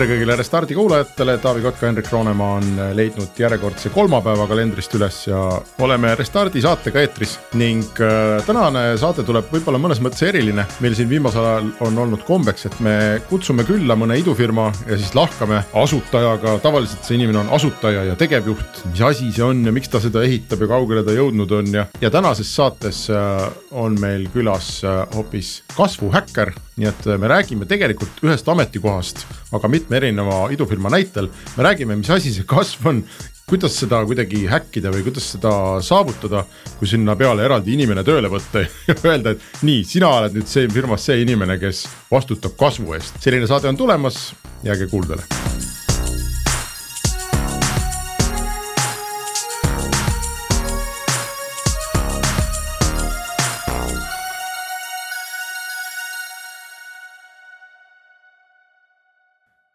tere 0.00 0.14
kõigile 0.14 0.32
Restardi 0.38 0.72
kuulajatele, 0.72 1.34
Taavi 1.42 1.60
Kotka, 1.60 1.84
Hendrik 1.84 2.06
Roonemaa 2.08 2.54
on 2.56 2.68
leidnud 2.96 3.36
järjekordse 3.36 3.90
kolmapäeva 3.92 4.46
kalendrist 4.48 4.94
üles 4.96 5.16
ja 5.26 5.40
oleme 5.84 6.14
Restardi 6.16 6.62
saatega 6.64 7.02
eetris. 7.02 7.34
ning 7.60 8.00
äh, 8.00 8.40
tänane 8.46 8.96
saade 8.96 9.26
tuleb 9.28 9.50
võib-olla 9.52 9.76
mõnes 9.82 10.00
mõttes 10.00 10.22
eriline, 10.24 10.64
meil 10.80 10.96
siin 10.96 11.10
viimasel 11.10 11.44
ajal 11.44 11.68
on 11.84 12.00
olnud 12.06 12.24
kombeks, 12.24 12.64
et 12.70 12.78
me 12.80 12.94
kutsume 13.28 13.66
külla 13.68 13.92
mõne 13.92 14.16
idufirma 14.16 14.70
ja 14.86 14.96
siis 14.96 15.12
lahkame 15.14 15.60
asutajaga, 15.82 16.56
tavaliselt 16.64 17.04
see 17.04 17.18
inimene 17.18 17.42
on 17.42 17.52
asutaja 17.58 18.06
ja 18.08 18.16
tegevjuht, 18.16 18.80
mis 18.94 19.04
asi 19.04 19.28
see 19.36 19.44
on 19.44 19.60
ja 19.68 19.74
miks 19.76 19.92
ta 19.92 20.00
seda 20.00 20.24
ehitab 20.24 20.64
ja 20.64 20.70
kaugele 20.72 21.04
ta 21.04 21.12
jõudnud 21.12 21.52
on 21.58 21.70
ja, 21.76 21.84
ja 22.00 22.12
tänases 22.14 22.54
saates 22.56 23.02
äh, 23.12 23.44
on 23.76 24.00
meil 24.00 24.30
külas 24.32 24.78
äh, 24.80 25.04
hoopis 25.12 25.58
kasvuhäkker. 25.76 26.56
Nii 26.80 26.88
et 26.88 27.04
äh, 27.04 27.20
me 27.20 27.28
räägime 27.28 27.68
tegelikult 27.68 28.24
ühest 28.24 28.48
ametikohast, 28.48 29.26
aga 29.52 29.68
mitme 29.90 29.96
erineva 29.96 30.50
idufirma 30.52 30.90
näitel. 30.90 31.28
me 31.56 31.64
räägime, 31.64 31.96
mis 31.96 32.10
asi 32.10 32.32
see 32.32 32.44
kasv 32.46 32.86
on, 32.86 33.02
kuidas 33.46 33.74
seda 33.80 34.04
kuidagi 34.06 34.46
häkkida 34.46 34.92
või 34.94 35.02
kuidas 35.02 35.32
seda 35.34 35.80
saavutada, 35.82 36.44
kui 36.78 36.86
sinna 36.86 37.16
peale 37.16 37.44
eraldi 37.44 37.74
inimene 37.74 38.04
tööle 38.04 38.30
võtta 38.30 38.62
ja 38.88 38.94
öelda, 39.04 39.34
et 39.34 39.66
nii, 39.66 39.82
sina 39.84 40.12
oled 40.20 40.38
nüüd 40.38 40.46
see 40.46 40.68
firmas 40.70 41.04
see 41.04 41.22
inimene, 41.24 41.58
kes 41.58 41.86
vastutab 42.10 42.56
kasvu 42.56 42.94
eest. 42.94 43.18
selline 43.20 43.50
saade 43.50 43.68
on 43.68 43.76
tulemas, 43.76 44.30
jääge 44.62 44.86
kuuldele 44.86 45.26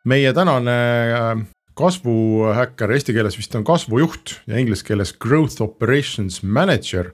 meie 0.05 0.33
tänane 0.33 0.77
äh, 1.11 1.45
kasvuhäkker, 1.75 2.91
eesti 2.95 3.13
keeles 3.15 3.37
vist 3.39 3.55
on 3.57 3.65
kasvujuht 3.67 4.39
ja 4.47 4.59
inglise 4.61 4.85
keeles 4.85 5.13
growth 5.13 5.61
operations 5.63 6.41
manager 6.43 7.11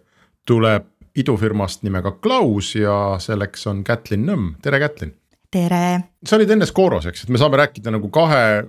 tuleb 0.47 0.87
idufirmast 1.17 1.83
nimega 1.83 2.13
Klaus 2.23 2.75
ja 2.75 3.17
selleks 3.19 3.65
on 3.67 3.83
Kätlin 3.87 4.23
Nõmm, 4.27 4.53
tere 4.63 4.79
Kätlin. 4.79 5.15
tere. 5.51 6.03
sa 6.25 6.37
olid 6.37 6.51
enne 6.51 6.65
Scoros, 6.65 7.07
eks, 7.09 7.25
et 7.25 7.33
me 7.33 7.41
saame 7.41 7.59
rääkida 7.59 7.91
nagu 7.91 8.09
kahe 8.13 8.63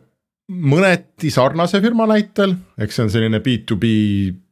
mõneti 0.53 1.31
sarnase 1.33 1.81
firma 1.83 2.07
näitel, 2.11 2.55
eks 2.81 2.99
see 2.99 3.07
on 3.07 3.11
selline 3.15 3.41
B2B 3.45 3.89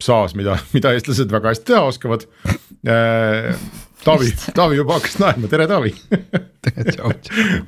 SaaS, 0.01 0.35
mida, 0.39 0.57
mida 0.75 0.95
eestlased 0.95 1.31
väga 1.33 1.53
hästi 1.53 1.71
teha 1.71 1.85
oskavad. 1.91 2.27
Äh, 2.87 3.55
Taavi, 4.01 4.31
Taavi 4.57 4.79
juba 4.79 4.95
hakkas 4.97 5.19
naerma, 5.21 5.49
tere 5.51 5.67
Taavi. 5.69 5.91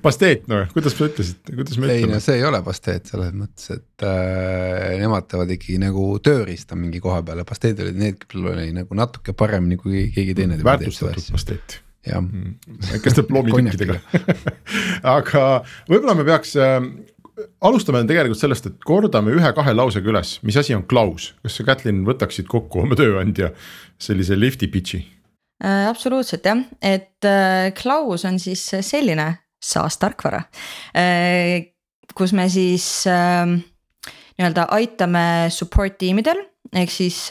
Pasteet, 0.01 0.47
no 0.49 0.63
kuidas 0.73 0.95
sa 0.97 1.05
ütlesid, 1.05 1.39
kuidas 1.45 1.77
me 1.77 1.85
ütleme? 1.87 1.99
ei 1.99 2.09
no 2.09 2.19
see 2.23 2.39
ei 2.39 2.45
ole 2.47 2.61
pasteet 2.65 3.11
selles 3.11 3.31
mõttes, 3.37 3.69
et 3.75 4.05
äh, 4.07 4.95
nemad 5.01 5.29
teevad 5.29 5.53
ikkagi 5.53 5.77
nagu 5.81 6.07
tööriista 6.25 6.77
mingi 6.79 7.01
koha 7.03 7.21
peal 7.25 7.43
ja 7.43 7.47
pasteedid 7.47 7.85
olid 7.85 8.01
need, 8.01 8.25
kellel 8.25 8.55
oli 8.55 8.67
nagu 8.73 8.97
natuke 8.97 9.35
paremini 9.37 9.77
kui 9.81 10.07
keegi 10.15 10.37
teine. 10.41 10.57
väärtustatud 10.65 11.33
pasteet. 11.37 11.79
Jah. 12.03 12.19
Mm,. 12.19 12.57
väikeste 12.89 13.23
ploomitikkidega 13.29 13.95
aga 15.15 15.43
võib-olla 15.87 16.17
me 16.19 16.25
peaks 16.27 16.57
äh, 16.59 16.81
alustame 17.63 18.03
tegelikult 18.07 18.39
sellest, 18.39 18.67
et 18.69 18.85
kordame 18.85 19.33
ühe-kahe 19.33 19.73
lausega 19.75 20.09
üles, 20.11 20.35
mis 20.45 20.57
asi 20.59 20.75
on 20.75 20.85
Klaus, 20.89 21.31
kas 21.43 21.57
sa 21.57 21.65
Kätlin 21.67 22.03
võtaksid 22.07 22.47
kokku 22.51 22.83
oma 22.83 22.97
tööandja 22.99 23.51
sellise 24.01 24.37
lifti 24.37 24.69
pitch'i? 24.71 25.01
Äh, 25.63 25.87
absoluutselt 25.89 26.45
jah, 26.45 26.63
et 26.83 27.25
äh, 27.25 27.71
Klaus 27.77 28.25
on 28.29 28.39
siis 28.41 28.65
selline 28.83 29.29
SaaS 29.63 29.97
tarkvara, 30.01 30.43
äh, 30.97 31.71
kus 32.13 32.33
me 32.35 32.49
siis 32.51 33.07
ähm, 33.09 33.61
nii-öelda 34.37 34.67
aitame 34.75 35.25
support 35.53 35.97
tiimidel, 36.01 36.41
ehk 36.73 36.91
siis 36.91 37.25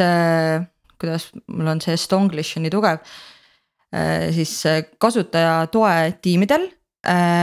kuidas 1.02 1.28
mul 1.50 1.68
on 1.74 1.82
see 1.82 1.98
Stonglish 1.98 2.56
on 2.56 2.64
nii 2.66 2.72
tugev. 2.72 3.02
siis 4.32 4.52
kasutaja 5.02 5.66
toe 5.68 6.14
tiimidel 6.22 6.70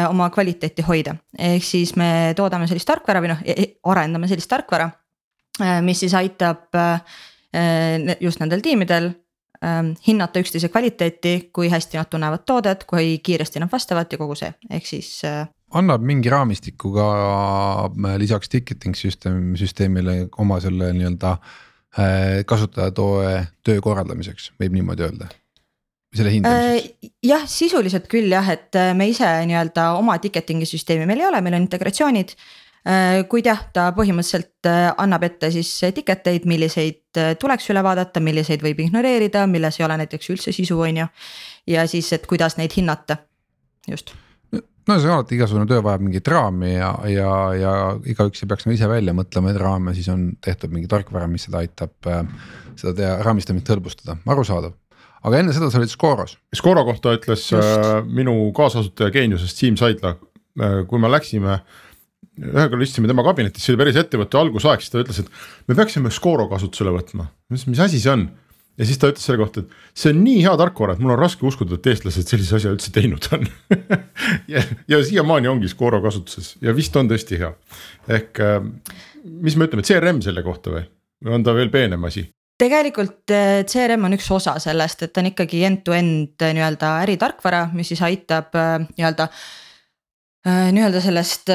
oma 0.09 0.29
kvaliteeti 0.31 0.85
hoida, 0.87 1.17
ehk 1.35 1.63
siis 1.67 1.95
me 1.99 2.31
toodame 2.37 2.67
sellist 2.67 2.87
tarkvara 2.87 3.19
või 3.19 3.33
noh, 3.33 3.41
e-, 3.43 3.55
e-, 3.59 3.71
arendame 3.91 4.29
sellist 4.31 4.47
tarkvara. 4.49 4.89
mis 5.83 5.99
siis 5.99 6.13
aitab 6.15 6.77
just 8.23 8.39
nendel 8.39 8.61
tiimidel 8.63 9.09
ähm, 9.65 9.93
hinnata 10.07 10.39
üksteise 10.39 10.69
kvaliteeti, 10.69 11.49
kui 11.53 11.69
hästi 11.69 11.99
nad 11.99 12.09
tunnevad 12.09 12.45
toodet, 12.45 12.83
kui 12.89 13.17
kiiresti 13.23 13.59
nad 13.59 13.71
vastavad 13.71 14.11
ja 14.11 14.19
kogu 14.21 14.37
see, 14.39 14.51
ehk 14.69 14.87
siis 14.87 15.09
äh,. 15.27 15.47
annab 15.73 16.05
mingi 16.05 16.29
raamistiku 16.29 16.93
ka 16.95 17.09
äh, 17.89 18.15
lisaks 18.21 18.49
ticketing 18.49 18.95
süsteem, 18.95 19.55
süsteemile 19.59 20.21
oma 20.37 20.59
selle 20.63 20.93
nii-öelda 20.95 21.35
äh, 21.35 22.41
kasutajatoe 22.45 23.35
töö 23.63 23.81
korraldamiseks, 23.83 24.53
võib 24.61 24.79
niimoodi 24.79 25.07
öelda 25.09 25.29
selle 26.15 26.33
hindamiseks 26.33 26.87
äh,? 27.05 27.11
jah, 27.29 27.45
sisuliselt 27.49 28.07
küll 28.11 28.31
jah, 28.31 28.47
et 28.55 28.75
äh, 28.79 28.95
me 28.97 29.09
ise 29.11 29.29
nii-öelda 29.49 29.91
oma 29.99 30.17
ticketing'i 30.21 30.67
süsteemi 30.69 31.07
meil 31.09 31.25
ei 31.25 31.29
ole, 31.29 31.43
meil 31.45 31.59
on 31.59 31.67
integratsioonid 31.67 32.35
Äh, 32.87 33.25
kuid 33.27 33.47
jah, 33.49 33.59
ta 33.75 33.89
põhimõtteliselt 33.91 34.67
annab 34.69 35.25
ette 35.27 35.49
siis 35.51 35.67
ticket 35.97 36.29
eid, 36.31 36.45
milliseid 36.47 37.19
tuleks 37.41 37.67
üle 37.73 37.83
vaadata, 37.83 38.21
milliseid 38.23 38.63
võib 38.63 38.79
ignoreerida, 38.85 39.43
milles 39.51 39.81
ei 39.81 39.85
ole 39.85 39.97
näiteks 39.99 40.31
üldse 40.31 40.53
sisu, 40.55 40.79
on 40.87 41.01
ju. 41.01 41.07
ja 41.75 41.83
siis, 41.91 42.13
et 42.15 42.25
kuidas 42.29 42.55
neid 42.57 42.73
hinnata, 42.77 43.19
just 43.89 44.15
no 44.55 44.95
see 44.97 45.09
on 45.09 45.19
alati 45.19 45.35
igasugune 45.35 45.67
töö 45.69 45.83
vajab 45.85 46.01
mingit 46.01 46.31
raami 46.31 46.71
ja, 46.71 46.93
ja, 47.11 47.33
ja 47.53 47.73
igaüks 48.09 48.41
ei 48.41 48.49
peaks 48.49 48.65
nagu 48.65 48.77
ise 48.77 48.87
välja 48.89 49.13
mõtlema 49.13 49.51
neid 49.51 49.59
raame, 49.61 49.93
siis 49.93 50.07
on 50.09 50.29
tehtud 50.41 50.71
mingi 50.73 50.89
tarkvara, 50.89 51.27
mis 51.29 51.45
seda 51.45 51.59
aitab 51.59 52.09
seda 52.79 52.95
teha, 52.95 53.17
raamistamist 53.27 53.69
hõlbustada, 53.69 54.15
arusaadav. 54.23 54.73
Aga 55.25 55.43
enne 55.43 55.53
seda 55.55 55.69
sa 55.71 55.81
olid 55.81 55.91
Scoros. 55.91 56.37
Scoro 56.55 56.85
kohta 56.87 57.13
ütles 57.17 57.45
Just. 57.51 57.59
äh, 57.59 57.99
minu 58.05 58.35
kaasasutaja 58.55 59.13
geeniusest 59.15 59.61
Siim 59.61 59.77
Saidla 59.79 60.15
äh,, 60.15 60.81
kui 60.89 61.01
me 61.01 61.11
läksime 61.11 61.61
ühel 62.39 62.69
korral 62.71 62.85
istusime 62.85 63.09
tema 63.09 63.23
kabinetis, 63.25 63.65
see 63.65 63.73
oli 63.73 63.81
päris 63.81 63.97
ettevõtte 63.99 64.39
algusaeg, 64.39 64.83
siis 64.83 64.93
ta 64.93 65.01
ütles, 65.01 65.23
et 65.23 65.67
me 65.67 65.75
peaksime 65.75 66.11
Scoro 66.13 66.47
kasutusele 66.51 66.93
võtma. 66.95 67.27
ma 67.27 67.55
ütlesin, 67.55 67.73
mis 67.73 67.83
asi 67.83 67.99
see 67.99 68.13
on? 68.13 68.29
ja 68.79 68.87
siis 68.87 68.99
ta 69.01 69.09
ütles 69.11 69.25
selle 69.27 69.41
kohta, 69.41 69.65
et 69.65 69.99
see 69.99 70.13
on 70.13 70.21
nii 70.23 70.43
hea 70.45 70.55
tarkvara, 70.59 70.95
et 70.95 71.03
mul 71.03 71.13
on 71.15 71.19
raske 71.19 71.43
uskuda, 71.47 71.75
et 71.75 71.89
eestlased 71.91 72.31
sellise 72.31 72.55
asja 72.59 72.71
üldse 72.71 72.93
teinud 72.95 73.27
on 73.35 73.43
ja, 74.53 74.63
ja 74.91 75.01
siiamaani 75.03 75.51
ongi 75.51 75.71
Scoro 75.71 75.99
kasutuses 76.05 76.53
ja 76.63 76.75
vist 76.75 76.95
on 76.99 77.11
tõesti 77.11 77.41
hea. 77.41 77.51
ehk 78.19 78.39
äh, 78.45 78.61
mis 79.23 79.59
me 79.59 79.67
ütleme, 79.67 79.85
CRM 79.87 80.23
selle 80.25 80.45
kohta 80.45 80.77
või, 80.77 80.85
või 81.25 81.39
on 81.39 81.47
ta 81.47 81.55
veel 81.57 81.71
peenem 81.73 82.07
asi? 82.07 82.29
Tegelikult 82.59 83.33
äh, 83.35 83.61
CRM 83.69 84.09
on 84.09 84.17
üks 84.17 84.27
osa 84.35 84.57
sellest, 84.59 85.05
et 85.05 85.13
ta 85.13 85.23
on 85.23 85.31
ikkagi 85.31 85.63
end-to-end 85.69 86.45
äh, 86.45 86.53
nii-öelda 86.57 86.97
äritarkvara, 87.05 87.67
mis 87.73 87.93
siis 87.93 88.03
aitab 88.05 88.55
nii-öelda 88.55 89.29
nii-öelda 90.49 91.01
sellest 91.03 91.51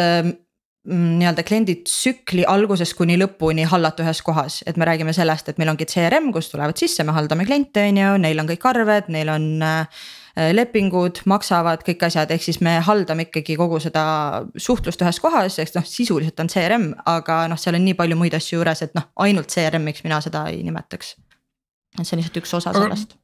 Mm, 0.85 1.15
nii-öelda 1.19 1.43
kliendi 1.49 1.79
tsükli 1.81 2.43
algusest 2.45 2.93
kuni 2.99 3.15
lõpuni 3.17 3.65
hallata 3.65 4.05
ühes 4.05 4.19
kohas, 4.21 4.59
et 4.69 4.77
me 4.77 4.85
räägime 4.85 5.15
sellest, 5.17 5.47
et 5.49 5.57
meil 5.57 5.71
ongi 5.73 5.87
CRM, 5.89 6.27
kust 6.33 6.53
tulevad 6.53 6.77
sisse, 6.77 7.07
me 7.09 7.15
haldame 7.17 7.47
kliente, 7.49 7.87
on 7.89 8.01
ju, 8.03 8.11
neil 8.21 8.43
on 8.43 8.51
kõik 8.51 8.67
arved, 8.69 9.09
neil 9.15 9.31
on 9.33 9.47
äh, 9.65 10.03
lepingud, 10.35 11.21
maksavad 11.31 11.85
kõik 11.87 12.07
asjad, 12.09 12.31
ehk 12.35 12.43
siis 12.43 12.61
me 12.65 12.79
haldame 12.83 13.29
ikkagi 13.29 13.55
kogu 13.59 13.79
seda 13.83 14.05
suhtlust 14.59 15.03
ühes 15.05 15.21
kohas, 15.23 15.59
ehk 15.63 15.77
noh, 15.79 15.87
sisuliselt 15.87 16.41
on 16.43 16.51
CRM, 16.51 16.89
aga 17.07 17.45
noh, 17.51 17.61
seal 17.61 17.79
on 17.79 17.87
nii 17.87 17.95
palju 17.99 18.19
muid 18.19 18.35
asju 18.35 18.59
juures, 18.59 18.83
et 18.83 18.97
noh, 18.99 19.07
ainult 19.23 19.55
CRM-iks 19.55 20.03
mina 20.07 20.19
seda 20.25 20.49
ei 20.51 20.65
nimetaks. 20.67 21.15
et 21.99 22.03
see 22.03 22.17
on 22.17 22.23
lihtsalt 22.23 22.43
üks 22.43 22.57
osa 22.59 22.75
sellest 22.75 23.15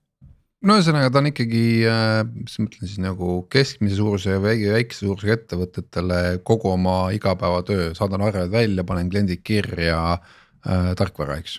no 0.67 0.77
ühesõnaga, 0.77 1.11
ta 1.13 1.21
on 1.23 1.31
ikkagi 1.31 1.65
äh,, 1.89 2.21
mis 2.29 2.59
ma 2.61 2.69
ütlen 2.69 2.91
siis 2.91 3.01
nagu 3.03 3.37
keskmise 3.53 3.97
suuruse 3.99 4.37
ja 4.37 4.43
väike, 4.43 4.75
väikese 4.75 5.07
suurusega 5.07 5.37
ettevõtetele 5.39 6.21
kogu 6.47 6.73
oma 6.75 6.99
igapäevatöö, 7.17 7.91
saadan 7.99 8.27
arved 8.27 8.53
välja, 8.53 8.85
panen 8.89 9.11
kliendid 9.13 9.45
kirja 9.47 10.01
äh, 10.19 10.93
tarkvara, 11.01 11.41
eks. 11.41 11.59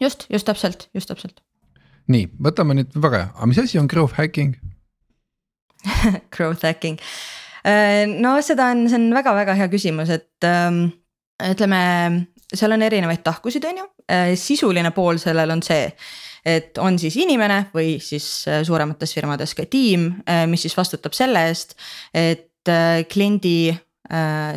just, 0.00 0.26
just 0.32 0.48
täpselt, 0.48 0.88
just 0.96 1.12
täpselt. 1.12 1.42
Nii, 2.12 2.28
võtame 2.48 2.76
nüüd 2.78 2.96
väga 2.96 3.22
hea, 3.22 3.32
aga 3.34 3.50
mis 3.50 3.60
asi 3.62 3.80
on 3.80 3.90
growth 3.90 4.18
hacking? 4.20 4.56
Growth 6.34 6.66
hacking, 6.66 6.98
äh, 7.62 8.04
no 8.10 8.34
seda 8.42 8.72
on, 8.74 8.88
see 8.90 8.98
on 8.98 9.12
väga-väga 9.14 9.54
hea 9.60 9.68
küsimus, 9.70 10.10
et 10.10 10.46
ähm, 10.48 10.88
ütleme 11.46 11.82
seal 12.48 12.74
on 12.74 12.82
erinevaid 12.82 13.22
tahkusid, 13.26 13.64
on 13.68 13.84
ju, 13.84 13.86
sisuline 14.40 14.90
pool 14.96 15.20
sellel 15.20 15.52
on 15.52 15.62
see 15.62 15.84
et 16.48 16.78
on 16.80 16.96
siis 17.00 17.16
inimene 17.20 17.66
või 17.74 17.98
siis 18.00 18.24
suuremates 18.64 19.12
firmades 19.12 19.52
ka 19.58 19.66
tiim, 19.68 20.10
mis 20.48 20.64
siis 20.64 20.76
vastutab 20.78 21.16
selle 21.16 21.42
eest, 21.50 21.74
et 22.16 22.72
kliendi 23.12 23.74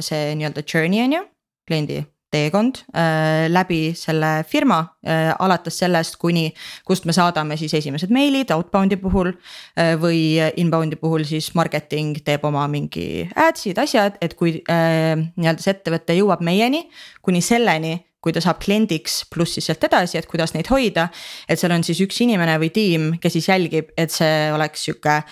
see 0.07 0.21
nii-öelda 0.39 0.63
journey 0.63 1.04
on 1.04 1.18
ju, 1.18 1.24
kliendi 1.68 2.00
teekond 2.31 2.81
äh, 2.95 3.48
läbi 3.51 3.94
selle 3.98 4.44
firma 4.48 4.80
äh,, 5.06 5.31
alates 5.39 5.81
sellest, 5.83 6.18
kuni 6.22 6.50
kust 6.88 7.07
me 7.07 7.16
saadame 7.16 7.57
siis 7.60 7.74
esimesed 7.81 8.13
meilid 8.13 8.54
outbound'i 8.56 9.00
puhul 9.01 9.33
äh,. 9.33 9.95
või 10.01 10.39
inbound'i 10.62 11.00
puhul 11.01 11.25
siis 11.28 11.51
marketing 11.57 12.22
teeb 12.25 12.45
oma 12.48 12.68
mingi 12.72 13.28
ads'id, 13.36 13.80
asjad, 13.81 14.19
et 14.22 14.38
kui 14.39 14.60
äh, 14.72 15.18
nii-öelda 15.18 15.63
see 15.63 15.75
ettevõte 15.75 16.18
jõuab 16.18 16.44
meieni 16.45 16.86
kuni 17.22 17.44
selleni 17.45 18.00
kui 18.22 18.33
ta 18.36 18.42
saab 18.44 18.60
kliendiks, 18.62 19.24
pluss 19.33 19.57
siis 19.57 19.66
sealt 19.66 19.81
edasi, 19.88 20.19
et 20.19 20.28
kuidas 20.30 20.54
neid 20.54 20.69
hoida. 20.69 21.07
et 21.50 21.60
seal 21.60 21.74
on 21.74 21.83
siis 21.83 22.04
üks 22.06 22.22
inimene 22.22 22.60
või 22.62 22.69
tiim, 22.74 23.07
kes 23.22 23.33
siis 23.33 23.50
jälgib, 23.50 23.89
et 23.98 24.13
see 24.13 24.51
oleks 24.54 24.86
sihuke 24.86 25.24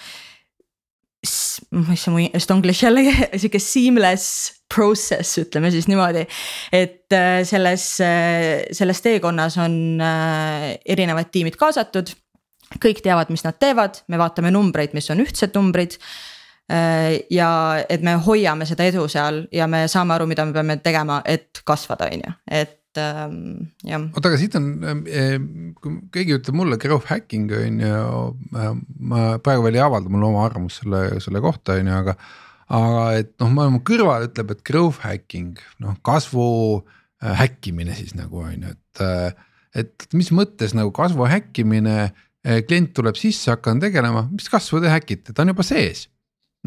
mis 1.24 2.04
see 2.04 2.14
mu 2.14 2.24
estonglish 2.38 2.86
jällegi, 2.86 3.12
sihuke 3.42 3.60
seamless 3.64 4.56
process, 4.72 5.36
ütleme 5.42 5.72
siis 5.74 5.90
niimoodi. 5.90 6.26
et 6.72 7.14
äh, 7.14 7.42
selles, 7.44 7.86
äh, 8.02 8.66
selles 8.72 9.02
teekonnas 9.02 9.58
on 9.58 10.00
äh, 10.02 10.80
erinevad 10.86 11.32
tiimid 11.32 11.60
kaasatud. 11.60 12.14
kõik 12.80 13.02
teavad, 13.02 13.32
mis 13.34 13.44
nad 13.44 13.58
teevad, 13.60 14.04
me 14.08 14.20
vaatame 14.22 14.52
numbreid, 14.54 14.94
mis 14.94 15.10
on 15.10 15.24
ühtsed 15.26 15.56
numbrid. 15.58 15.98
ja 17.34 17.52
et 17.90 18.04
me 18.06 18.12
hoiame 18.22 18.66
seda 18.70 18.86
edu 18.86 19.08
seal 19.10 19.40
ja 19.52 19.66
me 19.66 19.88
saame 19.90 20.14
aru, 20.14 20.28
mida 20.30 20.44
me 20.46 20.54
peame 20.54 20.76
tegema, 20.86 21.16
et 21.26 21.64
kasvada, 21.66 22.06
on 22.14 22.22
ju, 22.22 22.34
et 22.60 22.76
et 22.90 23.02
ähm, 23.02 23.70
jah. 23.86 24.02
oota, 24.10 24.32
aga 24.32 24.38
siit 24.42 24.56
on, 24.58 24.70
kui 25.78 25.96
keegi 26.16 26.38
ütleb 26.40 26.58
mulle 26.58 26.80
growth 26.82 27.10
hacking 27.12 27.52
on 27.54 27.82
ju, 27.84 27.98
ma 28.52 29.26
praegu 29.46 29.66
veel 29.66 29.78
ei 29.78 29.84
avalda 29.86 30.10
mul 30.10 30.26
oma 30.32 30.46
arvamust 30.48 30.82
selle, 30.84 31.04
selle 31.22 31.42
kohta 31.44 31.78
on 31.78 31.92
ju, 31.92 31.98
aga 32.04 32.16
aga 32.70 33.04
et 33.18 33.32
noh, 33.42 33.54
mu 33.74 33.82
kõrval 33.86 34.28
ütleb, 34.30 34.54
et 34.54 34.64
growth 34.66 35.02
hacking, 35.06 35.60
noh 35.84 35.98
kasvu 36.06 36.48
äh, 36.80 37.36
häkkimine 37.44 37.96
siis 37.98 38.16
nagu 38.18 38.44
on 38.46 38.58
ju, 38.58 38.74
et. 38.74 39.06
Äh, 39.06 39.46
et 39.78 40.08
mis 40.18 40.32
mõttes 40.34 40.72
nagu 40.74 40.90
kasvu 40.90 41.28
häkkimine, 41.30 41.98
äh, 42.42 42.62
klient 42.66 42.90
tuleb 42.98 43.18
sisse, 43.20 43.52
hakkan 43.52 43.78
tegelema, 43.82 44.24
mis 44.34 44.50
kasvu 44.50 44.82
te 44.82 44.90
häkite, 44.90 45.30
ta 45.30 45.46
on 45.46 45.54
juba 45.54 45.66
sees 45.66 46.08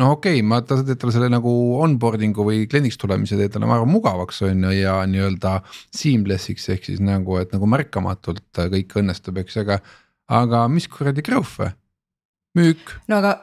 no 0.00 0.12
okei 0.14 0.38
okay,, 0.38 0.46
ma, 0.46 0.60
ta 0.64 0.78
teeb 0.80 1.00
talle 1.00 1.14
selle 1.14 1.28
nagu 1.32 1.52
onboarding'u 1.84 2.46
või 2.46 2.64
kliendiks 2.70 3.00
tulemise 3.00 3.38
teeb 3.38 3.52
talle, 3.52 3.68
arvan 3.68 3.92
mugavaks 3.92 4.42
on 4.48 4.66
ju 4.68 4.74
ja 4.76 4.98
nii-öelda 5.08 5.58
seamless'iks 5.98 6.68
ehk 6.74 6.88
siis 6.88 7.02
nagu, 7.04 7.36
et 7.40 7.52
nagu 7.54 7.68
märkamatult 7.68 8.62
kõik 8.76 8.96
õnnestub, 9.02 9.40
eks, 9.42 9.58
aga. 9.64 9.80
aga 10.32 10.66
mis 10.72 10.88
kuradi 10.88 11.24
growth 11.24 11.58
või, 11.60 11.72
müük. 12.58 12.96
no 13.10 13.20
aga 13.20 13.36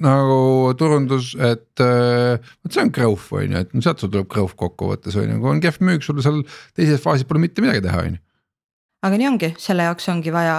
nagu 0.00 0.74
turundus, 0.78 1.34
et 1.36 1.82
äh, 1.84 2.40
vot 2.64 2.74
see 2.74 2.82
on 2.82 2.92
growth 2.94 3.32
on 3.36 3.52
ju, 3.52 3.64
et 3.64 3.74
no 3.76 3.84
sealt 3.84 4.00
sul 4.02 4.10
tuleb 4.10 4.30
growth 4.32 4.56
kokkuvõttes 4.58 5.16
on 5.20 5.28
ju, 5.28 5.40
kui 5.42 5.52
on 5.52 5.62
kehv 5.62 5.82
müük, 5.84 6.06
sul 6.06 6.22
seal 6.24 6.40
teises 6.74 7.02
faasis 7.02 7.28
pole 7.28 7.42
mitte 7.44 7.62
midagi 7.62 7.84
teha, 7.84 8.06
on 8.08 8.16
ju. 8.16 8.22
aga 9.04 9.20
nii 9.20 9.28
ongi, 9.34 9.52
selle 9.60 9.86
jaoks 9.86 10.08
ongi 10.10 10.32
vaja 10.34 10.56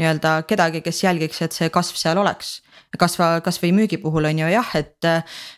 nii-öelda 0.00 0.34
kedagi, 0.48 0.80
kes 0.84 1.02
jälgiks, 1.04 1.42
et 1.44 1.56
see 1.56 1.68
kasv 1.72 1.98
seal 2.00 2.18
oleks. 2.22 2.58
Kasva, 2.98 3.38
kasvõi 3.44 3.70
müügi 3.76 4.00
puhul 4.02 4.26
on 4.30 4.42
ju 4.42 4.50
jah, 4.50 4.74
et, 4.78 5.06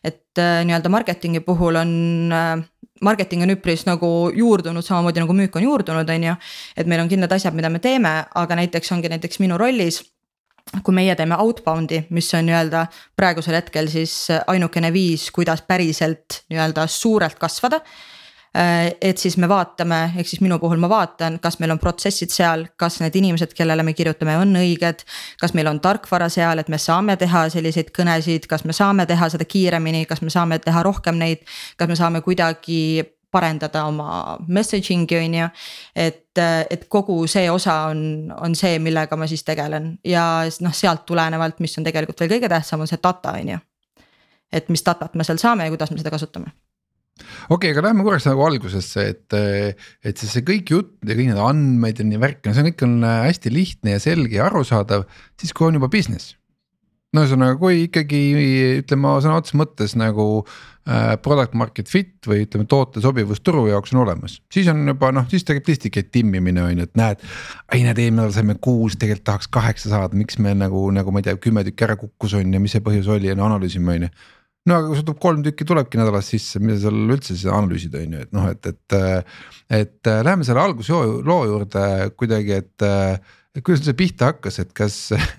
et 0.05 0.41
äh, 0.41 0.61
nii-öelda 0.69 0.93
marketingi 0.93 1.41
puhul 1.47 1.79
on 1.81 1.93
äh, 2.33 2.65
marketing 3.03 3.43
on 3.47 3.55
üpris 3.55 3.87
nagu 3.89 4.09
juurdunud, 4.37 4.85
samamoodi 4.85 5.23
nagu 5.23 5.37
müük 5.37 5.57
on 5.59 5.67
juurdunud, 5.67 6.09
on 6.09 6.27
ju. 6.31 6.35
et 6.77 6.89
meil 6.91 7.03
on 7.03 7.11
kindlad 7.11 7.33
asjad, 7.33 7.57
mida 7.57 7.71
me 7.73 7.83
teeme, 7.83 8.15
aga 8.35 8.59
näiteks 8.59 8.93
ongi 8.95 9.11
näiteks 9.13 9.41
minu 9.43 9.59
rollis 9.61 10.03
kui 10.87 10.95
meie 10.95 11.15
teeme 11.19 11.37
outbound'i, 11.43 12.05
mis 12.15 12.29
on 12.39 12.47
nii-öelda 12.47 12.87
praegusel 13.19 13.59
hetkel 13.59 13.91
siis 13.91 14.15
ainukene 14.47 14.93
viis, 14.95 15.27
kuidas 15.35 15.65
päriselt 15.67 16.45
nii-öelda 16.53 16.87
suurelt 16.87 17.39
kasvada. 17.41 17.83
Äh, 18.57 18.97
et 19.01 19.19
siis 19.19 19.39
me 19.41 19.49
vaatame, 19.49 20.13
ehk 20.21 20.29
siis 20.29 20.43
minu 20.45 20.59
puhul 20.61 20.81
ma 20.81 20.89
vaatan, 20.93 21.39
kas 21.41 21.57
meil 21.61 21.73
on 21.73 21.79
protsessid 21.81 22.29
seal, 22.35 22.67
kas 22.77 22.99
need 23.01 23.15
inimesed, 23.17 23.55
kellele 23.57 23.83
me 23.83 23.95
kirjutame, 23.97 24.35
on 24.37 24.53
õiged. 24.61 25.07
kas 25.41 25.55
meil 25.57 25.71
on 25.71 25.81
tarkvara 25.81 26.29
seal, 26.29 26.61
et 26.61 26.69
me 26.69 26.77
saame 26.79 27.17
teha 27.17 27.47
selliseid 27.55 27.89
kõnesid, 27.97 28.45
kas 28.51 28.67
me 28.69 28.77
saame 28.77 29.07
teha 29.09 29.31
seda 29.33 29.47
kiiremini, 29.49 30.05
kas 30.07 30.21
me 30.21 30.31
saame 30.31 30.59
teha 30.61 30.83
rohkem 30.85 31.17
neid, 31.17 31.47
kas 31.81 31.89
me 31.89 31.97
saame 31.97 32.21
kuidagi 32.21 33.07
parendada 33.33 33.87
oma 33.89 34.37
messaging'i 34.49 35.17
on 35.17 35.35
ju. 35.39 35.47
et, 35.97 36.41
et 36.71 36.85
kogu 36.89 37.27
see 37.27 37.51
osa 37.51 37.87
on, 37.89 38.35
on 38.37 38.55
see, 38.55 38.77
millega 38.79 39.17
ma 39.17 39.27
siis 39.27 39.45
tegelen 39.49 39.95
ja 40.05 40.27
noh, 40.61 40.75
sealt 40.77 41.07
tulenevalt, 41.09 41.65
mis 41.65 41.79
on 41.79 41.89
tegelikult 41.89 42.21
veel 42.21 42.35
kõige 42.35 42.53
tähtsam, 42.53 42.85
on 42.85 42.91
see 42.91 43.01
data 43.01 43.33
on 43.41 43.55
ju. 43.55 43.59
et 44.53 44.69
mis 44.69 44.85
datat 44.85 45.17
me 45.17 45.25
seal 45.25 45.41
saame 45.41 45.65
ja 45.65 45.73
kuidas 45.73 45.91
me 45.91 46.03
seda 46.05 46.13
kasutame 46.13 46.53
okei 47.23 47.57
okay,, 47.57 47.73
aga 47.75 47.87
lähme 47.89 48.07
korraks 48.07 48.29
nagu 48.29 48.45
algusesse, 48.47 49.09
et, 49.15 49.39
et 50.05 50.21
siis 50.21 50.37
see 50.37 50.47
kõik 50.47 50.75
jutt 50.75 50.95
ja 51.07 51.17
kõik 51.17 51.33
need 51.33 51.43
andmed 51.43 52.03
ja 52.03 52.07
nii 52.09 52.23
värk, 52.23 52.45
no 52.47 52.57
see 52.57 52.69
kõik 52.71 52.87
on 52.89 53.01
hästi 53.07 53.55
lihtne 53.55 53.97
ja 53.97 54.03
selge 54.03 54.39
ja 54.41 54.47
arusaadav, 54.51 55.09
siis 55.41 55.55
kui 55.57 55.71
on 55.71 55.81
juba 55.81 55.93
business 55.93 56.37
no 57.13 57.25
ühesõnaga, 57.27 57.59
kui 57.61 57.87
ikkagi 57.87 58.21
ütleme 58.81 59.17
sõna 59.23 59.39
otseses 59.41 59.57
mõttes 59.59 59.95
nagu 60.01 60.27
äh, 60.43 61.15
product 61.25 61.57
market 61.59 61.91
fit 61.93 62.29
või 62.29 62.47
ütleme, 62.47 62.65
toote 62.69 63.03
sobivus 63.05 63.43
turu 63.45 63.67
jaoks 63.69 63.93
on 63.95 64.03
olemas, 64.07 64.39
siis 64.53 64.71
on 64.73 64.81
juba 64.89 65.13
noh, 65.15 65.27
siis 65.31 65.45
tegelikult 65.45 65.75
lihtsalt 65.75 65.97
käib 65.99 66.13
timmimine 66.15 66.65
on 66.65 66.81
ju, 66.81 66.89
et 66.89 66.95
näed. 66.99 67.25
ei 67.77 67.85
näed, 67.85 68.01
eelmine 68.01 68.23
nädal 68.23 68.37
saime 68.37 68.57
kuus, 68.65 68.97
tegelikult 68.97 69.29
tahaks 69.29 69.51
kaheksa 69.53 69.93
saada, 69.93 70.17
miks 70.19 70.41
me 70.41 70.55
nagu, 70.57 70.87
nagu 70.95 71.13
ma 71.13 71.21
ei 71.21 71.29
tea, 71.29 71.41
kümme 71.43 71.65
tükki 71.69 71.89
ära 71.89 71.99
kukkus 72.01 72.39
on 72.39 72.55
ju, 72.55 72.63
mis 72.65 72.77
see 72.77 72.85
põhjus 72.85 73.11
oli 73.13 73.29
ja 73.29 73.37
no 73.37 73.49
analüüsime 73.51 73.99
on 73.99 74.09
ju 74.09 74.15
no 74.69 74.79
aga 74.79 74.89
kui 74.89 74.99
sul 74.99 75.07
tuleb 75.09 75.21
kolm 75.23 75.45
tükki 75.47 75.67
tulebki 75.69 76.01
nädalas 76.01 76.31
sisse, 76.33 76.63
mida 76.63 76.79
seal 76.83 76.99
üldse 77.09 77.35
siis 77.35 77.51
analüüsida 77.51 78.03
on 78.03 78.17
ju, 78.17 78.25
et 78.27 78.35
noh, 78.37 78.49
et, 78.53 78.73
et. 78.73 78.99
et 79.73 80.11
läheme 80.13 80.45
selle 80.47 80.63
algusloo 80.63 81.45
juurde 81.49 81.87
kuidagi, 82.19 82.59
et 82.63 82.89
et 83.53 83.61
kuidas 83.61 83.83
see 83.85 83.97
pihta 83.97 84.31
hakkas, 84.31 84.57
et 84.63 84.71
kas 84.77 84.95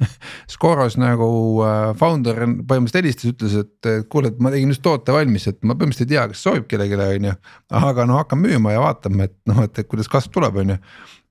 Scoros 0.53 0.99
nagu 1.01 1.27
äh, 1.65 1.93
founder 1.97 2.43
põhimõtteliselt 2.43 2.99
helistas, 2.99 3.31
ütles, 3.31 3.55
et 3.63 3.89
kuule, 4.13 4.29
et 4.29 4.43
ma 4.43 4.51
tegin 4.53 4.69
just 4.69 4.83
toote 4.85 5.15
valmis, 5.15 5.47
et 5.49 5.57
ma 5.65 5.73
põhimõtteliselt 5.73 6.11
ei 6.11 6.13
tea, 6.13 6.27
kas 6.29 6.43
sobib 6.45 6.67
kellelegi, 6.69 6.99
on 7.23 7.29
ju. 7.31 7.33
aga 7.79 8.05
no 8.09 8.19
hakkan 8.19 8.41
müüma 8.43 8.75
ja 8.75 8.83
vaatame, 8.83 9.31
et 9.31 9.37
noh, 9.49 9.63
et 9.65 9.81
kuidas 9.89 10.11
kasv 10.13 10.33
tuleb, 10.35 10.61
on 10.61 10.75
ju. 10.75 10.77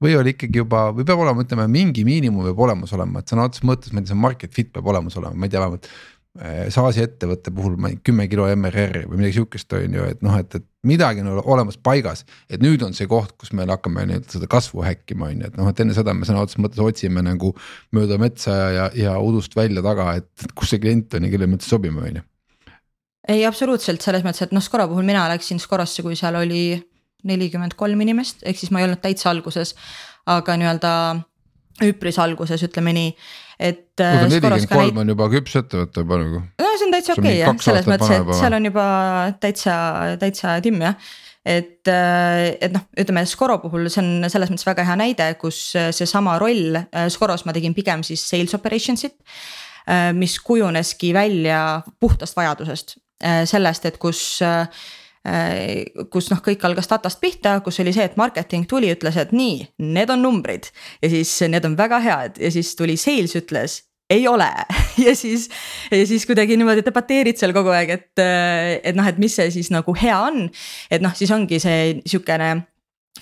või 0.03 0.17
oli 0.19 0.35
ikkagi 0.35 0.59
juba 0.59 0.89
või 0.97 1.07
peab 1.07 1.23
olema, 1.23 1.47
ütleme 1.47 1.69
mingi 1.71 2.03
miinimum 2.09 2.51
peab 2.51 2.65
olemas 2.67 2.97
olema, 2.99 3.23
et 3.23 3.31
sõna 3.31 3.47
otseses 3.47 3.69
mõttes, 3.69 3.95
ma 3.95 4.03
ei 4.03 4.09
tea, 4.09 4.17
see 4.17 4.25
market 4.25 4.59
fit 4.59 4.75
peab 4.75 4.91
olemas 4.91 5.15
olema, 5.21 5.39
ma 5.39 5.47
ei 5.47 5.55
tea, 5.55 5.63
vähemalt 5.63 5.87
Äh, 5.87 6.22
SaaS-i 6.33 7.03
ettevõtte 7.05 7.53
puhul 7.53 7.75
ma 7.77 7.91
ei 7.93 7.99
kümme 8.01 8.25
kilo 8.31 8.47
MRR-i 8.49 9.05
või 9.05 9.19
midagi 9.21 9.37
sihukest 9.37 9.75
on 9.77 9.97
ju, 9.99 10.05
et 10.15 10.23
noh, 10.25 10.39
et, 10.41 10.55
et 10.57 10.65
midagi 10.89 11.21
on 11.21 11.43
olemas 11.43 11.77
paigas. 11.77 12.25
et 12.49 12.63
nüüd 12.65 12.81
on 12.87 12.97
see 12.97 13.05
koht, 13.11 13.35
kus 13.37 13.53
me 13.53 13.67
hakkame 13.69 14.07
nii-öelda 14.09 14.33
seda 14.33 14.49
kasvu 14.49 14.81
häkkima 14.87 15.29
on 15.29 15.43
ju, 15.43 15.51
et 15.51 15.59
noh, 15.61 15.69
et 15.69 15.83
enne 15.85 15.93
seda 15.93 16.15
me 16.17 16.25
sõna 16.25 16.41
otseses 16.41 16.63
mõttes 16.65 16.81
otsime 16.81 17.21
nagu 17.27 17.53
mööda 17.93 18.17
metsa 18.23 18.55
ja, 18.73 18.87
ja 18.97 19.19
udust 19.21 19.53
välja 19.57 19.85
taga, 19.85 20.09
et 20.23 20.47
kus 20.57 20.73
see 20.73 20.81
klient 20.81 21.13
on 21.19 21.29
ja 21.29 21.35
kelle 21.35 21.51
mõttes 21.53 21.69
sobime, 21.69 22.01
on 22.01 22.23
ju. 22.23 22.25
ei, 23.29 23.45
absoluutselt 23.45 24.01
selles 24.01 24.25
mõttes, 24.25 24.47
et 24.47 24.57
noh, 24.57 24.65
Skoro 24.65 24.89
puhul 24.89 25.05
mina 25.05 25.27
läksin 25.35 25.61
Skorosse, 25.61 26.01
kui 26.07 26.17
seal 26.17 26.41
oli 26.41 26.81
nelikümmend 27.29 27.77
kolm 27.77 28.01
inimest, 28.09 28.41
ehk 28.49 28.57
siis 28.57 28.73
ma 28.73 28.81
ei 28.81 28.89
olnud 28.89 29.05
täitsa 29.05 29.29
alguses, 29.31 29.77
aga 30.33 30.57
nii-öelda 30.57 30.95
üpris 31.85 32.19
alguses, 32.21 32.65
ütleme 32.65 32.97
nii 32.97 33.13
et. 33.63 33.85
äh, 34.03 34.21
nelikümmend 34.27 34.69
kolm 34.71 35.03
on 35.03 35.13
juba 35.15 35.29
küps 35.33 35.57
ettevõte 35.61 36.05
juba 36.05 36.21
nagu. 36.23 36.45
no 36.63 36.71
see 36.77 36.89
on 36.89 36.95
täitsa 36.97 37.17
okei 37.17 37.25
okay, 37.25 37.41
jah, 37.41 37.59
selles 37.67 37.91
mõttes, 37.91 38.15
et 38.17 38.33
seal 38.41 38.57
on 38.59 38.71
juba 38.71 38.87
täitsa, 39.43 39.75
täitsa 40.23 40.57
timm 40.65 40.87
jah 40.87 41.13
et, 41.43 41.91
äh, 41.91 42.45
et 42.63 42.75
noh, 42.75 42.87
ütleme 43.03 43.25
Skoro 43.27 43.59
puhul 43.65 43.89
see 43.91 44.03
on 44.03 44.31
selles 44.33 44.53
mõttes 44.53 44.69
väga 44.69 44.87
hea 44.87 44.99
näide, 45.01 45.33
kus 45.41 45.65
seesama 45.75 46.39
roll 46.43 46.79
Skoros 47.11 47.47
ma 47.49 47.55
tegin 47.57 47.75
pigem 47.75 48.05
siis 48.07 48.25
sales 48.29 48.55
operations'it. 48.59 49.19
mis 50.15 50.37
kujuneski 50.39 51.09
välja 51.11 51.83
puhtast 51.99 52.37
vajadusest, 52.39 52.95
sellest, 53.51 53.87
et 53.91 53.97
kus 53.99 54.21
Äh, 54.47 54.69
kus 56.11 56.31
noh, 56.33 56.41
kõik 56.43 56.65
algas 56.67 56.91
datast 56.91 57.21
pihta, 57.23 57.61
kus 57.63 57.79
oli 57.83 57.93
see, 57.95 58.09
et 58.09 58.19
marketing 58.19 58.67
tuli, 58.71 58.91
ütles, 58.95 59.17
et 59.21 59.31
nii, 59.37 59.61
need 59.95 60.11
on 60.11 60.23
numbrid. 60.25 60.67
Ja 61.03 61.13
siis 61.13 61.37
need 61.47 61.65
on 61.69 61.77
väga 61.79 62.03
head. 62.03 62.43
Ja 62.43 62.51
siis 62.51 62.75
tuli 62.79 62.99
sales 62.99 63.37
ütles 63.39 63.83
ei 64.13 64.29
ole. 64.29 64.51
Ja 65.07 65.15
siis, 65.17 65.49
ja 65.91 66.07
siis 66.07 66.27
kuidagi 66.29 66.57
niimoodi 66.61 66.83
debateerid 66.85 67.39
seal 67.41 67.55
kogu 67.57 67.71
aeg, 67.73 67.89
et, 67.95 68.21
et 68.21 68.97
noh, 68.97 69.07
et 69.09 69.17
mis 69.19 69.33
see 69.33 69.49
siis 69.51 69.71
nagu 69.73 69.95
hea 69.97 70.19
on. 70.21 70.51
et 70.93 71.01
noh, 71.03 71.15
siis 71.17 71.33
ongi 71.33 71.57
see 71.63 72.03
sihukene 72.05 72.51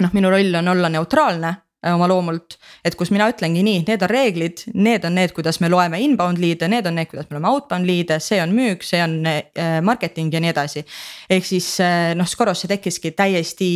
noh, 0.02 0.16
minu 0.16 0.32
roll 0.34 0.58
on 0.58 0.72
olla 0.74 0.90
neutraalne. 0.90 1.48
äh, 1.48 1.69
oma 1.88 2.08
loomult. 2.10 2.58
et 2.84 2.94
kus 2.98 3.10
mina 3.12 3.28
ütlengi 3.32 3.62
nii, 3.64 3.84
need 3.88 4.02
on 4.04 4.10
reeglid, 4.12 4.64
need 4.74 5.04
on 5.08 5.14
need, 5.16 5.32
kuidas 5.36 5.60
me 5.62 5.70
loeme 5.72 6.00
inbound 6.04 6.40
lead'e, 6.42 6.68
need 6.68 6.86
on 6.88 6.98
need, 7.00 7.08
kuidas 7.08 7.30
me 7.30 7.38
loeme 7.38 7.48
outbound 7.48 7.88
lead'e, 7.88 8.20
see 8.20 8.40
on 8.42 8.52
müük, 8.56 8.84
see 8.84 9.00
on 9.04 9.16
äh, 9.28 9.78
marketing 9.84 10.32
ja 10.34 10.42
nii 10.44 10.52
edasi. 10.52 10.84
ehk 11.30 11.46
siis 11.48 11.72
äh, 11.84 12.12
noh, 12.18 12.28
Scoros 12.28 12.64
see 12.64 12.70
tekkiski 12.70 13.14
täiesti 13.16 13.70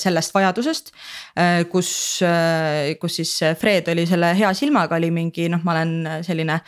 sellest 0.00 0.34
vajadusest, 0.34 0.92
kus, 1.70 1.90
kus 3.00 3.16
siis 3.20 3.32
Fred 3.60 3.88
oli 3.92 4.06
selle 4.08 4.32
hea 4.38 4.52
silmaga, 4.56 4.96
oli 4.96 5.10
mingi 5.14 5.48
noh, 5.52 5.62
ma 5.64 5.76
olen 5.76 6.22
selline 6.26 6.60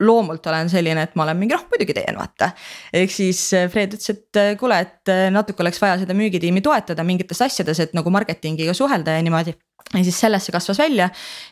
loomult 0.00 0.46
olen 0.46 0.70
selline, 0.70 1.04
et 1.06 1.14
ma 1.14 1.22
olen 1.26 1.38
mingi 1.38 1.54
noh, 1.54 1.66
muidugi 1.70 1.94
teen, 1.94 2.16
vaata. 2.18 2.50
ehk 2.94 3.12
siis 3.14 3.40
äh, 3.54 3.68
Fred 3.70 3.94
ütles, 3.94 4.10
et 4.10 4.40
äh, 4.40 4.50
kuule, 4.58 4.80
et 4.82 5.12
äh, 5.12 5.28
natuke 5.34 5.62
oleks 5.62 5.78
vaja 5.82 6.00
seda 6.02 6.16
müügitiimi 6.18 6.62
toetada 6.64 7.04
mingites 7.06 7.42
asjades, 7.44 7.80
et 7.80 7.94
nagu 7.94 8.10
marketingiga 8.10 8.74
suhelda 8.74 9.14
ja 9.14 9.22
niimoodi. 9.22 9.54
ja 9.94 10.02
siis 10.02 10.18
sellest 10.18 10.48
see 10.48 10.54
kasvas 10.54 10.80
välja 10.80 11.10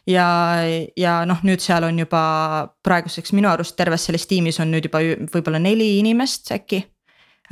ja, 0.09 0.27
ja 0.97 1.21
noh, 1.29 1.43
nüüd 1.47 1.63
seal 1.63 1.85
on 1.87 1.99
juba 2.03 2.23
praeguseks 2.83 3.35
minu 3.37 3.51
arust 3.51 3.77
terves 3.77 4.09
selles 4.09 4.27
tiimis 4.27 4.59
on 4.63 4.73
nüüd 4.73 4.89
juba 4.89 5.03
võib-olla 5.35 5.61
neli 5.63 5.99
inimest 6.01 6.51
äkki. 6.57 6.81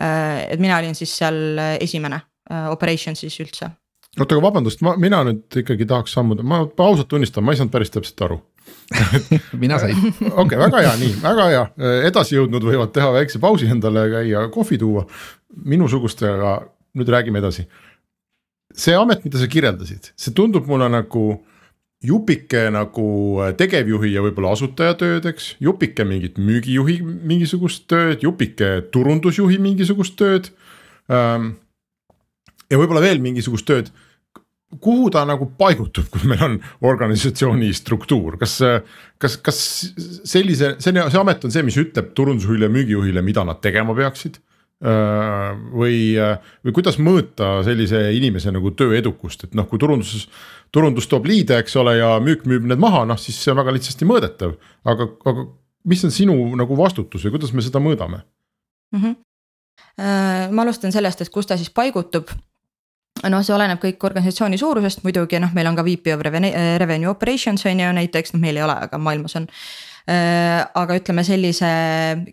et 0.01 0.59
mina 0.59 0.79
olin 0.79 0.97
siis 0.97 1.13
seal 1.21 1.61
esimene 1.79 2.23
operations'is 2.73 3.37
üldse 3.45 3.69
oota, 4.19 4.35
aga 4.35 4.43
vabandust, 4.43 4.81
ma, 4.83 4.97
mina 4.99 5.21
nüüd 5.29 5.61
ikkagi 5.63 5.87
tahaks 5.87 6.17
sammuda, 6.17 6.43
ma 6.43 6.65
ausalt 6.65 7.11
tunnistan, 7.13 7.45
ma 7.45 7.53
ei 7.53 7.61
saanud 7.61 7.75
päris 7.77 7.93
täpselt 7.95 8.25
aru 8.27 8.41
mina 9.63 9.79
sain. 9.79 9.99
okei 10.43 10.59
väga 10.59 10.83
hea, 10.85 10.95
nii 11.01 11.13
väga 11.23 11.47
hea, 11.51 11.67
edasijõudnud 12.09 12.67
võivad 12.67 12.95
teha 12.95 13.13
väikse 13.15 13.43
pausi 13.43 13.71
endale, 13.71 14.07
käia 14.15 14.49
kohvi 14.55 14.79
tuua. 14.81 15.07
minusugustega, 15.67 16.57
nüüd 16.95 17.09
räägime 17.11 17.39
edasi. 17.39 17.67
see 18.75 18.95
amet, 18.95 19.25
mida 19.25 19.39
sa 19.39 19.47
kirjeldasid, 19.51 20.13
see 20.17 20.35
tundub 20.35 20.67
mulle 20.71 20.89
nagu 20.89 21.25
jupike 22.01 22.69
nagu 22.73 23.07
tegevjuhi 23.59 24.15
ja 24.15 24.23
võib-olla 24.25 24.55
asutaja 24.57 24.95
tööd, 24.97 25.27
eks, 25.29 25.55
jupike 25.61 26.05
mingit 26.09 26.39
müügijuhi 26.41 27.01
mingisugust 27.05 27.85
tööd, 27.91 28.23
jupike 28.25 28.87
turundusjuhi 28.93 29.59
mingisugust 29.61 30.17
tööd. 30.17 30.49
Ähm, 31.13 31.59
ja 32.71 32.79
võib-olla 32.81 33.03
veel 33.05 33.21
mingisugust 33.21 33.69
tööd 33.69 33.91
kuhu 34.79 35.09
ta 35.11 35.25
nagu 35.27 35.49
paigutub, 35.59 36.07
kui 36.13 36.29
meil 36.31 36.45
on 36.47 36.59
organisatsiooni 36.87 37.73
struktuur, 37.75 38.37
kas, 38.39 38.59
kas, 39.19 39.35
kas 39.43 39.59
sellise, 40.29 40.77
see, 40.79 40.95
see 40.95 41.21
amet 41.21 41.45
on 41.45 41.55
see, 41.55 41.65
mis 41.67 41.79
ütleb 41.81 42.13
turundusjuhile 42.15 42.69
ja 42.69 42.75
müügijuhile, 42.77 43.25
mida 43.27 43.45
nad 43.47 43.63
tegema 43.65 43.97
peaksid? 43.99 44.39
või, 44.81 46.15
või 46.65 46.73
kuidas 46.73 46.97
mõõta 46.97 47.59
sellise 47.67 47.99
inimese 48.17 48.49
nagu 48.49 48.71
töö 48.73 48.95
edukust, 48.97 49.45
et 49.45 49.57
noh, 49.59 49.67
kui 49.69 49.77
turunduses, 49.79 50.25
turundus 50.73 51.09
toob 51.11 51.29
liide, 51.29 51.59
eks 51.61 51.77
ole, 51.77 51.99
ja 51.99 52.15
müük 52.25 52.47
müüb 52.49 52.65
need 52.71 52.81
maha, 52.81 53.03
noh 53.05 53.21
siis 53.21 53.37
see 53.43 53.53
on 53.53 53.61
väga 53.61 53.75
lihtsasti 53.77 54.09
mõõdetav. 54.09 54.55
aga, 54.89 55.11
aga 55.29 55.45
mis 55.85 56.05
on 56.05 56.15
sinu 56.15 56.37
nagu 56.57 56.77
vastutus 56.79 57.25
või 57.27 57.37
kuidas 57.37 57.53
me 57.53 57.65
seda 57.65 57.81
mõõdame 57.81 58.23
mm? 58.93 59.03
-hmm. 59.03 60.55
ma 60.57 60.65
alustan 60.65 60.93
sellest, 60.93 61.21
et 61.21 61.33
kus 61.33 61.47
ta 61.47 61.57
siis 61.61 61.71
paigutub 61.71 62.33
noh, 63.29 63.43
see 63.45 63.55
oleneb 63.55 63.81
kõik 63.83 64.05
organisatsiooni 64.09 64.59
suurusest 64.61 65.05
muidugi, 65.05 65.41
noh, 65.43 65.53
meil 65.57 65.69
on 65.71 65.77
ka 65.79 65.85
VP 65.87 66.15
of 66.15 66.25
äh, 66.25 66.79
revenue 66.81 67.11
operations 67.11 67.67
on 67.67 67.81
ju 67.81 67.93
näiteks, 67.97 68.35
noh, 68.35 68.41
meil 68.41 68.57
ei 68.57 68.65
ole, 68.65 68.77
aga 68.87 68.99
maailmas 68.99 69.37
on. 69.37 69.49
Äh, 70.09 70.61
aga 70.75 70.97
ütleme 70.97 71.25
sellise 71.27 71.71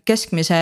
keskmise 0.08 0.60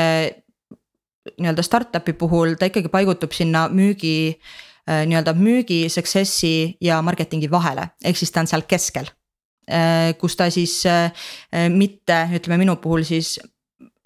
nii-öelda 1.37 1.63
startup'i 1.63 2.15
puhul 2.19 2.55
ta 2.59 2.69
ikkagi 2.71 2.91
paigutub 2.91 3.35
sinna 3.35 3.67
müügi 3.69 4.17
äh, 4.35 5.05
nii-öelda 5.07 5.35
müügi, 5.39 5.87
success'i 5.91 6.77
ja 6.81 7.01
marketingi 7.03 7.51
vahele, 7.51 7.91
ehk 8.05 8.19
siis 8.19 8.35
ta 8.35 8.43
on 8.43 8.51
seal 8.51 8.67
keskel. 8.69 9.13
kus 10.21 10.37
ta 10.39 10.47
siis 10.47 10.85
mitte, 11.75 12.19
ütleme 12.39 12.61
minu 12.61 12.77
puhul 12.79 13.03
siis 13.03 13.33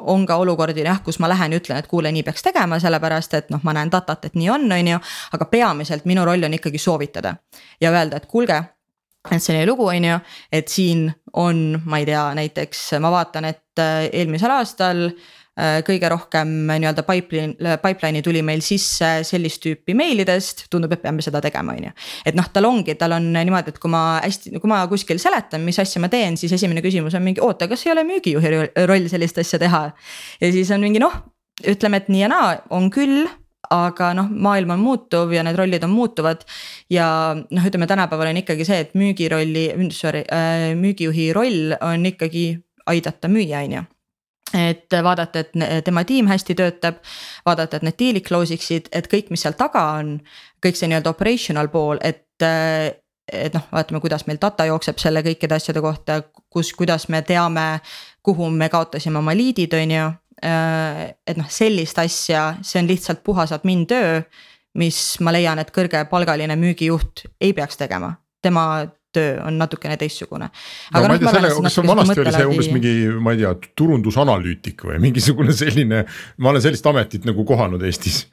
on 0.07 0.27
ka 0.27 0.37
olukordi 0.41 0.85
jah, 0.85 1.03
kus 1.05 1.19
ma 1.19 1.29
lähen 1.29 1.53
ja 1.53 1.61
ütlen, 1.61 1.79
et 1.81 1.89
kuule, 1.91 2.13
nii 2.13 2.23
peaks 2.27 2.43
tegema, 2.43 2.79
sellepärast 2.81 3.35
et 3.39 3.51
noh, 3.51 3.63
ma 3.67 3.75
näen 3.77 3.93
datat, 3.93 4.25
et 4.31 4.39
nii 4.39 4.51
on, 4.51 4.69
on 4.73 4.93
ju. 4.95 5.01
aga 5.37 5.49
peamiselt 5.51 6.05
minu 6.05 6.25
roll 6.25 6.45
on 6.45 6.55
ikkagi 6.55 6.79
soovitada 6.79 7.35
ja 7.81 7.91
öelda, 7.91 8.21
et 8.21 8.27
kuulge, 8.27 8.63
et 9.31 9.43
selline 9.43 9.67
lugu, 9.69 9.87
on 9.91 10.05
ju, 10.05 10.21
et 10.53 10.69
siin 10.69 11.09
on, 11.33 11.81
ma 11.85 12.01
ei 12.01 12.09
tea, 12.09 12.25
näiteks 12.35 12.87
ma 13.01 13.13
vaatan, 13.13 13.51
et 13.51 13.83
äh, 13.83 14.09
eelmisel 14.13 14.51
aastal 14.55 15.07
äh, 15.11 15.29
kõige 15.59 16.09
rohkem 16.09 16.53
nii-öelda 16.71 17.03
pipeline, 17.05 17.75
pipeline'i 17.83 18.23
tuli 18.25 18.43
meil 18.47 18.63
sisse 18.65 19.09
sellist 19.27 19.61
tüüpi 19.65 19.97
meilidest, 19.99 20.67
tundub, 20.73 20.95
et 20.95 21.03
peame 21.03 21.25
seda 21.25 21.43
tegema, 21.45 21.75
on 21.77 21.89
ju. 21.89 21.93
et 22.27 22.39
noh, 22.39 22.47
tal 22.55 22.69
ongi, 22.69 22.95
tal 23.01 23.17
on 23.17 23.27
niimoodi, 23.35 23.75
et 23.75 23.81
kui 23.83 23.91
ma 23.93 24.05
hästi, 24.23 24.55
kui 24.61 24.71
ma 24.71 24.85
kuskil 24.91 25.21
seletan, 25.21 25.65
mis 25.67 25.81
asja 25.83 26.01
ma 26.03 26.09
teen, 26.13 26.39
siis 26.41 26.55
esimene 26.57 26.85
küsimus 26.85 27.17
on 27.19 27.27
mingi, 27.27 27.43
oota, 27.45 27.69
kas 27.69 27.85
ei 27.87 27.93
ole 27.93 28.07
müügijuhi 28.09 28.55
roll 28.89 29.11
sellist 29.13 29.43
asja 29.43 29.61
teha. 29.61 29.85
ja 30.41 30.53
siis 30.55 30.71
on 30.71 30.87
mingi 30.87 31.03
noh, 31.03 31.19
ütleme, 31.69 32.01
et 32.01 32.09
nii 32.09 32.25
ja 32.25 32.33
naa, 32.33 32.57
on 32.71 32.89
küll 32.95 33.27
aga 33.71 34.11
noh, 34.17 34.31
maailm 34.31 34.73
on 34.75 34.83
muutuv 34.83 35.31
ja 35.35 35.45
need 35.47 35.59
rollid 35.59 35.85
on 35.87 35.93
muutuvad. 35.95 36.47
ja 36.91 37.37
noh, 37.37 37.67
ütleme 37.67 37.87
tänapäeval 37.91 38.33
on 38.33 38.43
ikkagi 38.43 38.67
see, 38.67 38.81
et 38.87 38.95
müügirolli, 38.99 39.69
sorry 39.95 40.25
äh,, 40.33 40.73
müügijuhi 40.79 41.33
roll 41.37 41.77
on 41.81 42.07
ikkagi 42.07 42.53
aidata 42.91 43.29
müüa, 43.29 43.65
on 43.67 43.81
ju 43.81 43.89
et 44.57 44.97
vaadata, 45.03 45.45
et 45.45 45.85
tema 45.85 46.05
tiim 46.05 46.31
hästi 46.31 46.57
töötab, 46.59 47.03
vaadata, 47.47 47.77
et 47.79 47.87
need 47.87 47.99
deal'id 48.01 48.27
close 48.27 48.55
iksid, 48.55 48.91
et 48.93 49.07
kõik, 49.11 49.31
mis 49.31 49.45
seal 49.45 49.57
taga 49.59 49.85
on, 50.01 50.17
kõik 50.65 50.79
see 50.79 50.91
nii-öelda 50.91 51.13
operational 51.13 51.71
pool, 51.73 52.03
et 52.03 52.27
et 53.31 53.55
noh, 53.55 53.67
vaatame, 53.71 54.01
kuidas 54.03 54.25
meil 54.27 54.41
data 54.43 54.65
jookseb 54.67 54.99
selle 54.99 55.23
kõikide 55.23 55.55
asjade 55.55 55.83
kohta, 55.85 56.21
kus, 56.51 56.73
kuidas 56.75 57.07
me 57.13 57.23
teame, 57.23 57.67
kuhu 58.27 58.49
me 58.51 58.67
kaotasime 58.73 59.21
oma 59.21 59.35
liidid, 59.37 59.75
on 59.79 59.95
ju. 59.95 60.09
et 60.43 61.37
noh, 61.37 61.49
sellist 61.53 61.99
asja, 62.01 62.55
see 62.65 62.81
on 62.81 62.89
lihtsalt 62.89 63.21
puhas 63.23 63.53
admin 63.53 63.85
töö, 63.87 64.23
mis 64.81 64.99
ma 65.21 65.35
leian, 65.35 65.61
et 65.61 65.71
kõrgepalgaline 65.75 66.57
müügijuht 66.57 67.27
ei 67.41 67.53
peaks 67.53 67.77
tegema. 67.77 68.15
tema 68.43 68.87
töö 69.13 69.39
on 69.45 69.59
natukene 69.59 69.97
teistsugune. 70.01 70.51
no 70.95 71.03
ma 71.03 71.15
ei 71.15 71.23
tea, 71.23 71.33
selle, 71.37 71.53
kas 71.63 71.79
vanasti 71.87 72.21
oli 72.25 72.35
see 72.35 72.51
umbes 72.51 72.73
mingi, 72.75 72.95
ma 73.23 73.35
ei 73.35 73.43
tea, 73.43 73.55
turundusanalüütik 73.79 74.87
või 74.89 75.01
mingisugune 75.07 75.55
selline, 75.63 76.05
ma 76.39 76.53
olen 76.55 76.65
sellist 76.65 76.87
ametit 76.91 77.29
nagu 77.29 77.47
kohanud 77.49 77.83
Eestis 77.87 78.25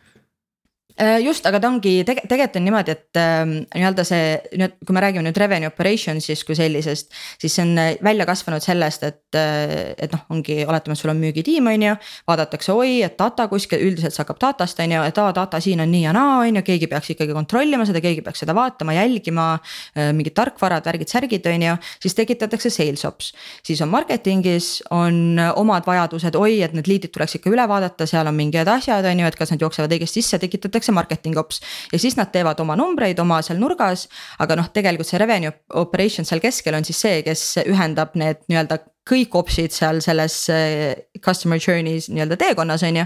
just, 1.21 1.45
aga 1.45 1.59
ta 1.61 1.69
ongi 1.69 2.01
tege-, 2.07 2.25
tegelikult 2.25 2.57
on 2.57 2.65
niimoodi, 2.65 2.93
et 2.95 3.19
äh, 3.21 3.43
nii-öelda 3.45 4.03
see 4.07 4.21
nüüd, 4.57 4.77
kui 4.85 4.95
me 4.95 5.01
räägime 5.03 5.25
nüüd 5.27 5.37
revenue 5.37 5.69
operations'ist 5.69 6.45
kui 6.47 6.57
sellisest. 6.57 7.11
siis 7.41 7.53
see 7.53 7.63
on 7.65 7.73
äh, 7.77 7.89
välja 8.03 8.25
kasvanud 8.25 8.63
sellest, 8.63 9.03
et 9.05 9.37
äh,, 9.37 9.93
et 9.97 10.13
noh, 10.13 10.23
ongi, 10.33 10.59
oletame, 10.65 10.95
et 10.97 11.01
sul 11.01 11.11
on 11.13 11.19
müügitiim, 11.21 11.67
on 11.69 11.85
ju. 11.85 11.95
vaadatakse, 12.27 12.73
oi, 12.73 13.01
et 13.05 13.17
data 13.19 13.47
kuskil, 13.51 13.83
üldiselt 13.87 14.15
see 14.15 14.23
hakkab 14.23 14.39
datast, 14.41 14.79
on 14.83 14.95
ju, 14.95 15.03
et 15.09 15.21
aa, 15.21 15.33
data 15.35 15.61
siin 15.63 15.83
on 15.83 15.91
nii 15.91 16.03
ja 16.07 16.15
naa, 16.17 16.39
on 16.45 16.59
ju, 16.59 16.65
keegi 16.65 16.89
peaks 16.91 17.13
ikkagi 17.13 17.35
kontrollima 17.37 17.85
seda, 17.87 18.01
keegi 18.03 18.23
peaks 18.25 18.43
seda 18.45 18.55
vaatama, 18.57 18.95
jälgima 18.97 19.47
äh,. 19.57 20.11
mingid 20.17 20.35
tarkvarad, 20.37 20.85
värgid, 20.87 21.11
särgid, 21.13 21.45
on 21.51 21.67
ju, 21.67 21.77
siis 22.03 22.17
tekitatakse 22.17 22.73
sales 22.73 23.05
ops. 23.05 23.33
siis 23.63 23.81
on 23.85 23.91
marketing'is 23.93 24.81
on 24.91 25.37
omad 25.55 25.85
vajadused, 25.87 26.35
oi, 26.35 26.61
et 26.65 26.73
need 26.73 26.89
lead'id 26.89 27.13
tuleks 27.13 27.37
ikka 27.37 27.51
üle 27.53 27.67
vaadata, 27.69 28.07
seal 28.09 28.27
on 28.27 28.37
mingid 28.37 28.67
asjad, 28.71 29.05
on 29.05 29.23
ju, 29.23 29.29
et 29.29 29.37
kas 29.37 29.53
nad 29.53 29.61
jooksevad 29.61 29.93
õigesti 29.93 30.21
sisse, 30.21 30.39
tekitatakse 30.41 30.86
tehakse 30.87 30.95
marketing 30.95 31.37
ops. 31.37 31.61
ja 31.91 31.99
siis 31.99 32.17
nad 32.17 32.31
teevad 32.31 32.59
oma 32.59 32.75
numbreid 32.75 33.19
oma 33.19 33.41
seal 33.41 33.59
nurgas, 33.59 34.07
aga 34.39 34.55
noh, 34.55 34.69
tegelikult 34.73 35.07
see 35.07 35.19
revenue 35.19 35.51
operation 35.75 36.25
seal 36.25 36.41
keskel 36.43 36.75
on 36.75 36.85
siis 36.85 37.01
see, 37.01 37.23
kes 37.23 37.59
ühendab 37.67 38.15
need 38.15 38.45
nii-öelda 38.47 38.79
kõik 39.07 39.35
opsid 39.39 39.71
seal 39.71 40.01
selles 40.03 40.47
eh, 40.49 41.07
customer 41.23 41.59
journey's 41.59 42.09
nii-öelda 42.11 42.37
teekonnas, 42.37 42.83
on 42.83 43.01
ju 43.01 43.05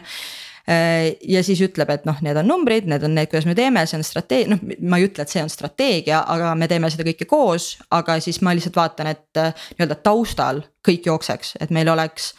eh, 0.67 1.17
ja 1.29 1.43
siis 1.45 1.61
ütleb, 1.61 1.89
et 1.93 2.05
noh, 2.09 2.17
need 2.25 2.37
on 2.37 2.47
numbrid, 2.49 2.89
need 2.89 3.03
on 3.05 3.15
need, 3.15 3.29
kuidas 3.29 3.45
me 3.49 3.55
teeme, 3.57 3.85
see 3.85 3.99
on 3.99 4.05
strateegia, 4.05 4.53
noh, 4.55 4.61
ma 4.81 5.01
ei 5.01 5.09
ütle, 5.09 5.25
et 5.25 5.33
see 5.33 5.43
on 5.43 5.51
strateegia, 5.51 6.23
aga 6.33 6.55
me 6.57 6.69
teeme 6.71 6.89
seda 6.93 7.05
kõike 7.07 7.29
koos, 7.29 7.75
aga 7.93 8.17
siis 8.21 8.41
ma 8.45 8.55
lihtsalt 8.57 8.79
vaatan, 8.81 9.13
et 9.13 9.41
eh, 9.41 9.67
nii-öelda 9.77 10.01
taustal 10.01 10.63
kõik 10.87 11.11
jookseks, 11.11 11.57
et 11.61 11.73
meil 11.73 11.91
oleks 11.93 12.33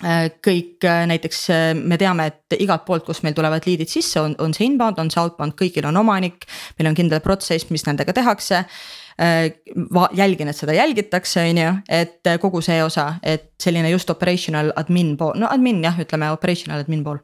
kõik 0.00 0.84
äh, 0.88 1.02
näiteks 1.06 1.42
äh, 1.52 1.74
me 1.76 1.98
teame, 2.00 2.26
et 2.30 2.56
igalt 2.64 2.86
poolt, 2.86 3.04
kust 3.04 3.22
meil 3.26 3.36
tulevad 3.36 3.66
liidid 3.68 3.90
sisse, 3.92 4.20
on, 4.22 4.34
on 4.40 4.54
see 4.56 4.66
inbound, 4.66 4.98
on 4.98 5.10
see 5.12 5.20
outbound, 5.20 5.54
kõigil 5.58 5.86
on 5.88 6.00
omanik. 6.00 6.46
meil 6.78 6.88
on 6.90 6.96
kindel 6.96 7.20
protsess, 7.20 7.68
mis 7.70 7.84
nendega 7.86 8.12
tehakse. 8.16 8.64
jälgin, 10.16 10.48
et 10.48 10.56
seda 10.56 10.72
jälgitakse, 10.72 11.42
on 11.50 11.58
ju, 11.60 11.72
et 11.88 12.30
kogu 12.40 12.62
see 12.64 12.80
osa, 12.82 13.18
et 13.22 13.52
selline 13.60 13.90
just 13.90 14.10
operational 14.10 14.72
admin 14.76 15.16
pool, 15.16 15.36
no 15.36 15.50
admin 15.52 15.84
jah, 15.84 16.00
ütleme 16.00 16.32
operational 16.32 16.80
admin 16.80 17.04
pool 17.04 17.20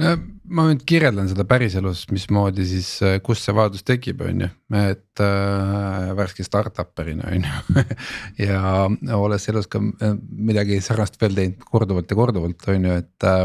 no 0.00 0.12
ma 0.52 0.66
nüüd 0.68 0.84
kirjeldan 0.88 1.28
seda 1.30 1.44
päriselus, 1.48 2.04
mismoodi 2.12 2.64
siis, 2.68 2.90
äh, 3.04 3.18
kust 3.24 3.46
see 3.46 3.54
vajadus 3.56 3.84
tekib, 3.88 4.22
on 4.26 4.44
ju, 4.44 4.50
et 4.80 5.24
äh, 5.24 6.12
värske 6.18 6.46
startup'erina 6.46 7.32
on 7.32 7.48
ju 7.48 7.84
ja 8.48 8.86
olles 9.18 9.48
elus 9.52 9.68
ka 9.72 9.82
äh, 9.82 10.14
midagi 10.50 10.80
sarnast 10.84 11.20
veel 11.20 11.36
teinud 11.38 11.66
korduvalt 11.68 12.10
ja 12.10 12.18
korduvalt, 12.18 12.68
on 12.72 12.88
ju, 12.88 13.00
et 13.04 13.28
äh, 13.28 13.44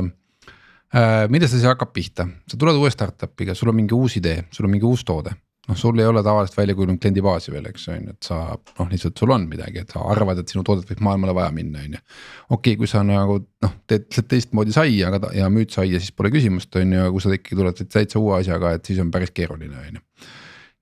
äh,. 0.93 1.25
millest 1.33 1.57
asi 1.57 1.67
hakkab 1.69 1.91
pihta, 1.95 2.29
sa 2.47 2.59
tuled 2.59 2.79
uue 2.79 2.93
startup'iga, 2.93 3.55
sul 3.55 3.73
on 3.73 3.79
mingi 3.81 3.97
uus 3.97 4.19
idee, 4.21 4.47
sul 4.51 4.69
on 4.69 4.75
mingi 4.75 4.87
uus 4.87 5.05
toode 5.07 5.35
noh, 5.67 5.77
sul 5.77 5.99
ei 5.99 6.07
ole 6.07 6.23
tavaliselt 6.23 6.57
välja 6.57 6.75
kujunenud 6.77 7.01
kliendibaasi 7.03 7.53
veel, 7.53 7.67
eks 7.71 7.87
on 7.91 8.07
ju, 8.07 8.15
et 8.15 8.29
sa 8.29 8.39
noh, 8.55 8.89
lihtsalt 8.91 9.19
sul 9.19 9.33
on 9.35 9.47
midagi, 9.51 9.83
et 9.83 9.93
sa 9.93 10.03
arvad, 10.13 10.41
et 10.41 10.53
sinu 10.53 10.63
toodet 10.67 10.87
võib 10.91 11.03
maailmale 11.07 11.35
vaja 11.37 11.51
minna, 11.55 11.83
on 11.83 11.97
ju. 11.97 12.01
okei 12.01 12.57
okay,, 12.57 12.79
kui 12.79 12.91
sa 12.91 13.03
nagu 13.07 13.39
noh, 13.65 13.77
teed 13.89 14.07
lihtsalt 14.07 14.29
teistmoodi 14.31 14.75
saia, 14.75 15.11
aga 15.11 15.31
ja 15.35 15.51
müüd 15.53 15.73
saia, 15.75 16.01
siis 16.03 16.15
pole 16.15 16.31
küsimust, 16.33 16.73
on 16.79 16.95
ju, 16.95 17.03
aga 17.03 17.13
kui 17.15 17.23
sa 17.25 17.35
ikkagi 17.35 17.59
tuled 17.61 17.83
täitsa 17.85 18.21
uue 18.21 18.39
asjaga, 18.39 18.75
et 18.77 18.89
siis 18.89 19.01
on 19.03 19.11
päris 19.13 19.33
keeruline, 19.35 19.83
on 19.83 19.99
ju. 19.99 20.05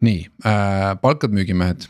Nii 0.06 0.26
äh,, 0.46 0.90
palkad 1.02 1.34
müügimehed, 1.34 1.88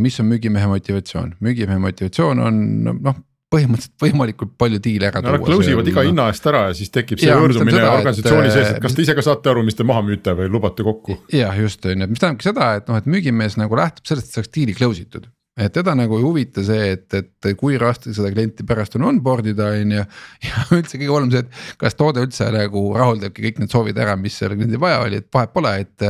mis 0.00 0.20
on 0.22 0.30
müügimehe 0.30 0.70
motivatsioon, 0.70 1.34
müügimehe 1.44 1.82
motivatsioon 1.82 2.40
on 2.46 2.62
noh, 3.02 3.24
põhimõtteliselt 3.50 4.04
võimalikult 4.04 4.52
palju 4.60 4.78
diile 4.84 5.08
ära 5.10 5.22
tuua. 5.24 5.38
Nad 5.38 5.46
close 5.46 5.72
ivad 5.74 5.90
iga 5.90 6.04
hinna 6.06 6.28
eest 6.30 6.46
ära 6.46 6.62
ja 6.68 6.76
siis 6.78 6.92
tekib 6.94 7.18
see 7.22 7.34
võõrdumine 7.34 7.82
organisatsiooni 7.88 8.52
sees, 8.54 8.70
et 8.76 8.82
kas 8.84 8.94
te 8.94 9.04
ise 9.06 9.16
ka 9.18 9.24
saate 9.26 9.50
aru, 9.52 9.64
mis 9.66 9.78
te 9.78 9.86
maha 9.86 10.04
müüte 10.06 10.36
või 10.38 10.50
lubate 10.52 10.86
kokku. 10.86 11.18
jah, 11.34 11.58
just 11.58 11.84
on 11.86 11.96
ju, 11.96 12.06
et 12.06 12.14
mis 12.14 12.22
tähendabki 12.22 12.50
seda, 12.50 12.72
et 12.78 12.90
noh, 12.90 13.00
et 13.00 13.10
müügimees 13.10 13.58
nagu 13.60 13.78
lähtub 13.80 14.06
sellest, 14.06 14.30
et 14.30 14.40
saaks 14.40 14.54
diili 14.54 14.76
close 14.78 15.02
itud 15.02 15.26
et 15.60 15.74
teda 15.74 15.94
nagu 15.98 16.18
ei 16.18 16.24
huvita 16.24 16.62
see, 16.64 16.94
et, 16.94 17.16
et 17.16 17.48
kui 17.58 17.78
raske 17.80 18.12
seda 18.16 18.30
klienti 18.32 18.64
pärast 18.66 18.96
on 18.98 19.06
onboard 19.10 19.50
ida, 19.52 19.70
on 19.76 19.94
ju. 19.96 20.04
ja 20.46 20.64
üldse 20.76 21.00
kõige 21.00 21.14
olulisem 21.16 21.46
see, 21.46 21.46
et 21.46 21.78
kas 21.84 21.98
toode 21.98 22.24
üldse 22.24 22.48
nagu 22.54 22.84
rahuldabki 22.96 23.46
kõik 23.46 23.62
need 23.62 23.74
soovid 23.74 24.00
ära, 24.00 24.16
mis 24.20 24.38
sellel 24.40 24.58
kliendil 24.60 24.82
vaja 24.82 25.00
oli, 25.04 25.20
et 25.22 25.28
vahet 25.34 25.54
pole, 25.54 25.74
et. 25.84 26.06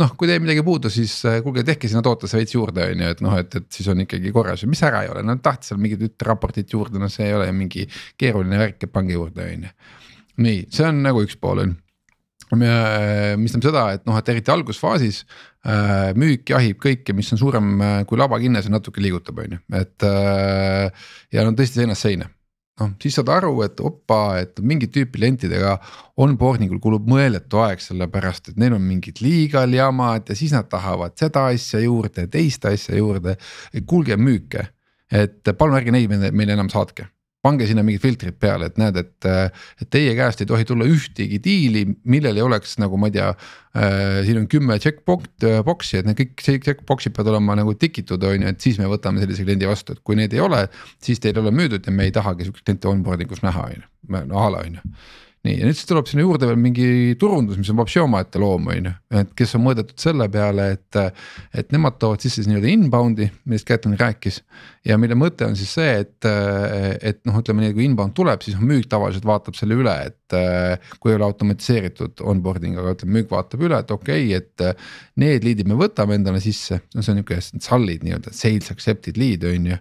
noh, 0.00 0.14
kui 0.18 0.30
teil 0.30 0.42
midagi 0.44 0.64
puudu, 0.66 0.92
siis 0.92 1.14
kuulge, 1.44 1.66
tehke 1.66 1.90
sinna 1.90 2.04
tootesse 2.06 2.38
veits 2.38 2.56
juurde, 2.56 2.90
on 2.92 3.06
ju, 3.06 3.14
et 3.16 3.24
noh, 3.24 3.38
et, 3.40 3.60
et 3.60 3.80
siis 3.80 3.88
on 3.92 4.04
ikkagi 4.06 4.34
korras 4.34 4.64
ja 4.64 4.70
mis 4.70 4.84
ära 4.86 5.04
ei 5.04 5.12
ole, 5.12 5.24
no 5.26 5.38
tahtis 5.42 5.72
seal 5.72 5.82
mingit 5.82 6.04
ütrraportit 6.10 6.72
juurde, 6.72 7.00
no 7.02 7.10
see 7.12 7.30
ei 7.30 7.36
ole 7.36 7.48
mingi 7.56 7.86
keeruline 8.18 8.60
värk, 8.60 8.82
et 8.86 8.92
pange 8.92 9.16
juurde, 9.16 9.46
on 9.46 9.66
ju. 9.68 9.74
nii, 10.46 10.62
see 10.72 10.88
on 10.88 11.02
nagu 11.04 11.24
üks 11.24 11.38
pool 11.40 11.64
on 11.64 11.76
mis 12.54 13.52
tähendab 13.52 13.66
seda, 13.66 13.84
et 13.96 14.06
noh, 14.06 14.16
et 14.18 14.28
eriti 14.30 14.52
algusfaasis 14.54 15.22
äh, 15.66 16.12
müük 16.18 16.52
jahib 16.54 16.78
kõike, 16.82 17.14
mis 17.16 17.32
on 17.34 17.40
suurem 17.40 17.72
äh, 17.82 17.98
kui 18.06 18.20
labakinnes 18.20 18.68
ja 18.68 18.74
natuke 18.74 19.02
liigutab, 19.02 19.40
on 19.42 19.56
ju, 19.56 19.60
et 19.80 20.06
äh,. 20.06 21.06
ja 21.34 21.46
no 21.46 21.54
tõesti 21.58 21.82
seinast 21.82 22.06
seina, 22.06 22.28
noh 22.80 22.92
siis 23.02 23.18
saad 23.18 23.32
aru, 23.34 23.54
et 23.66 23.82
opa, 23.82 24.20
et 24.44 24.62
mingit 24.62 24.94
tüüpi 24.94 25.18
klientidega 25.18 25.74
onboarding 26.22 26.76
ul 26.76 26.82
kulub 26.84 27.08
mõeldetu 27.10 27.64
aeg, 27.64 27.82
sellepärast 27.82 28.52
et 28.52 28.62
neil 28.62 28.76
on 28.78 28.86
mingid 28.86 29.24
legal 29.24 29.74
jamad 29.74 30.30
ja 30.30 30.38
siis 30.38 30.54
nad 30.54 30.70
tahavad 30.70 31.18
seda 31.18 31.48
asja 31.50 31.82
juurde, 31.82 32.28
teist 32.30 32.68
asja 32.70 32.94
juurde. 33.00 33.36
kuulge 33.86 34.16
müüke, 34.16 34.68
et 35.10 35.56
palun 35.58 35.78
ärge 35.80 35.94
neid 35.94 36.14
meile 36.30 36.54
enam 36.54 36.70
saatke 36.70 37.10
pange 37.46 37.68
sinna 37.68 37.84
mingid 37.86 38.02
filtrid 38.02 38.38
peale, 38.42 38.70
et 38.70 38.80
näed, 38.80 38.98
et, 39.00 39.28
et 39.82 39.90
teie 39.92 40.12
käest 40.18 40.42
ei 40.42 40.50
tohi 40.50 40.66
tulla 40.68 40.88
ühtegi 40.90 41.40
diili, 41.42 41.84
millel 42.10 42.38
ei 42.38 42.46
oleks 42.46 42.76
nagu 42.82 42.98
ma 43.00 43.10
ei 43.10 43.16
tea 43.18 43.30
äh,. 43.32 44.22
siin 44.26 44.42
on 44.42 44.48
kümme 44.50 44.78
checkbox, 44.82 45.46
box'i, 45.66 46.00
et 46.00 46.08
need 46.08 46.20
kõik 46.22 46.64
checkbox'id 46.66 47.14
peavad 47.16 47.34
olema 47.36 47.58
nagu 47.60 47.76
tikitud, 47.78 48.22
on 48.26 48.46
ju, 48.46 48.54
et 48.54 48.64
siis 48.68 48.80
me 48.82 48.90
võtame 48.90 49.22
sellise 49.22 49.46
kliendi 49.46 49.68
vastu, 49.70 49.96
et 49.96 50.02
kui 50.06 50.18
neid 50.18 50.34
ei 50.34 50.42
ole. 50.44 50.66
siis 51.02 51.22
teil 51.22 51.36
ei 51.36 51.44
ole 51.44 51.54
müüdud 51.54 51.86
ja 51.86 51.94
me 51.94 52.08
ei 52.08 52.14
tahagi 52.14 52.48
sihukest 52.48 52.66
klienti 52.66 52.90
onboarding 52.90 53.32
us 53.32 53.44
näha, 53.46 53.70
on 53.70 53.78
ju, 53.80 53.86
a 54.26 54.50
la 54.50 54.64
on 54.66 54.80
ju 54.80 54.98
nii 55.46 55.60
ja 55.60 55.68
nüüd 55.68 55.78
siis 55.78 55.88
tuleb 55.88 56.08
sinna 56.10 56.24
juurde 56.24 56.48
veel 56.48 56.58
mingi 56.60 57.16
turundus, 57.20 57.58
mis 57.60 57.70
on 57.72 57.78
vapsi 57.80 58.00
omaette 58.02 58.40
loom, 58.42 58.68
on 58.72 58.88
ju, 58.88 58.92
et 59.20 59.32
kes 59.38 59.54
on 59.58 59.64
mõõdetud 59.66 60.02
selle 60.02 60.28
peale, 60.32 60.68
et. 60.76 61.00
et 61.56 61.72
nemad 61.74 61.98
toovad 62.02 62.22
sisse 62.22 62.42
siis 62.42 62.50
nii-öelda 62.50 62.70
inbound'i, 62.72 63.28
millest 63.46 63.66
Kätlin 63.68 63.96
rääkis. 64.00 64.42
ja 64.86 64.98
mille 65.00 65.16
mõte 65.18 65.46
on 65.46 65.56
siis 65.58 65.72
see, 65.78 65.92
et, 66.02 66.28
et 67.10 67.20
noh, 67.26 67.38
ütleme 67.40 67.64
nii, 67.64 67.74
kui 67.76 67.86
inbound 67.86 68.14
tuleb, 68.16 68.42
siis 68.44 68.58
müük 68.60 68.88
tavaliselt 68.90 69.26
vaatab 69.28 69.58
selle 69.58 69.78
üle, 69.78 69.96
et. 70.10 70.36
kui 71.00 71.12
ei 71.12 71.16
ole 71.16 71.28
automatiseeritud 71.28 72.20
onboarding, 72.26 72.78
aga 72.80 72.96
ütleme 72.96 73.20
müük 73.20 73.30
vaatab 73.30 73.62
üle, 73.68 73.80
et 73.80 73.94
okei 73.94 74.28
okay,, 74.34 74.42
et. 74.42 74.84
Need 75.16 75.46
lead'id 75.46 75.68
me 75.70 75.78
võtame 75.78 76.18
endale 76.18 76.42
sisse, 76.44 76.82
no 76.94 77.02
see 77.02 77.14
on 77.14 77.22
nihuke 77.22 77.38
sall'id 77.40 78.04
nii-öelda, 78.04 78.34
sales 78.36 78.68
accepted 78.74 79.16
lead 79.16 79.46
on 79.48 79.70
ju 79.72 79.78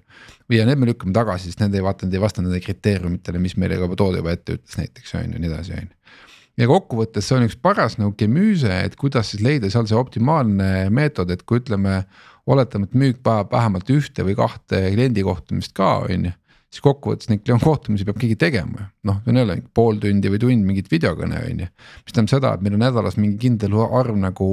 ja 0.53 0.65
need 0.67 0.81
me 0.81 0.89
lükkame 0.91 1.15
tagasi, 1.15 1.49
sest 1.49 1.61
need 1.63 1.75
ei 1.77 1.83
vaata, 1.85 2.05
need 2.05 2.17
ei 2.17 2.23
vasta 2.23 2.43
nendele 2.43 2.61
kriteeriumitele, 2.63 3.41
mis 3.41 3.57
meile 3.61 3.79
juba 3.79 3.97
toode 3.99 4.21
juba 4.21 4.35
ette 4.35 4.59
ütles 4.59 4.77
näiteks 4.79 5.15
on 5.17 5.33
ju, 5.33 5.41
nii 5.41 5.51
edasi, 5.51 5.73
on 5.79 5.87
ju. 5.87 6.15
ja 6.61 6.69
kokkuvõttes 6.69 7.27
see 7.27 7.39
on 7.39 7.47
üks 7.47 7.57
paras 7.61 7.97
nagu 8.01 8.13
kemüüse, 8.19 8.71
et 8.85 8.95
kuidas 8.99 9.33
siis 9.33 9.43
leida 9.45 9.71
seal 9.73 9.89
see 9.89 9.97
optimaalne 9.99 10.87
meetod, 10.93 11.33
et 11.33 11.43
kui 11.43 11.63
ütleme. 11.63 12.03
oletame, 12.45 12.85
et 12.85 12.93
müük 12.93 13.23
vajab 13.25 13.55
vähemalt 13.55 13.87
ühte 13.89 14.21
või 14.21 14.35
kahte 14.37 14.91
kliendi 14.93 15.23
kohtumist 15.25 15.73
ka, 15.73 15.95
on 16.05 16.27
ju 16.27 16.31
siis 16.73 16.83
kokkuvõttes 16.83 17.29
neid 17.29 17.47
kohtumisi 17.63 18.05
peab 18.07 18.17
keegi 18.19 18.35
tegema 18.39 18.81
ju, 18.81 18.87
noh, 19.07 19.19
see 19.23 19.31
on 19.31 19.39
jälle 19.39 19.55
pool 19.77 19.99
tundi 20.01 20.31
või 20.33 20.41
tund 20.41 20.67
mingit 20.67 20.89
videokõne 20.91 21.39
on 21.39 21.61
ju. 21.63 21.67
mis 22.03 22.15
tähendab 22.15 22.33
seda, 22.33 22.51
et 22.55 22.65
meil 22.65 22.75
on 22.75 22.83
nädalas 22.83 23.17
mingi 23.19 23.37
kindel 23.45 23.77
arv 23.85 24.17
nagu 24.19 24.49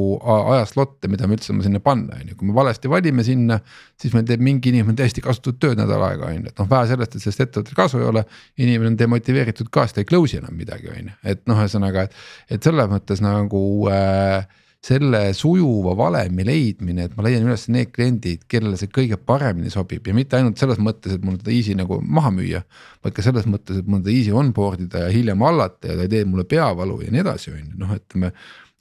ajaslotte, 0.55 1.11
mida 1.13 1.27
me 1.27 1.39
üldse 1.39 1.51
saame 1.51 1.67
sinna 1.67 1.83
panna, 1.83 2.21
on 2.21 2.31
ju, 2.33 2.39
kui 2.39 2.51
me 2.51 2.57
valesti 2.57 2.91
valime 2.93 3.27
sinna. 3.27 3.59
siis 4.01 4.15
meil 4.15 4.27
teeb 4.29 4.45
mingi 4.45 4.71
inimene 4.71 4.99
täiesti 4.99 5.25
kasutut 5.25 5.59
tööd 5.63 5.81
nädal 5.81 6.05
aega, 6.09 6.31
on 6.31 6.39
ju, 6.39 6.53
et 6.53 6.63
noh, 6.63 6.71
vähe 6.71 6.91
sellest, 6.93 7.17
et 7.17 7.27
sellest 7.27 7.47
ettevõttel 7.47 7.79
kasu 7.83 8.03
ei 8.03 8.09
ole. 8.13 8.25
inimene 8.59 8.93
on 8.93 8.99
demotiveeritud 9.03 9.73
ka, 9.73 9.87
sest 9.87 9.99
ta 9.99 10.05
ei 10.05 10.11
close'i 10.13 10.43
enam 10.43 10.57
midagi, 10.59 10.93
on 10.93 11.13
ju, 11.13 11.21
et 11.35 11.47
noh, 11.51 11.63
ühesõnaga, 11.65 12.07
et, 12.07 12.19
et 12.57 12.71
selles 12.71 12.93
mõttes 12.93 13.25
nagu 13.25 13.63
äh, 13.91 14.45
selle 14.83 15.21
sujuva 15.39 15.95
valemi 15.97 16.43
leidmine, 16.47 17.07
et 17.07 17.13
ma 17.15 17.23
leian 17.27 17.45
üles 17.47 17.69
need 17.71 17.93
kliendid, 17.95 18.49
kellele 18.51 18.79
see 18.81 18.91
kõige 18.91 19.19
paremini 19.19 19.71
sobib 19.71 20.09
ja 20.09 20.15
mitte 20.17 20.39
ainult 20.39 20.59
selles 20.59 20.81
mõttes, 20.83 21.15
et 21.15 21.23
mul 21.27 21.39
seda 21.39 21.55
easy 21.55 21.77
nagu 21.79 22.01
maha 22.03 22.33
müüa. 22.35 22.65
vaid 23.05 23.15
ka 23.15 23.23
selles 23.23 23.47
mõttes, 23.47 23.79
et 23.79 23.87
mul 23.87 24.03
seda 24.03 24.17
easy 24.17 24.35
onboard 24.35 24.83
ida 24.83 25.07
ja 25.07 25.15
hiljem 25.15 25.47
hallata 25.47 25.93
ja 25.93 26.01
ta 26.01 26.09
ei 26.09 26.11
tee 26.11 26.27
mulle 26.27 26.45
peavalu 26.51 26.99
ja 27.05 27.15
nii 27.15 27.23
edasi, 27.23 27.55
on 27.55 27.63
ju, 27.63 27.79
noh, 27.79 27.95
ütleme 27.95 28.33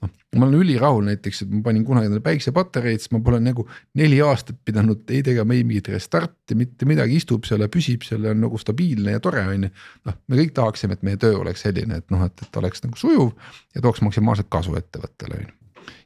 noh, 0.02 0.10
ma 0.40 0.48
olen 0.48 0.58
ülirahul 0.64 1.06
näiteks, 1.06 1.44
et 1.44 1.54
ma 1.54 1.62
panin 1.68 1.86
kunagi 1.86 2.10
endale 2.10 2.24
päiksepatareid, 2.26 2.98
siis 2.98 3.14
ma 3.14 3.22
pole 3.22 3.38
nagu 3.38 3.68
neli 3.98 4.18
aastat 4.26 4.58
pidanud 4.66 5.06
ei 5.14 5.22
tegema 5.22 5.54
ei 5.54 5.62
mingit 5.62 5.92
restarti, 5.94 6.58
mitte 6.58 6.88
midagi, 6.90 7.22
istub 7.22 7.46
seal 7.46 7.62
ja 7.62 7.70
püsib 7.70 8.02
seal 8.08 8.26
ja 8.26 8.34
on 8.34 8.42
nagu 8.42 8.58
stabiilne 8.58 9.14
ja 9.14 9.22
tore 9.22 9.46
on 9.54 9.68
ju. 9.68 9.74
noh, 10.10 10.20
me 10.26 10.42
kõik 10.42 10.54
tahaksime, 10.58 10.98
et 10.98 11.06
meie 11.06 11.22
töö 11.22 11.38
oleks 11.44 11.62
selline, 11.62 12.02
et 12.02 12.10
noh, 12.10 12.26
et, 12.26 12.46
et 12.46 12.62
oleks 12.62 12.82
nagu 12.82 12.98
sujuv 12.98 13.34
ja 13.76 13.86
tooks 13.86 14.02
maksimaalselt 14.02 14.50
kasu 14.50 14.74
ettevõttele 14.82 15.38
on 15.38 15.46
ju 15.46 15.58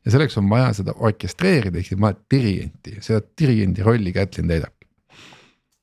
ja 0.04 0.14
selleks 0.14 0.38
on 0.40 0.48
vaja 0.50 0.72
seda 0.80 0.94
orkestreerida, 0.96 1.78
ehk 1.78 1.90
siis 1.90 2.00
vaja 2.00 2.16
dirigenti, 2.30 2.96
seda 3.04 3.20
dirigendi 3.40 3.84
rolli 3.86 4.14
Kätlin 4.16 4.48
täidab 4.52 4.75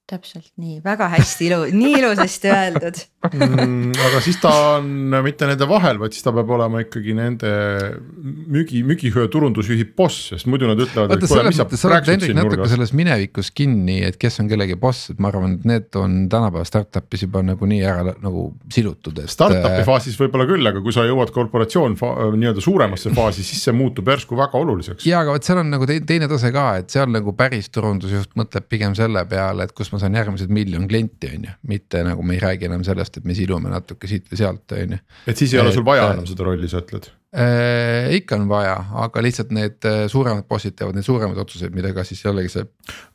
täpselt 0.04 0.50
nii, 0.60 0.82
väga 0.84 1.08
hästi 1.14 1.46
ilu, 1.48 1.58
nii 1.72 1.94
ilusasti 2.02 2.50
öeldud 2.52 2.98
mm,. 3.30 3.94
aga 4.04 4.20
siis 4.24 4.36
ta 4.42 4.52
on 4.74 4.90
mitte 5.24 5.48
nende 5.48 5.64
vahel, 5.70 5.96
vaid 6.02 6.12
siis 6.12 6.26
ta 6.26 6.34
peab 6.36 6.50
olema 6.58 6.82
ikkagi 6.84 7.14
nende 7.16 7.52
müügi, 8.52 8.82
müügitöö 8.84 9.30
turundusjuhi 9.32 9.86
boss, 9.96 10.34
sest 10.34 10.50
muidu 10.52 10.68
nad 10.68 10.82
ütlevad. 10.84 11.14
vaata 11.14 11.30
selles 11.32 11.62
mõttes 11.62 11.80
sa 11.80 11.88
oled 11.88 12.10
Hendrik 12.12 12.36
natuke 12.36 12.68
selles 12.74 12.92
minevikus 13.00 13.54
kinni, 13.56 14.02
et 14.04 14.18
kes 14.20 14.42
on 14.44 14.50
kellegi 14.52 14.76
boss, 14.80 15.14
et 15.14 15.22
ma 15.24 15.32
arvan, 15.32 15.56
et 15.56 15.70
need 15.72 16.00
on 16.00 16.20
tänapäeva 16.34 16.68
startup'is 16.68 17.24
juba 17.24 17.46
nagunii 17.48 17.80
ära 17.88 18.04
nagu 18.12 18.50
silutud, 18.76 19.24
et. 19.24 19.32
Startup'i 19.32 19.86
äh, 19.86 19.88
faasis 19.88 20.20
võib-olla 20.20 20.50
küll, 20.52 20.68
aga 20.68 20.84
kui 20.84 20.96
sa 20.96 21.08
jõuad 21.08 21.32
korporatsioon 21.32 21.96
nii-öelda 21.96 22.66
suuremasse 22.68 23.14
faasi, 23.22 23.48
siis 23.48 23.64
see 23.70 23.78
muutub 23.80 24.12
järsku 24.12 24.36
väga 24.36 24.60
oluliseks. 24.60 25.08
ja, 25.08 25.24
aga 25.24 25.38
vot 25.38 25.48
seal 25.48 25.64
on 25.64 25.72
nagu 25.78 25.88
teine 25.88 26.28
tase 26.28 26.52
ka, 26.52 26.68
et 26.84 26.92
seal 26.92 27.08
nagu 27.16 27.32
päris 27.40 27.72
turundusjuht 27.72 28.36
mõtleb 28.36 28.68
pigem 28.68 29.00
selle 29.00 29.24
peale, 29.32 29.64
et 29.64 29.72
kus 29.72 29.93
ma 29.94 30.02
saan 30.02 30.18
järgmised 30.18 30.54
miljon 30.54 30.88
klienti, 30.90 31.32
on 31.38 31.50
ju, 31.50 31.58
mitte 31.70 32.04
nagu 32.06 32.26
me 32.26 32.38
ei 32.38 32.44
räägi 32.44 32.70
enam 32.70 32.86
sellest, 32.86 33.22
et 33.22 33.28
me 33.30 33.38
silume 33.38 33.72
natuke 33.72 34.10
siit 34.10 34.26
või 34.32 34.42
sealt, 34.42 34.78
on 34.78 34.98
ju. 34.98 35.04
et 35.28 35.38
siis 35.38 35.54
ei 35.54 35.62
et, 35.62 35.68
ole 35.68 35.76
sul 35.76 35.86
vaja 35.88 36.10
enam 36.16 36.28
seda 36.30 36.50
rolli, 36.50 36.70
sa 36.72 36.82
ütled 36.84 37.12
äh,? 37.34 38.14
ikka 38.18 38.38
on 38.38 38.48
vaja, 38.50 38.76
aga 39.04 39.22
lihtsalt 39.26 39.52
need 39.56 39.86
äh, 39.90 40.04
suuremad 40.12 40.46
bossid 40.50 40.76
teevad 40.78 40.98
neid 40.98 41.06
suuremaid 41.08 41.40
otsuseid, 41.44 41.74
millega 41.76 42.06
siis 42.06 42.22
jällegi 42.24 42.52
see. 42.54 42.66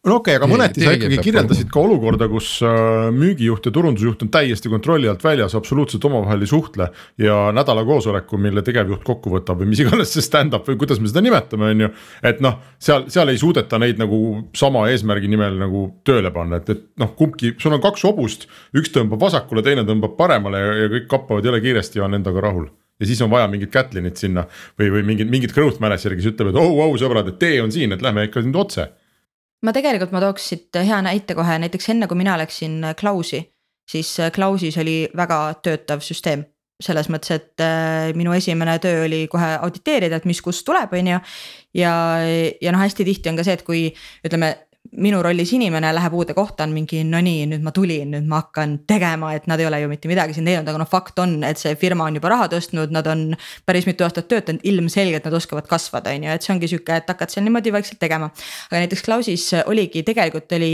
no 0.07 0.19
okei 0.19 0.35
okay,, 0.35 0.39
aga 0.41 0.49
mõneti 0.51 0.85
sa 0.85 0.95
ikkagi 0.97 1.21
kirjeldasid 1.23 1.71
ka 1.73 1.83
olukorda, 1.85 2.29
kus 2.31 2.51
äh, 2.67 3.09
müügijuht 3.15 3.69
ja 3.69 3.75
turundusjuht 3.75 4.25
on 4.27 4.33
täiesti 4.35 4.73
kontrolli 4.73 5.11
alt 5.11 5.23
väljas, 5.25 5.55
absoluutselt 5.59 6.05
omavahel 6.09 6.43
ei 6.43 6.51
suhtle. 6.51 6.91
ja 7.19 7.37
nädala 7.55 7.85
koosoleku, 7.87 8.41
mille 8.43 8.65
tegevjuht 8.67 9.05
kokku 9.07 9.33
võtab 9.37 9.63
või 9.63 9.71
mis 9.73 9.85
iganes 9.85 10.13
see 10.15 10.25
stand-up 10.25 10.67
või 10.69 10.81
kuidas 10.81 11.03
me 11.03 11.11
seda 11.11 11.23
nimetame, 11.25 11.73
on 11.75 11.87
ju. 11.87 11.93
et 12.33 12.43
noh, 12.45 12.59
seal, 12.83 13.07
seal 13.13 13.31
ei 13.31 13.39
suudeta 13.39 13.79
neid 13.79 14.03
nagu 14.03 14.21
sama 14.57 14.89
eesmärgi 14.91 15.31
nimel 15.31 15.61
nagu 15.63 15.87
tööle 16.07 16.33
panna, 16.35 16.59
et, 16.63 16.75
et 16.75 16.85
noh, 17.01 17.15
kumbki, 17.19 17.55
sul 17.63 17.79
on 17.79 17.85
kaks 17.85 18.07
hobust, 18.09 18.49
üks 18.77 18.91
tõmbab 18.95 19.23
vasakule, 19.29 19.63
teine 19.67 19.87
tõmbab 19.89 20.19
paremale 20.19 20.65
ja, 20.65 20.77
ja 20.83 20.93
kõik 20.97 21.09
kappavad 21.11 21.47
jõle 21.47 21.63
kiiresti 21.63 22.03
ja 22.03 22.09
on 22.09 22.19
endaga 22.19 22.43
rahul 22.45 22.69
ja 23.01 23.09
siis 23.09 23.21
on 23.23 23.31
vaja 23.31 23.49
mingit 23.51 23.73
Catlinit 23.75 24.21
sinna 24.21 24.45
või, 24.79 24.91
või 24.97 25.05
mingit, 25.13 25.31
mingit 25.31 25.55
growth 25.55 25.83
manager'i, 25.83 26.19
kes 26.19 26.33
ütleb, 26.33 26.53
et 26.53 26.61
oh, 26.61 26.81
oh 26.87 26.97
sõbrad, 27.01 27.31
et 27.31 27.39
tee 27.41 27.63
on 27.63 27.73
siin, 27.75 27.95
et 27.95 28.05
lähme 28.05 28.29
ikka 28.29 28.43
nüüd 28.45 28.59
otse. 28.59 28.89
ma 29.63 29.75
tegelikult 29.75 30.13
ma 30.15 30.23
tooks 30.23 30.51
siit 30.53 30.83
hea 30.83 31.01
näite 31.03 31.35
kohe, 31.39 31.59
näiteks 31.65 31.91
enne 31.95 32.11
kui 32.11 32.19
mina 32.19 32.37
läksin 32.39 32.93
Klausi, 32.99 33.43
siis 33.91 34.17
Klausis 34.35 34.79
oli 34.79 35.01
väga 35.17 35.43
töötav 35.63 36.05
süsteem 36.05 36.47
selles 36.79 37.09
mõttes, 37.11 37.35
et 37.35 37.63
äh, 37.63 38.13
minu 38.15 38.33
esimene 38.37 38.77
töö 38.83 39.03
oli 39.09 39.25
kohe 39.31 39.57
auditeerida, 39.57 40.21
et 40.21 40.29
mis 40.31 40.41
kust 40.43 40.63
tuleb, 40.67 40.93
on 40.95 41.11
ju. 41.11 41.19
ja, 41.81 41.93
ja 42.63 42.75
noh, 42.75 42.83
hästi 42.85 43.07
tihti 43.09 43.33
on 43.33 43.41
ka 43.41 43.47
see, 43.47 43.57
et 43.59 43.65
kui 43.67 43.81
ütleme, 44.27 44.53
minu 44.99 45.21
rollis 45.23 45.51
inimene 45.53 45.91
läheb 45.93 46.15
uude 46.17 46.35
kohta, 46.35 46.65
on 46.65 46.73
mingi 46.73 47.03
no 47.05 47.21
nii, 47.23 47.45
nüüd 47.51 47.65
ma 47.65 47.73
tulin, 47.77 48.13
nüüd 48.15 48.29
ma 48.29 48.41
hakkan 48.43 48.79
tegema, 48.89 49.35
et 49.37 49.47
nad 49.51 49.61
ei 49.61 49.69
ole 49.69 49.83
ju 49.83 49.91
mitte 49.91 50.09
midagi 50.11 50.37
siin 50.37 50.49
teinud, 50.49 50.69
aga 50.71 50.81
noh, 50.81 50.89
fakt 50.89 51.19
on, 51.23 51.37
et 51.45 51.61
see 51.61 51.75
firma 51.81 52.07
on 52.09 52.17
juba 52.17 52.33
raha 52.33 52.49
tõstnud, 52.55 52.95
nad 52.95 53.07
on 53.11 53.27
päris 53.69 53.89
mitu 53.89 54.07
aastat 54.07 54.31
töötanud, 54.31 54.65
ilmselgelt 54.69 55.29
nad 55.29 55.37
oskavad 55.39 55.69
kasvada, 55.71 56.15
on 56.17 56.25
ju, 56.25 56.37
et 56.39 56.47
see 56.47 56.55
ongi 56.55 56.71
sihuke, 56.73 57.01
et 57.03 57.13
hakkad 57.13 57.35
seal 57.35 57.45
niimoodi 57.47 57.75
vaikselt 57.75 58.01
tegema. 58.01 58.31
aga 58.71 58.85
näiteks 58.85 59.05
Klausis 59.05 59.51
oligi, 59.67 60.03
tegelikult 60.09 60.57
oli 60.57 60.73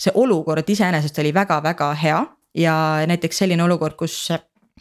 see 0.00 0.14
olukord 0.14 0.68
iseenesest 0.70 1.18
oli 1.20 1.34
väga-väga 1.34 1.90
hea 2.00 2.20
ja 2.56 2.76
näiteks 3.10 3.42
selline 3.42 3.64
olukord, 3.66 3.98
kus 3.98 4.30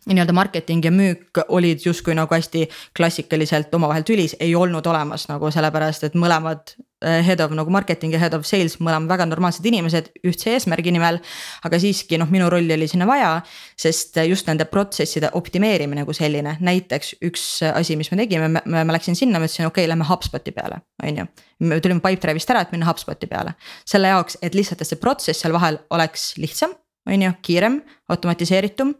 nii-öelda 0.08 0.34
marketing 0.34 0.86
ja 0.86 0.92
müük 0.92 1.42
olid 1.48 1.84
justkui 1.86 2.16
nagu 2.16 2.34
hästi 2.34 2.68
klassikaliselt 2.98 3.74
omavahel 3.76 4.06
tülis, 4.08 4.36
ei 4.40 4.56
olnud 4.56 4.86
olemas 4.88 5.28
nagu 5.30 5.52
sellepärast, 5.52 6.08
et 6.08 6.16
mõlemad 6.16 6.78
head 7.02 7.40
of 7.40 7.54
nagu 7.56 7.72
marketing 7.72 8.14
ja 8.14 8.20
head 8.20 8.34
of 8.36 8.46
sales, 8.48 8.76
mõlemad 8.84 9.10
väga 9.14 9.28
normaalsed 9.30 9.66
inimesed 9.66 10.10
ühtse 10.28 10.52
eesmärgi 10.56 10.92
nimel. 10.92 11.20
aga 11.64 11.80
siiski 11.80 12.20
noh, 12.20 12.30
minu 12.32 12.50
rolli 12.52 12.74
oli 12.76 12.88
sinna 12.92 13.08
vaja, 13.08 13.32
sest 13.80 14.20
just 14.28 14.50
nende 14.50 14.68
protsesside 14.70 15.32
optimeerimine 15.40 16.04
kui 16.08 16.18
selline, 16.18 16.58
näiteks 16.60 17.16
üks 17.30 17.46
asi, 17.72 17.96
mis 18.00 18.12
me 18.12 18.20
tegime, 18.24 18.50
ma 18.52 18.84
läksin 18.96 19.16
sinna, 19.16 19.40
ma 19.40 19.48
ütlesin, 19.48 19.70
okei 19.70 19.86
okay,, 19.86 19.92
lähme 19.92 20.08
HubSpoti 20.10 20.56
peale, 20.56 20.82
on 21.04 21.24
ju. 21.24 21.28
me 21.70 21.80
tulime 21.84 22.04
Pipedrive'ist 22.04 22.52
ära, 22.52 22.66
et 22.66 22.76
minna 22.76 22.90
HubSpoti 22.90 23.30
peale, 23.32 23.56
selle 23.88 24.12
jaoks, 24.12 24.40
et 24.44 24.58
lihtsalt, 24.58 24.84
et 24.84 24.92
see 24.92 25.00
protsess 25.00 25.46
seal 25.46 25.56
vahel 25.56 25.80
oleks 25.96 26.34
lihtsam, 26.42 26.76
on 27.10 27.28
ju, 27.28 27.34
kiirem, 27.46 27.82
automatiseeritum 28.12 28.96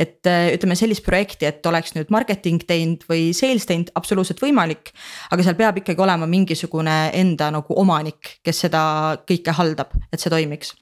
et 0.00 0.28
äh, 0.28 0.50
ütleme 0.56 0.76
sellist 0.78 1.04
projekti, 1.06 1.48
et 1.48 1.66
oleks 1.68 1.94
nüüd 1.96 2.12
marketing 2.14 2.62
teinud 2.68 3.04
või 3.10 3.30
sales 3.36 3.66
teinud, 3.68 3.92
absoluutselt 3.98 4.40
võimalik. 4.42 4.94
aga 5.30 5.44
seal 5.46 5.58
peab 5.58 5.80
ikkagi 5.80 6.00
olema 6.02 6.28
mingisugune 6.30 6.98
enda 7.16 7.50
nagu 7.54 7.76
omanik, 7.82 8.38
kes 8.44 8.64
seda 8.66 8.82
kõike 9.28 9.54
haldab, 9.56 9.92
et 10.12 10.22
see 10.22 10.32
toimiks 10.32 10.74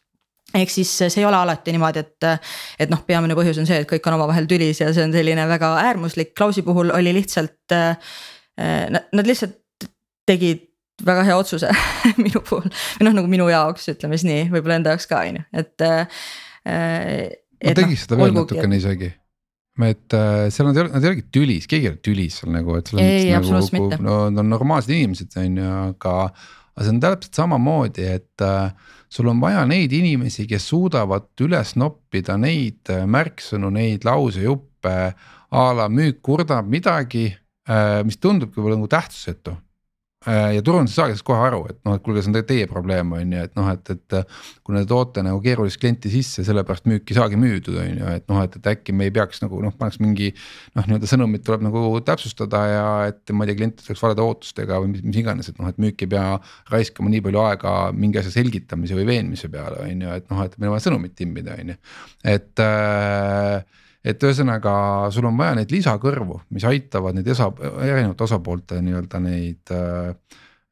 ehk 0.56 0.70
siis 0.72 0.90
see 0.96 1.20
ei 1.20 1.26
ole 1.28 1.36
alati 1.36 1.74
niimoodi, 1.74 2.00
et, 2.00 2.26
et 2.80 2.88
noh, 2.88 3.02
peamine 3.04 3.36
põhjus 3.36 3.58
on 3.60 3.66
see, 3.68 3.82
et 3.82 3.88
kõik 3.90 4.06
on 4.08 4.16
omavahel 4.16 4.48
tülis 4.48 4.80
ja 4.80 4.88
see 4.96 5.04
on 5.04 5.12
selline 5.12 5.44
väga 5.50 5.74
äärmuslik, 5.82 6.32
Klausi 6.38 6.64
puhul 6.64 6.94
oli 6.94 7.12
lihtsalt 7.20 7.76
äh,. 7.76 8.16
Nad 8.58 9.28
lihtsalt 9.28 9.84
tegid 10.26 10.64
väga 11.06 11.22
hea 11.28 11.36
otsuse 11.38 11.68
minu 12.24 12.40
puhul 12.42 12.66
või 12.66 13.06
noh, 13.06 13.18
nagu 13.20 13.30
minu 13.30 13.46
jaoks, 13.52 13.90
ütleme 13.92 14.18
siis 14.18 14.26
nii, 14.26 14.48
võib-olla 14.54 14.80
enda 14.80 14.94
jaoks 14.94 15.06
ka 15.10 15.20
on 15.26 15.38
ju, 15.38 15.44
et 15.62 15.84
äh, 15.86 16.24
ma 17.64 17.74
tegiks 17.78 18.04
no, 18.04 18.04
seda 18.04 18.20
veel 18.20 18.36
natukene 18.36 18.78
isegi 18.80 19.10
et 19.86 20.14
äh, 20.16 20.48
seal 20.50 20.66
nad 20.68 20.78
ei 20.78 20.82
ole, 20.84 20.92
nad 20.94 21.04
ei 21.04 21.12
olegi 21.12 21.26
tülis, 21.34 21.66
keegi 21.70 21.86
ei 21.86 21.92
ole 21.92 22.00
tülis 22.02 22.38
seal 22.40 22.54
nagu, 22.54 22.74
et 22.78 22.90
seal 22.90 23.00
on. 23.00 23.04
ei, 23.06 23.28
absoluutselt 23.36 23.76
nagu, 23.76 23.90
mitte. 23.92 24.04
no 24.06 24.16
nad 24.32 24.42
on 24.42 24.50
normaalsed 24.54 24.94
inimesed, 24.94 25.36
on 25.38 25.60
ju, 25.60 25.74
aga. 25.92 26.14
aga 26.74 26.86
see 26.86 26.94
on 26.94 27.00
täpselt 27.02 27.38
samamoodi, 27.38 28.08
et 28.18 28.46
äh, 28.46 28.96
sul 29.10 29.30
on 29.30 29.42
vaja 29.42 29.62
neid 29.70 29.94
inimesi, 29.94 30.48
kes 30.50 30.66
suudavad 30.72 31.30
üles 31.46 31.76
noppida 31.78 32.38
neid 32.40 32.90
äh, 32.94 33.06
märksõnu, 33.06 33.70
neid 33.74 34.06
lausejuppe. 34.08 34.98
a 35.48 35.62
la 35.72 35.86
müük 35.88 36.18
kurdab 36.20 36.66
midagi 36.68 37.30
äh,, 37.30 38.02
mis 38.04 38.18
tundubki 38.20 38.60
võib-olla 38.60 38.76
nagu 38.76 38.90
tähtsusetu 38.92 39.54
Äh, 39.54 39.67
ja 40.28 40.62
turundus 40.64 40.94
saagi 40.96 41.14
sellest 41.14 41.26
kohe 41.26 41.40
aru, 41.46 41.60
et 41.70 41.78
noh, 41.86 41.96
et 41.96 42.02
kuulge, 42.04 42.22
see 42.24 42.32
on 42.32 42.36
teie 42.48 42.66
probleem, 42.70 43.12
on 43.16 43.32
ju, 43.34 43.44
et 43.48 43.54
noh, 43.58 43.70
et, 43.72 43.92
et. 43.94 44.36
kui 44.66 44.76
te 44.76 44.82
toote 44.88 45.22
nagu 45.24 45.40
keerulist 45.40 45.80
klienti 45.80 46.10
sisse, 46.12 46.44
sellepärast 46.44 46.88
müük 46.90 47.08
ei 47.08 47.16
saagi 47.16 47.38
müüdud, 47.40 47.78
on 47.80 48.02
ju, 48.02 48.10
et 48.18 48.26
noh, 48.28 48.42
et, 48.44 48.58
et 48.60 48.68
äkki 48.74 48.92
me 48.96 49.08
ei 49.08 49.14
peaks 49.14 49.42
nagu 49.44 49.62
noh, 49.64 49.74
paneks 49.78 50.00
mingi. 50.02 50.30
noh, 50.76 50.84
nii-öelda 50.88 51.08
sõnumit 51.10 51.44
tuleb 51.46 51.64
nagu 51.64 51.82
täpsustada 52.04 52.62
ja 52.68 52.84
et 53.08 53.32
ma 53.32 53.46
ei 53.46 53.52
tea, 53.52 53.60
klient 53.62 53.80
tuleks 53.80 54.04
valede 54.04 54.24
ootustega 54.24 54.82
või 54.82 54.92
mis, 54.94 55.04
mis 55.06 55.22
iganes, 55.22 55.48
et 55.50 55.58
noh, 55.62 55.72
et 55.72 55.80
müük 55.80 56.04
ei 56.04 56.12
pea 56.12 56.26
raiskama 56.72 57.12
nii 57.14 57.24
palju 57.24 57.42
aega 57.46 57.74
mingi 57.96 58.20
asja 58.20 58.34
selgitamise 58.36 58.98
või 58.98 59.08
veenmise 59.08 59.50
peale, 59.52 59.82
on 59.86 60.06
ju, 60.06 60.14
et 60.20 60.30
noh, 60.32 60.44
et 60.44 60.56
meil 60.58 60.72
on 60.72 60.76
vaja 60.76 60.88
sõnumit 60.90 61.16
timmida, 61.18 61.56
on 61.58 61.74
ju, 61.74 61.82
et 62.36 62.64
äh, 62.64 63.84
et 64.04 64.22
ühesõnaga, 64.22 64.74
sul 65.14 65.26
on 65.28 65.38
vaja 65.38 65.56
neid 65.58 65.72
lisakõrvu, 65.74 66.42
mis 66.54 66.66
aitavad 66.68 67.16
neid 67.18 67.28
esa, 67.34 67.50
erinevate 67.82 68.26
osapoolte 68.28 68.82
nii-öelda 68.84 69.22
neid 69.24 69.74
äh, 69.74 70.12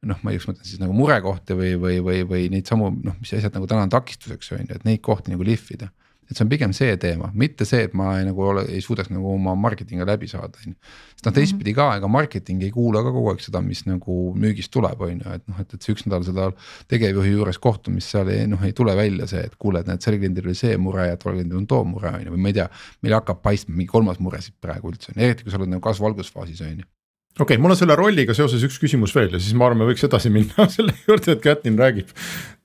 noh, 0.07 0.19
ma 0.21 0.31
ei 0.31 0.37
tea, 0.37 0.43
kas 0.43 0.47
ma 0.47 0.55
ütlen 0.55 0.69
siis 0.69 0.81
nagu 0.81 0.95
murekohti 0.95 1.57
või, 1.57 1.73
või, 1.81 1.99
või, 2.05 2.21
või 2.29 2.49
neid 2.53 2.69
samu 2.69 2.91
noh, 2.95 3.17
mis 3.21 3.33
asjad 3.35 3.55
nagu 3.57 3.69
täna 3.69 3.87
on 3.87 3.93
takistuseks 3.93 4.53
on 4.55 4.63
ju, 4.63 4.77
et 4.77 4.85
neid 4.87 5.01
kohti 5.05 5.33
nagu 5.33 5.45
lihvida 5.47 5.89
et 6.27 6.35
see 6.35 6.43
on 6.43 6.49
pigem 6.51 6.73
see 6.75 6.95
teema, 7.01 7.29
mitte 7.37 7.65
see, 7.67 7.85
et 7.87 7.93
ma 7.97 8.17
ei, 8.17 8.25
nagu 8.27 8.43
ole, 8.43 8.65
ei 8.73 8.81
suudaks 8.83 9.11
nagu 9.13 9.29
oma 9.33 9.55
marketing'i 9.59 10.07
läbi 10.07 10.27
saada, 10.31 10.59
on 10.59 10.73
ju. 10.73 10.75
sest 11.13 11.29
noh, 11.29 11.35
teistpidi 11.37 11.73
ka, 11.77 11.87
ega 11.99 12.09
marketing 12.11 12.65
ei 12.67 12.73
kuula 12.73 13.03
ka 13.05 13.13
kogu 13.15 13.31
aeg 13.31 13.43
seda, 13.45 13.61
mis 13.63 13.85
nagu 13.87 14.17
müügist 14.35 14.73
tuleb, 14.73 15.05
on 15.07 15.15
ju, 15.15 15.37
et 15.37 15.45
noh, 15.47 15.61
et, 15.63 15.77
et 15.77 15.87
see 15.87 15.95
üks 15.95 16.05
nädal 16.07 16.27
seda 16.27 16.49
tegevjuhi 16.91 17.33
juures 17.37 17.61
kohtumist 17.63 18.11
seal 18.11 18.33
ei 18.33 18.49
noh, 18.51 18.65
ei 18.67 18.75
tule 18.77 18.95
välja 18.99 19.29
see, 19.31 19.45
et 19.47 19.55
kuule, 19.55 19.83
et 19.83 19.89
näed, 19.89 20.03
sellel 20.03 20.21
kliendil 20.23 20.51
oli 20.51 20.59
see 20.59 20.75
mure 20.81 21.07
ja 21.07 21.17
tollel 21.21 21.41
kliendil 21.41 21.63
on 21.63 21.71
too 21.71 21.87
mure 21.87 22.11
on 22.11 22.27
ju, 22.27 22.35
või 22.35 22.43
ma 22.43 22.53
ei 22.53 22.59
tea. 22.59 22.67
meil 23.05 23.17
hakkab 23.21 23.41
paistma 23.45 23.77
mingi 23.77 23.91
kolmas 23.91 24.19
mure 24.23 24.43
siit 24.43 24.59
praegu 24.61 24.91
üldse, 24.91 25.15
eriti 25.15 25.47
kui 25.47 25.53
sa 25.53 25.61
oled 25.61 25.71
nagu 25.71 25.83
kasvu-algusfaasis 25.87 26.63
on 26.67 26.83
ju 26.83 26.91
okei 27.37 27.55
okay,, 27.55 27.61
mul 27.61 27.73
on 27.73 27.79
selle 27.79 27.95
rolliga 27.97 28.35
seoses 28.37 28.63
üks 28.65 28.79
küsimus 28.81 29.13
veel 29.15 29.31
ja 29.35 29.41
siis 29.41 29.55
ma 29.57 29.67
arvan, 29.67 29.83
me 29.83 29.89
võiks 29.91 30.05
edasi 30.07 30.31
minna 30.33 30.67
selle 30.75 30.95
juurde, 31.05 31.35
et 31.35 31.43
Kätlin 31.43 31.77
räägib 31.79 32.11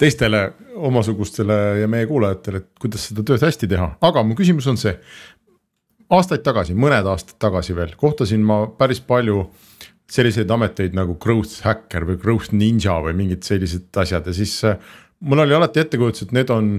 teistele 0.01 0.47
omasugustele 0.89 1.59
ja 1.83 1.91
meie 1.91 2.09
kuulajatele, 2.11 2.63
et 2.63 2.83
kuidas 2.83 3.09
seda 3.11 3.25
tööd 3.27 3.45
hästi 3.45 3.69
teha, 3.71 3.93
aga 4.01 4.25
mu 4.27 4.39
küsimus 4.39 4.69
on 4.73 4.81
see. 4.81 4.95
aastaid 6.13 6.43
tagasi, 6.45 6.75
mõned 6.77 7.07
aastad 7.09 7.39
tagasi 7.41 7.77
veel 7.77 7.95
kohtasin 8.01 8.43
ma 8.45 8.65
päris 8.79 9.01
palju 9.01 9.47
selliseid 10.13 10.51
ameteid 10.51 10.97
nagu 10.97 11.17
growth 11.21 11.63
hacker 11.65 12.05
või 12.09 12.19
growth 12.21 12.53
ninja 12.53 12.99
või 13.05 13.15
mingid 13.17 13.47
sellised 13.49 13.89
asjad 13.97 14.27
ja 14.29 14.35
siis 14.37 14.59
äh, 14.69 14.77
mul 15.21 15.45
oli 15.45 15.55
alati 15.57 15.81
ettekujutus, 15.83 16.27
et 16.27 16.35
need 16.37 16.51
on 16.53 16.75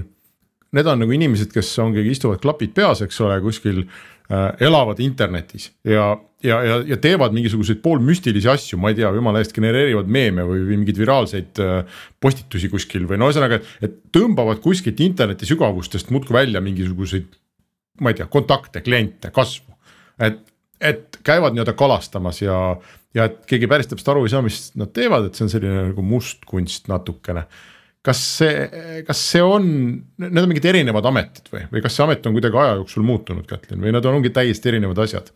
need 0.74 0.90
on 0.90 1.04
nagu 1.04 1.14
inimesed, 1.16 1.52
kes 1.54 1.72
ongi, 1.84 2.04
istuvad 2.12 2.42
klapid 2.44 2.74
peas, 2.76 3.04
eks 3.06 3.20
ole, 3.24 3.38
kuskil 3.44 3.84
äh, 3.84 4.48
elavad 4.66 5.02
internetis 5.04 5.70
ja, 5.88 6.14
ja, 6.44 6.60
ja, 6.66 6.80
ja 6.94 6.98
teevad 7.02 7.36
mingisuguseid 7.36 7.82
poolmüstilisi 7.84 8.50
asju, 8.52 8.80
ma 8.82 8.92
ei 8.92 8.98
tea, 8.98 9.12
jumala 9.16 9.44
eest 9.44 9.54
genereerivad 9.56 10.10
meeme 10.12 10.46
või, 10.48 10.64
või 10.68 10.80
mingeid 10.82 11.02
viraalseid 11.02 11.62
äh, 11.64 12.00
postitusi 12.24 12.72
kuskil 12.74 13.06
või 13.10 13.22
no 13.22 13.30
ühesõnaga, 13.30 13.62
et 13.86 14.00
tõmbavad 14.16 14.64
kuskilt 14.64 15.04
interneti 15.06 15.50
sügavustest 15.50 16.14
muudkui 16.14 16.38
välja 16.40 16.64
mingisuguseid. 16.64 17.30
ma 18.02 18.10
ei 18.10 18.18
tea, 18.18 18.26
kontakte, 18.26 18.82
kliente, 18.82 19.30
kasvu, 19.30 19.76
et, 20.26 20.42
et 20.82 21.20
käivad 21.24 21.54
nii-öelda 21.54 21.76
kalastamas 21.78 22.42
ja, 22.42 22.58
ja 23.14 23.30
et 23.30 23.44
keegi 23.46 23.70
päris 23.70 23.92
täpselt 23.92 24.10
aru 24.16 24.26
ei 24.26 24.34
saa, 24.34 24.42
mis 24.42 24.72
nad 24.80 24.90
teevad, 24.96 25.28
et 25.28 25.38
see 25.38 25.46
on 25.46 25.54
selline 25.54 25.86
nagu 25.92 26.02
mustkunst 26.02 26.90
natukene 26.90 27.46
kas 28.04 28.20
see, 28.40 29.04
kas 29.08 29.22
see 29.32 29.44
on, 29.44 29.68
need 30.20 30.42
on 30.42 30.52
mingid 30.52 30.68
erinevad 30.74 31.06
ametid 31.08 31.48
või, 31.54 31.64
või 31.72 31.84
kas 31.86 31.96
see 31.96 32.04
amet 32.06 32.26
on 32.28 32.36
kuidagi 32.36 32.60
aja 32.60 32.76
jooksul 32.82 33.06
muutunud, 33.08 33.48
Kätlin, 33.48 33.80
või 33.84 33.94
nad 33.96 34.06
on, 34.10 34.20
ongi 34.20 34.34
täiesti 34.36 34.74
erinevad 34.74 35.00
asjad 35.06 35.32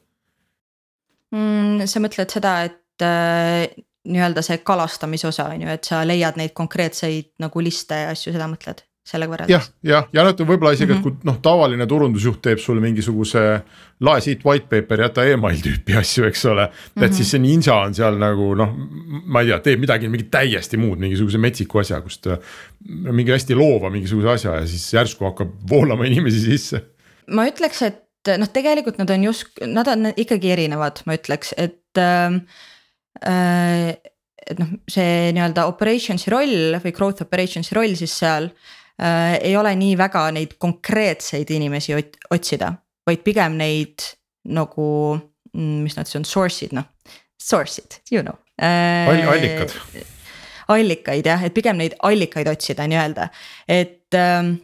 mm,? 1.31 1.87
sa 1.87 2.03
mõtled 2.03 2.33
seda, 2.33 2.57
et 2.67 3.05
äh, 3.07 3.69
nii-öelda 4.07 4.43
see 4.45 4.59
kalastamise 4.67 5.29
osa 5.29 5.47
on 5.53 5.63
ju, 5.63 5.71
et 5.71 5.87
sa 5.87 6.03
leiad 6.07 6.39
neid 6.39 6.53
konkreetseid 6.57 7.33
nagu 7.43 7.63
liste 7.63 8.03
ja 8.03 8.11
asju, 8.15 8.35
seda 8.35 8.49
mõtled? 8.51 8.83
Sellega 9.07 9.33
võrreldes. 9.33 9.53
jah, 9.53 9.67
jah, 9.87 10.07
ja 10.13 10.23
noh, 10.25 10.33
võib-olla 10.35 10.73
isegi 10.75 10.91
mm, 10.91 10.97
-hmm. 10.97 10.99
et 10.99 11.05
mhm. 11.05 11.19
kui 11.21 11.29
noh, 11.29 11.37
tavaline 11.43 11.87
turundusjuht 11.89 12.41
teeb 12.43 12.61
sulle 12.61 12.83
mingisuguse 12.83 13.43
lae 14.07 14.23
siit 14.23 14.43
white 14.45 14.67
paper, 14.71 15.03
jäta 15.07 15.25
email 15.27 15.61
tüüpi 15.63 15.95
asju, 16.01 16.25
eks 16.27 16.45
ole. 16.51 16.67
et 16.67 16.73
mm 16.95 17.03
-hmm. 17.03 17.13
siis 17.19 17.31
see 17.31 17.41
ninja 17.43 17.77
on 17.85 17.95
seal 17.97 18.19
nagu 18.19 18.53
noh, 18.59 18.73
ma 19.25 19.41
ei 19.41 19.51
tea, 19.51 19.59
teeb 19.69 19.85
midagi 19.85 20.09
mingit 20.11 20.31
täiesti 20.31 20.77
muud, 20.81 20.99
mingisuguse 20.99 21.37
metsiku 21.37 21.79
asja, 21.83 22.01
kust. 22.01 22.27
mingi 22.87 23.31
hästi 23.31 23.55
loova 23.55 23.89
mingisuguse 23.89 24.29
asja 24.29 24.59
ja 24.59 24.67
siis 24.67 24.93
järsku 24.93 25.25
hakkab 25.25 25.55
voolama 25.69 26.05
inimesi 26.05 26.43
sisse. 26.43 26.83
ma 27.27 27.47
ütleks, 27.47 27.81
et 27.81 28.37
noh, 28.37 28.49
tegelikult 28.51 28.97
nad 28.97 29.09
on 29.09 29.23
just, 29.23 29.47
nad 29.65 29.87
on 29.87 30.11
ikkagi 30.15 30.51
erinevad, 30.51 31.01
ma 31.05 31.15
ütleks, 31.15 31.53
et 31.57 31.97
äh, 31.97 33.95
et 34.47 34.59
noh, 34.59 34.67
see 34.87 35.31
nii-öelda 35.35 35.65
operations'i 35.67 36.31
roll 36.31 36.77
või 36.83 36.91
growth 36.95 37.21
operations'i 37.21 37.75
roll 37.75 37.95
siis 37.99 38.13
seal 38.15 38.45
äh, 38.47 38.76
ei 38.97 39.53
ole 39.57 39.75
nii 39.77 39.95
väga 39.99 40.23
neid 40.33 40.55
konkreetseid 40.57 41.49
inimesi 41.53 41.93
ot 41.97 42.15
otsida, 42.33 42.71
vaid 43.05 43.23
pigem 43.25 43.57
neid 43.59 44.05
nagu, 44.49 44.87
mm, 45.53 45.79
mis 45.85 45.97
nad 45.97 46.09
siis 46.09 46.21
on, 46.21 46.27
source'id 46.27 46.73
noh, 46.77 46.87
source'id, 47.37 47.99
you 48.11 48.23
know 48.23 48.37
äh,. 48.57 49.29
allikad. 49.29 49.75
allikaid 50.73 51.29
jah, 51.29 51.43
et 51.45 51.53
pigem 51.53 51.77
neid 51.77 51.97
allikaid 52.03 52.49
otsida 52.49 52.87
nii-öelda, 52.89 53.29
et 53.67 54.17
äh, 54.17 54.55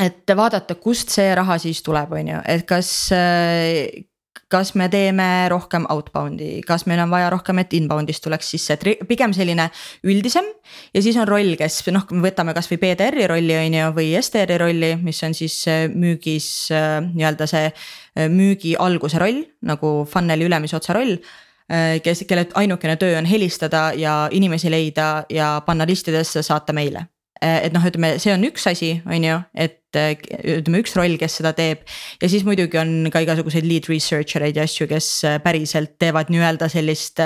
et 0.00 0.36
vaadata, 0.36 0.76
kust 0.80 1.12
see 1.12 1.32
raha 1.36 1.58
siis 1.60 1.82
tuleb, 1.84 2.14
on 2.16 2.30
ju, 2.32 2.40
et 2.48 2.64
kas 2.68 2.90
äh, 3.16 4.04
kas 4.52 4.74
me 4.78 4.88
teeme 4.92 5.26
rohkem 5.52 5.86
outbound'i, 5.92 6.60
kas 6.66 6.84
meil 6.90 7.00
on 7.04 7.12
vaja 7.12 7.30
rohkem, 7.32 7.62
et 7.62 7.72
inbound'ist 7.78 8.24
tuleks 8.24 8.52
sisse, 8.54 8.76
et 8.76 9.06
pigem 9.08 9.32
selline 9.36 9.68
üldisem. 10.04 10.48
ja 10.94 11.02
siis 11.02 11.16
on 11.20 11.28
roll, 11.28 11.54
kes 11.58 11.80
noh, 11.94 12.04
me 12.12 12.26
võtame 12.28 12.54
kasvõi 12.56 12.80
BDR-i 12.82 13.28
rolli 13.30 13.56
on 13.58 13.78
ju 13.78 13.92
või 13.96 14.10
SDR-i 14.20 14.58
rolli, 14.60 14.92
mis 15.02 15.22
on 15.26 15.36
siis 15.36 15.56
äh, 15.70 15.86
müügis 15.88 16.48
äh, 16.74 17.00
nii-öelda 17.06 17.48
see 17.50 17.70
äh, 17.70 18.28
müügi 18.32 18.76
alguse 18.78 19.20
roll 19.22 19.42
nagu 19.68 20.02
funnel'i 20.08 20.48
ülemise 20.48 20.76
otsa 20.78 20.96
roll 20.98 21.16
kes, 22.04 22.26
kelle 22.28 22.42
ainukene 22.58 22.98
töö 23.00 23.14
on 23.16 23.24
helistada 23.24 23.92
ja 23.96 24.26
inimesi 24.34 24.68
leida 24.68 25.24
ja 25.32 25.54
panna 25.64 25.86
listidesse, 25.88 26.42
saata 26.44 26.74
meile 26.76 27.06
et 27.42 27.74
noh, 27.74 27.84
ütleme, 27.88 28.16
see 28.22 28.32
on 28.34 28.44
üks 28.46 28.66
asi, 28.70 28.92
on 29.06 29.24
ju, 29.26 29.38
et 29.58 29.78
ütleme, 29.92 30.80
üks 30.80 30.94
roll, 30.96 31.16
kes 31.20 31.34
seda 31.40 31.52
teeb. 31.56 31.82
ja 32.22 32.28
siis 32.30 32.44
muidugi 32.46 32.78
on 32.80 33.10
ka 33.12 33.22
igasuguseid 33.24 33.66
lead 33.66 33.88
researcher 33.90 34.44
eid 34.46 34.56
ja 34.60 34.66
asju, 34.68 34.86
kes 34.90 35.08
päriselt 35.44 35.96
teevad 36.00 36.30
nii-öelda 36.32 36.68
sellist. 36.72 37.20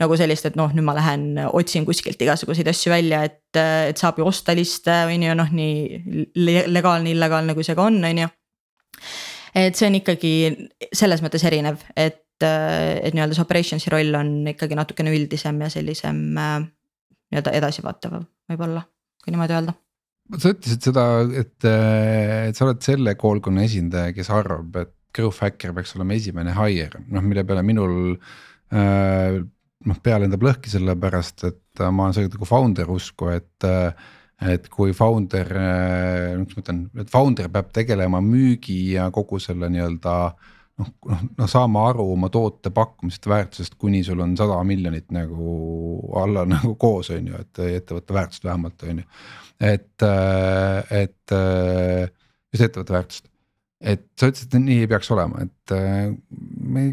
nagu 0.00 0.18
sellist, 0.18 0.48
et 0.48 0.58
noh, 0.58 0.72
nüüd 0.74 0.86
ma 0.86 0.96
lähen 0.98 1.26
otsin 1.46 1.86
kuskilt 1.88 2.20
igasuguseid 2.24 2.70
asju 2.72 2.92
välja, 2.92 3.22
et, 3.28 3.60
et 3.60 4.00
saab 4.00 4.18
ju 4.18 4.26
osta 4.28 4.56
liste, 4.56 4.94
on 5.08 5.28
ju, 5.28 5.36
noh, 5.38 5.52
nii 5.52 6.64
legaalne, 6.72 7.12
illegaalne 7.12 7.56
kui 7.58 7.66
see 7.66 7.78
ka 7.78 7.86
on, 7.90 8.00
on 8.08 8.24
ju. 8.24 8.32
et 9.58 9.78
see 9.78 9.90
on 9.90 10.00
ikkagi 10.00 10.34
selles 10.90 11.22
mõttes 11.24 11.44
erinev, 11.46 11.82
et, 11.94 12.24
et 12.42 13.14
nii-öelda 13.14 13.36
see 13.36 13.46
operations'i 13.46 13.94
roll 13.94 14.16
on 14.18 14.36
ikkagi 14.54 14.78
natukene 14.78 15.14
üldisem 15.14 15.60
ja 15.64 15.70
sellisem 15.72 16.22
nii-öelda 16.38 17.54
edasivaatav 17.60 18.22
võib-olla, 18.48 18.82
kui 19.24 19.34
niimoodi 19.34 19.56
öelda 19.58 19.74
sa 20.36 20.52
ütlesid 20.52 20.84
seda, 20.90 21.04
et, 21.40 21.56
et 21.64 22.56
sa 22.56 22.66
oled 22.66 22.82
selle 22.84 23.14
koolkonna 23.20 23.64
esindaja, 23.64 24.12
kes 24.16 24.28
arvab, 24.34 24.76
et 24.82 24.92
growth 25.16 25.40
hacker 25.44 25.72
peaks 25.76 25.94
olema 25.96 26.16
esimene 26.18 26.52
hire, 26.56 27.00
noh 27.08 27.24
mille 27.24 27.46
peale 27.48 27.64
minul 27.66 27.94
äh,. 28.74 29.38
noh 29.88 29.98
pea 30.02 30.18
lendab 30.18 30.42
lõhki 30.42 30.70
sellepärast, 30.72 31.44
et 31.48 31.82
ma 31.86 32.08
olen 32.08 32.14
sellega 32.16 32.34
nagu 32.34 32.48
founder 32.48 32.88
usku, 32.92 33.30
et 33.32 33.68
et 34.38 34.68
kui 34.70 34.92
founder, 34.94 35.48
mis 36.38 36.54
ma 36.54 36.62
ütlen, 36.62 36.82
et 37.02 37.08
founder 37.10 37.48
peab 37.50 37.72
tegelema 37.74 38.20
müügi 38.22 38.76
ja 38.92 39.08
kogu 39.14 39.40
selle 39.42 39.70
nii-öelda 39.72 40.14
noh, 40.78 40.92
noh, 41.10 41.26
noh 41.38 41.50
saama 41.50 41.88
aru 41.90 42.06
oma 42.12 42.30
toote 42.32 42.70
pakkumisest 42.74 43.28
väärtusest, 43.28 43.74
kuni 43.78 44.04
sul 44.06 44.20
on 44.24 44.36
sada 44.38 44.60
miljonit 44.64 45.10
nagu 45.14 45.58
alla 46.22 46.46
nagu 46.54 46.74
koos, 46.80 47.12
on 47.14 47.32
ju, 47.32 47.42
et 47.42 47.62
ettevõtte 47.66 48.16
väärtust 48.16 48.48
vähemalt 48.48 48.88
on 48.88 49.04
ju 49.04 49.06
et, 49.60 50.02
äh, 50.02 51.02
et 51.02 51.34
äh, 51.34 52.08
just 52.52 52.64
ettevõtte 52.64 52.94
väärtust. 52.94 53.26
et 53.78 54.08
sa 54.18 54.26
ütlesid, 54.26 54.50
et 54.50 54.62
nii 54.64 54.80
ei 54.82 54.90
peaks 54.90 55.10
olema, 55.14 55.44
et 55.44 55.72
äh, 55.74 56.08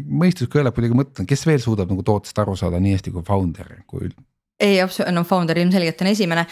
mõistus 0.06 0.46
kõlab 0.50 0.74
kuidagi 0.76 0.94
mõtlen, 0.94 1.26
kes 1.26 1.42
veel 1.48 1.58
suudab 1.62 1.90
nagu 1.90 2.04
tootest 2.06 2.38
aru 2.38 2.54
saada 2.58 2.78
nii 2.82 2.94
hästi 2.94 3.10
kui 3.14 3.26
founder, 3.26 3.72
kui 3.90 4.12
ei, 4.62 4.78
no 5.12 5.24
founder 5.26 5.58
ilmselgelt 5.58 6.00
on 6.00 6.12
esimene. 6.12 6.46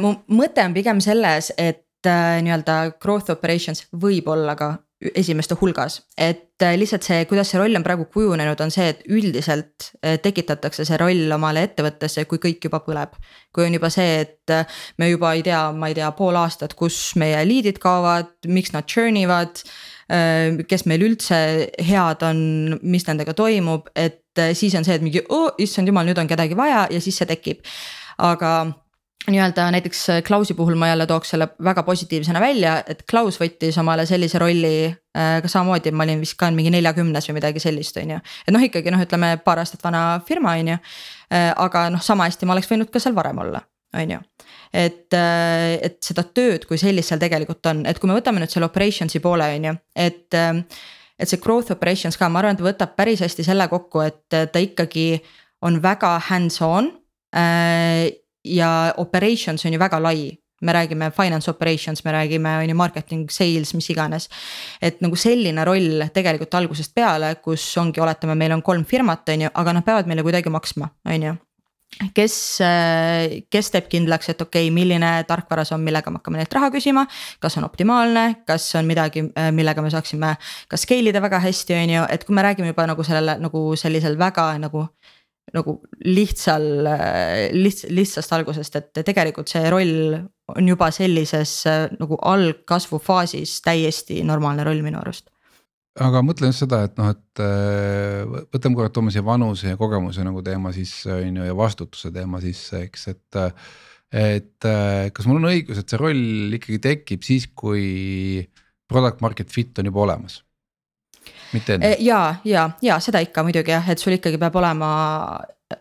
mu 0.00 0.14
mõte 0.34 0.64
on 0.64 0.72
pigem 0.74 1.02
selles, 1.04 1.52
et 1.60 2.08
nii-öelda 2.08 2.96
growth 2.98 3.30
operations 3.30 3.84
võib 3.92 4.32
olla 4.32 4.56
ka 4.56 4.72
esimeste 5.00 5.56
hulgas, 5.56 6.02
et 6.20 6.60
äh, 6.62 6.74
lihtsalt 6.76 7.06
see, 7.06 7.22
kuidas 7.28 7.48
see 7.48 7.60
roll 7.60 7.76
on 7.78 7.84
praegu 7.84 8.04
kujunenud, 8.12 8.60
on 8.60 8.72
see, 8.72 8.90
et 8.92 9.00
üldiselt 9.08 9.86
äh, 10.04 10.18
tekitatakse 10.20 10.84
see 10.84 10.98
roll 11.00 11.32
omale 11.32 11.62
ettevõttesse, 11.64 12.26
kui 12.28 12.40
kõik 12.42 12.68
juba 12.68 12.82
põleb. 12.84 13.14
kui 13.54 13.64
on 13.64 13.76
juba 13.78 13.88
see, 13.92 14.20
et 14.26 14.52
äh, 14.52 14.82
me 15.00 15.08
juba 15.08 15.32
ei 15.38 15.44
tea, 15.46 15.62
ma 15.72 15.88
ei 15.88 15.96
tea, 15.96 16.10
pool 16.18 16.36
aastat, 16.36 16.76
kus 16.76 16.98
meie 17.20 17.40
lead'id 17.48 17.80
kaovad, 17.80 18.34
miks 18.46 18.76
nad 18.76 18.88
churn 18.88 19.16
ivad. 19.20 19.64
kes 20.66 20.82
meil 20.90 21.04
üldse 21.06 21.36
head 21.86 22.22
on, 22.26 22.38
mis 22.82 23.04
nendega 23.06 23.30
toimub, 23.38 23.86
et 23.94 24.40
siis 24.58 24.74
on 24.74 24.82
see, 24.82 24.96
et 24.98 25.04
mingi 25.06 25.22
oh, 25.30 25.52
issand 25.62 25.86
jumal, 25.86 26.02
nüüd 26.08 26.18
on 26.18 26.26
kedagi 26.26 26.56
vaja 26.58 26.88
ja 26.90 26.98
siis 26.98 27.20
see 27.20 27.28
tekib, 27.30 27.62
aga 28.18 28.50
nii-öelda 29.28 29.70
näiteks 29.70 30.10
äh, 30.10 30.22
Klausi 30.22 30.54
puhul 30.54 30.74
ma 30.74 30.88
jälle 30.88 31.06
tooks 31.06 31.30
selle 31.30 31.48
väga 31.64 31.82
positiivsena 31.82 32.40
välja, 32.40 32.82
et 32.86 33.02
Klaus 33.10 33.40
võttis 33.40 33.78
omale 33.80 34.06
sellise 34.06 34.38
rolli 34.38 34.74
äh,. 34.86 35.42
ka 35.42 35.48
samamoodi, 35.48 35.92
ma 35.92 36.06
olin 36.06 36.20
vist 36.20 36.38
ka 36.40 36.50
mingi 36.54 36.72
neljakümnes 36.72 37.28
või 37.28 37.36
midagi 37.40 37.60
sellist, 37.60 37.96
on 38.00 38.14
ju. 38.16 38.20
et 38.46 38.54
noh, 38.54 38.64
ikkagi 38.64 38.92
noh, 38.92 39.02
ütleme 39.04 39.34
paar 39.44 39.60
aastat 39.60 39.84
vana 39.84 40.20
firma, 40.28 40.54
on 40.56 40.72
ju 40.72 40.78
äh,. 40.78 41.50
aga 41.56 41.88
noh, 41.96 42.02
sama 42.02 42.28
hästi 42.28 42.48
ma 42.48 42.56
oleks 42.56 42.70
võinud 42.70 42.92
ka 42.92 43.02
seal 43.02 43.16
varem 43.16 43.42
olla, 43.44 43.60
on 43.96 44.14
ju. 44.16 44.22
et 44.72 45.18
et 45.18 46.00
seda 46.04 46.24
tööd 46.24 46.64
kui 46.68 46.80
sellist 46.80 47.12
seal 47.12 47.20
tegelikult 47.20 47.66
on, 47.66 47.84
et 47.86 48.00
kui 48.00 48.08
me 48.08 48.16
võtame 48.16 48.40
nüüd 48.40 48.52
selle 48.52 48.70
operations'i 48.70 49.20
poole, 49.20 49.50
on 49.58 49.68
ju, 49.70 49.76
et 50.08 50.40
et 51.20 51.28
see 51.28 51.42
growth 51.44 51.68
operations 51.74 52.16
ka, 52.16 52.30
ma 52.32 52.40
arvan, 52.40 52.56
et 52.56 52.64
võtab 52.64 52.96
päris 52.96 53.20
hästi 53.20 53.44
selle 53.44 53.68
kokku, 53.68 54.00
et 54.00 54.24
ta 54.32 54.64
ikkagi 54.64 55.20
on 55.68 55.76
väga 55.84 56.14
hands-on 56.30 56.88
ja 58.44 58.94
operations 58.96 59.64
on 59.64 59.72
ju 59.72 59.78
väga 59.78 60.00
lai 60.02 60.30
me 60.60 60.72
räägime 60.72 61.10
finance 61.10 61.50
operations, 61.50 62.04
me 62.04 62.12
räägime 62.12 62.58
on 62.58 62.68
ju 62.68 62.74
marketing, 62.74 63.30
sales, 63.30 63.74
mis 63.74 63.90
iganes. 63.90 64.28
et 64.82 65.00
nagu 65.00 65.16
selline 65.16 65.64
roll 65.64 66.04
tegelikult 66.14 66.54
algusest 66.54 66.94
peale, 66.94 67.34
kus 67.44 67.76
ongi, 67.78 68.00
oletame, 68.00 68.34
meil 68.34 68.52
on 68.52 68.62
kolm 68.62 68.84
firmat, 68.84 69.28
on 69.28 69.40
ju, 69.40 69.50
aga 69.54 69.72
nad 69.72 69.84
peavad 69.84 70.06
meile 70.06 70.22
kuidagi 70.22 70.50
maksma, 70.50 70.90
on 71.04 71.22
ju 71.22 71.36
kes, 72.14 72.34
kes 73.50 73.70
teeb 73.74 73.88
kindlaks, 73.90 74.30
et 74.32 74.42
okei 74.42 74.68
okay,, 74.68 74.74
milline 74.74 75.08
tarkvara 75.28 75.64
see 75.66 75.74
on, 75.74 75.84
millega 75.84 76.12
me 76.12 76.20
hakkame 76.20 76.38
neilt 76.38 76.54
raha 76.54 76.70
küsima. 76.70 77.06
kas 77.40 77.56
on 77.58 77.64
optimaalne, 77.66 78.42
kas 78.46 78.68
on 78.78 78.86
midagi, 78.86 79.24
millega 79.52 79.82
me 79.82 79.90
saaksime 79.90 80.36
ka 80.68 80.78
scale 80.80 81.10
ida 81.10 81.22
väga 81.22 81.40
hästi, 81.42 81.76
on 81.82 81.94
ju, 81.96 82.04
et 82.10 82.24
kui 82.24 82.34
me 82.34 82.44
räägime 82.46 82.70
juba 82.70 82.86
nagu 82.86 83.04
sellele 83.04 83.38
nagu 83.40 83.64
sellisel 83.76 84.18
väga 84.18 84.52
nagu 84.58 84.86
nagu 85.56 85.76
lihtsal, 86.06 86.66
lihts-, 87.56 87.88
lihtsast 87.90 88.32
algusest, 88.36 88.78
et 88.78 89.02
tegelikult 89.06 89.50
see 89.50 89.66
roll 89.72 90.14
on 90.50 90.70
juba 90.70 90.90
sellises 90.94 91.64
nagu 91.98 92.18
algkasvufaasis 92.30 93.60
täiesti 93.66 94.22
normaalne 94.26 94.66
roll 94.66 94.82
minu 94.86 95.00
arust 95.02 95.30
aga 96.00 96.22
mõtlen 96.24 96.54
seda, 96.54 96.84
et 96.86 96.98
noh, 97.00 97.10
et 97.10 97.42
võtame 98.54 98.78
korra, 98.78 98.92
toome 98.94 99.12
siia 99.12 99.24
vanuse 99.26 99.72
ja 99.72 99.78
kogemuse 99.80 100.24
nagu 100.24 100.42
teema 100.46 100.72
sisse 100.74 101.10
on 101.12 101.40
ju 101.40 101.48
ja 101.48 101.56
vastutuse 101.56 102.12
teema 102.14 102.40
sisse, 102.42 102.84
eks, 102.86 103.08
et. 103.14 103.40
et 104.10 104.68
kas 105.14 105.26
mul 105.28 105.38
on 105.38 105.50
õigus, 105.50 105.78
et 105.78 105.90
see 105.90 105.98
roll 106.00 106.54
ikkagi 106.56 106.80
tekib 106.82 107.26
siis, 107.26 107.50
kui 107.54 108.46
product 108.90 109.20
market 109.22 109.52
fit 109.54 109.78
on 109.78 109.90
juba 109.90 110.06
olemas 110.06 110.40
mitte 111.52 111.76
enne? 111.76 111.96
ja, 112.00 112.20
ja, 112.44 112.70
ja 112.82 113.00
seda 113.00 113.22
ikka 113.24 113.44
muidugi 113.46 113.74
jah, 113.74 113.88
et 113.90 113.98
sul 114.02 114.18
ikkagi 114.18 114.38
peab 114.40 114.56
olema 114.60 114.90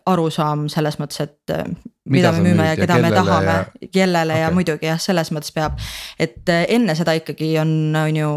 arusaam 0.09 0.67
selles 0.71 0.99
mõttes, 1.01 1.23
et 1.23 1.53
äh, 1.53 1.65
mida, 1.65 2.31
mida 2.31 2.31
me 2.35 2.43
müüme 2.45 2.67
ja 2.67 2.77
keda 2.77 2.99
me 3.01 3.11
tahame, 3.13 3.55
kellele 3.93 4.35
okay. 4.35 4.43
ja 4.43 4.51
muidugi 4.53 4.89
jah, 4.89 5.01
selles 5.01 5.31
mõttes 5.35 5.53
peab. 5.55 5.79
et 6.19 6.49
äh, 6.49 6.65
enne 6.75 6.95
seda 6.97 7.15
ikkagi 7.17 7.55
on, 7.61 7.71
on 7.97 8.19
ju 8.19 8.31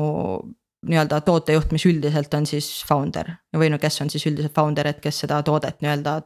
nii-öelda 0.88 1.20
tootejuht, 1.26 1.70
mis 1.74 1.84
üldiselt 1.86 2.32
on 2.34 2.48
siis 2.48 2.70
founder 2.88 3.36
või 3.56 3.70
no 3.70 3.78
kes 3.82 4.00
on 4.02 4.10
siis 4.10 4.24
üldiselt 4.30 4.54
founder, 4.56 4.88
et 4.90 5.02
kes 5.04 5.22
seda 5.24 5.42
toodet 5.46 5.78
nii-öelda 5.84 6.18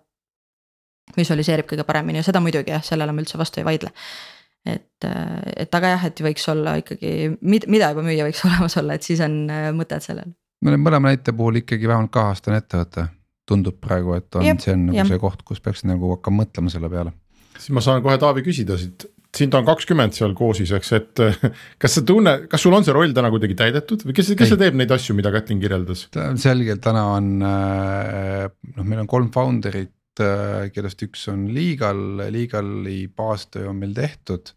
visualiseerib 1.16 1.68
kõige 1.70 1.84
paremini 1.86 2.22
ja 2.22 2.26
seda 2.26 2.40
muidugi 2.42 2.74
jah, 2.74 2.84
sellele 2.84 3.12
ma 3.12 3.22
üldse 3.22 3.38
vastu 3.38 3.60
ei 3.60 3.66
vaidle. 3.68 3.92
et, 4.66 5.06
et 5.56 5.74
aga 5.78 5.92
jah, 5.94 6.08
et 6.08 6.24
võiks 6.24 6.48
olla 6.50 6.78
ikkagi, 6.80 7.36
mida 7.42 7.92
juba 7.92 8.06
müüa 8.06 8.30
võiks 8.30 8.42
olemas 8.48 8.78
olla, 8.80 8.96
et 8.96 9.06
siis 9.06 9.22
on 9.26 9.44
mõtet 9.76 10.06
sellel 10.06 10.34
me 10.62 10.72
oleme 10.72 10.88
mõlema 10.88 11.12
näite 11.12 11.34
puhul 11.36 11.60
ikkagi 11.62 11.88
vähemalt 11.88 12.12
kaheaastane 12.14 12.62
ettevõte. 12.62 13.08
tundub 13.46 13.76
praegu, 13.78 14.16
et 14.18 14.34
on, 14.34 14.58
see 14.58 14.72
on 14.74 14.88
nagu 14.88 15.04
see 15.06 15.20
koht, 15.22 15.44
kus 15.46 15.60
peaks 15.62 15.84
nagu 15.86 16.16
hakkama 16.16 16.42
mõtlema 16.42 16.72
selle 16.72 16.90
peale. 16.90 17.12
siis 17.54 17.70
ma 17.76 17.82
saan 17.84 18.02
kohe 18.02 18.18
Taavi 18.18 18.42
küsida 18.42 18.78
siit, 18.80 19.06
sind 19.36 19.54
on 19.54 19.66
kakskümmend 19.66 20.16
seal 20.16 20.34
koosis, 20.36 20.72
eks, 20.76 20.92
et 20.96 21.22
kas 21.82 21.98
sa 21.98 22.02
tunne, 22.06 22.38
kas 22.50 22.64
sul 22.64 22.74
on 22.74 22.86
see 22.86 22.94
roll 22.96 23.14
täna 23.16 23.30
kuidagi 23.32 23.58
täidetud 23.58 24.02
või 24.06 24.16
kes, 24.16 24.32
kes 24.38 24.52
see 24.52 24.60
teeb 24.60 24.78
neid 24.78 24.92
asju, 24.96 25.14
mida 25.18 25.32
Kätlin 25.34 25.60
kirjeldas? 25.62 26.06
selgelt 26.42 26.82
täna 26.84 27.04
on 27.16 27.30
äh, 27.46 28.46
noh, 28.76 28.88
meil 28.88 29.04
on 29.04 29.10
kolm 29.10 29.30
founder'it, 29.34 30.24
äh, 30.24 30.66
kellest 30.74 31.06
üks 31.06 31.28
on 31.32 31.46
legal, 31.54 32.02
legal'i 32.32 33.04
baastöö 33.12 33.70
on 33.70 33.82
meil 33.84 33.94
tehtud 33.96 34.56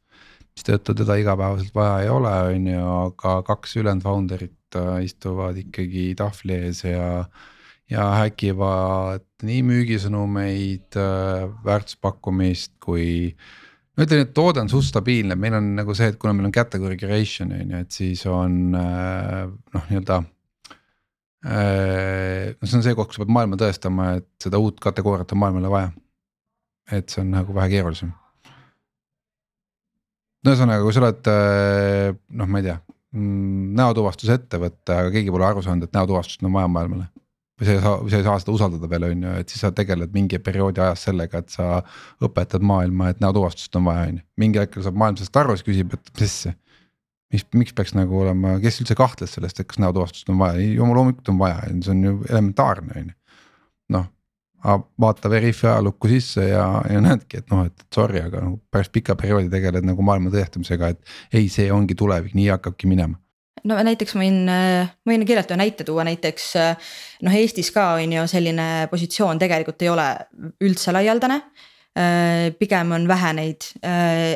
mistõttu 0.59 0.95
teda 0.97 1.15
igapäevaselt 1.19 1.75
vaja 1.75 2.03
ei 2.03 2.09
ole, 2.11 2.33
on 2.51 2.67
ju, 2.67 2.87
aga 3.05 3.35
kaks 3.47 3.77
ülejäänud 3.79 4.03
founder'it 4.03 4.75
äh, 4.75 4.97
istuvad 5.05 5.57
ikkagi 5.61 6.11
tahvli 6.19 6.57
ees 6.65 6.83
ja. 6.83 7.23
ja 7.89 8.09
häkivad 8.19 9.23
nii 9.47 9.61
müügisõnumeid, 9.69 10.99
äh, 10.99 11.47
väärtuspakkumist 11.65 12.75
kui. 12.83 13.35
ma 13.95 14.03
ütlen, 14.03 14.25
et 14.25 14.35
toode 14.35 14.61
on 14.63 14.71
suht 14.71 14.89
stabiilne, 14.89 15.39
meil 15.39 15.55
on 15.59 15.71
nagu 15.79 15.95
see, 15.95 16.11
et 16.11 16.19
kuna 16.19 16.35
meil 16.35 16.51
on 16.51 16.55
category 16.55 16.99
creation 16.99 17.55
on 17.55 17.71
ju, 17.71 17.79
et 17.79 17.95
siis 17.95 18.25
on 18.27 18.75
äh, 18.75 19.47
noh, 19.47 19.89
nii-öelda 19.89 20.21
no 21.39 22.67
see 22.67 22.75
on 22.75 22.81
see 22.83 22.95
koht, 22.97 23.07
kus 23.07 23.15
sa 23.15 23.23
pead 23.23 23.31
maailma 23.31 23.55
tõestama, 23.55 24.09
et 24.19 24.27
seda 24.43 24.59
uut 24.59 24.81
kategooriat 24.83 25.31
on 25.31 25.39
maailmale 25.39 25.71
vaja. 25.71 25.93
et 26.91 27.07
see 27.07 27.21
on 27.23 27.31
nagu 27.31 27.55
vähe 27.55 27.77
keerulisem 27.77 28.11
no 30.43 30.53
ühesõnaga, 30.53 30.83
kui 30.85 30.95
sa 30.95 31.03
oled 31.03 31.31
noh, 32.39 32.49
ma 32.49 32.61
ei 32.61 32.67
tea, 32.69 32.77
mm, 33.15 33.71
näotuvastusettevõte, 33.79 34.95
aga 34.95 35.15
keegi 35.15 35.33
pole 35.33 35.47
aru 35.47 35.65
saanud, 35.65 35.87
et 35.89 35.97
näotuvastust 35.97 36.45
on 36.45 36.55
vaja 36.55 36.71
maailmale. 36.71 37.09
või 37.59 37.67
sa 37.67 37.73
ei 37.75 37.81
saa, 37.83 37.97
sa 38.07 38.17
ei 38.21 38.23
saa 38.23 38.39
seda 38.39 38.53
usaldada 38.55 38.87
veel 38.87 39.03
on 39.09 39.23
ju, 39.25 39.31
et 39.41 39.51
siis 39.51 39.65
sa 39.65 39.73
tegeled 39.75 40.13
mingi 40.15 40.39
perioodi 40.39 40.79
ajas 40.79 41.01
sellega, 41.09 41.41
et 41.43 41.51
sa 41.51 41.81
õpetad 42.23 42.63
maailma, 42.63 43.09
et 43.11 43.19
näotuvastust 43.19 43.75
on 43.75 43.89
vaja, 43.89 44.07
on 44.07 44.21
ju. 44.21 44.25
mingil 44.39 44.63
hetkel 44.63 44.85
saab 44.85 44.99
maailm 45.01 45.19
sellest 45.19 45.39
aru, 45.41 45.57
siis 45.57 45.67
küsib, 45.67 45.97
et 45.97 46.21
mis 46.21 46.37
mis, 47.33 47.45
miks 47.53 47.75
peaks 47.77 47.93
nagu 47.97 48.21
olema, 48.23 48.55
kes 48.63 48.81
üldse 48.83 48.97
kahtles 48.97 49.35
sellest, 49.37 49.59
et 49.59 49.69
kas 49.69 49.79
näotuvastust 49.81 50.29
on 50.33 50.39
vaja, 50.41 50.61
loomulikult 50.79 51.33
on 51.33 51.41
vaja, 51.41 51.61
see 51.83 51.93
on 51.93 52.05
ju 52.05 52.15
elementaarne 52.29 52.95
on 52.95 53.11
ju. 53.11 53.17
noh, 53.95 54.07
vaata 54.63 55.29
Veriffi 55.31 55.67
ajalukku 55.67 56.09
sisse 56.11 56.49
ja, 56.49 56.65
ja 56.89 57.01
näedki, 57.03 57.39
et 57.43 57.51
noh, 57.53 57.65
et 57.69 57.87
sorry, 57.95 58.21
aga 58.23 58.43
nagu 58.43 58.59
päris 58.71 58.91
pika 58.93 59.15
perioodi 59.19 59.49
tegeled 59.51 59.87
nagu 59.87 60.03
maailma 60.05 60.31
tõestamisega, 60.33 60.93
et 60.93 61.33
ei, 61.33 61.47
see 61.51 61.69
ongi 61.71 61.95
tulevik, 61.95 62.35
nii 62.37 62.49
hakkabki 62.55 62.89
minema 62.91 63.19
no 63.67 63.77
näiteks 63.83 64.15
ma 64.15 64.23
võin, 64.23 64.51
võin 65.07 65.25
kirjeldada 65.27 65.57
näite 65.59 65.83
tuua, 65.87 66.05
näiteks 66.07 66.45
noh, 67.25 67.35
Eestis 67.35 67.71
ka 67.75 67.93
on 67.99 68.13
ju 68.15 68.25
selline 68.31 68.87
positsioon 68.91 69.41
tegelikult 69.41 69.83
ei 69.83 69.91
ole 69.91 70.07
üldse 70.63 70.95
laialdane. 70.95 71.41
pigem 72.59 72.91
on 72.95 73.07
vähe 73.07 73.33
neid, 73.33 73.65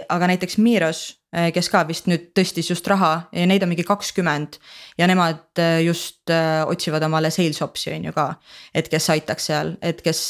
aga 0.09 0.27
näiteks 0.27 0.57
Miros 0.57 1.05
kes 1.33 1.69
ka 1.73 1.81
vist 1.89 2.07
nüüd 2.09 2.29
tõstis 2.37 2.69
just 2.69 2.87
raha 2.89 3.11
ja 3.33 3.45
neid 3.49 3.63
on 3.65 3.71
mingi 3.71 3.85
kakskümmend. 3.87 4.59
ja 4.97 5.07
nemad 5.09 5.61
äh, 5.61 5.81
just 5.81 6.29
äh, 6.29 6.61
otsivad 6.69 7.03
omale 7.03 7.31
sales 7.33 7.61
ops'i 7.65 7.93
on 7.95 8.09
ju 8.09 8.13
ka, 8.13 8.27
et 8.73 8.89
kes 8.89 9.09
aitaks 9.09 9.49
seal, 9.49 9.75
et 9.81 10.01
kes 10.05 10.21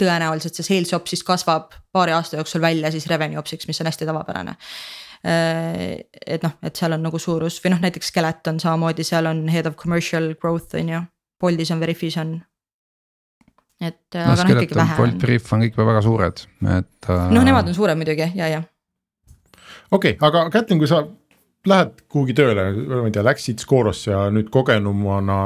tõenäoliselt 0.00 0.58
see 0.58 0.66
sales 0.68 0.92
ops 0.92 1.14
siis 1.14 1.24
kasvab 1.24 1.72
paari 1.92 2.12
aasta 2.12 2.36
jooksul 2.36 2.60
välja 2.60 2.90
siis 2.92 3.08
revenue 3.08 3.40
ops'iks, 3.40 3.68
mis 3.68 3.80
on 3.80 3.88
hästi 3.88 4.08
tavapärane 4.08 4.56
et 5.20 6.44
noh, 6.44 6.52
et 6.64 6.76
seal 6.76 6.96
on 6.96 7.02
nagu 7.04 7.18
suurus 7.20 7.58
või 7.60 7.74
noh, 7.74 7.80
näiteks 7.82 8.08
Skeleton 8.08 8.60
samamoodi, 8.60 9.04
seal 9.04 9.28
on 9.28 9.42
head 9.52 9.66
of 9.68 9.76
commercial 9.76 10.32
growth 10.40 10.76
on 10.80 10.88
ju, 10.88 11.00
Boltis 11.40 11.72
on, 11.74 11.80
Veriffis 11.80 12.16
on. 12.20 12.38
et 13.80 14.00
no, 14.16 14.32
aga 14.32 14.44
noh 14.44 14.54
ikkagi 14.54 14.76
vähe. 14.80 14.96
Bolt, 14.96 15.20
Veriff 15.20 15.52
on 15.52 15.64
kõik 15.64 15.76
väga 15.76 16.04
suured, 16.08 16.44
et. 16.78 17.10
noh, 17.10 17.44
nemad 17.44 17.68
on 17.68 17.76
suured 17.76 18.00
muidugi 18.00 18.30
ja, 18.32 18.48
ja 18.48 18.62
okei 19.90 20.14
okay,, 20.16 20.28
aga 20.28 20.46
Kätlin, 20.54 20.80
kui 20.82 20.90
sa 20.90 21.02
lähed 21.68 22.04
kuhugi 22.08 22.36
tööle, 22.36 22.70
ma 22.88 23.08
ei 23.08 23.14
tea, 23.14 23.24
läksid 23.26 23.60
Scorosse 23.62 24.12
ja 24.12 24.28
nüüd 24.32 24.48
kogenumana 24.52 25.40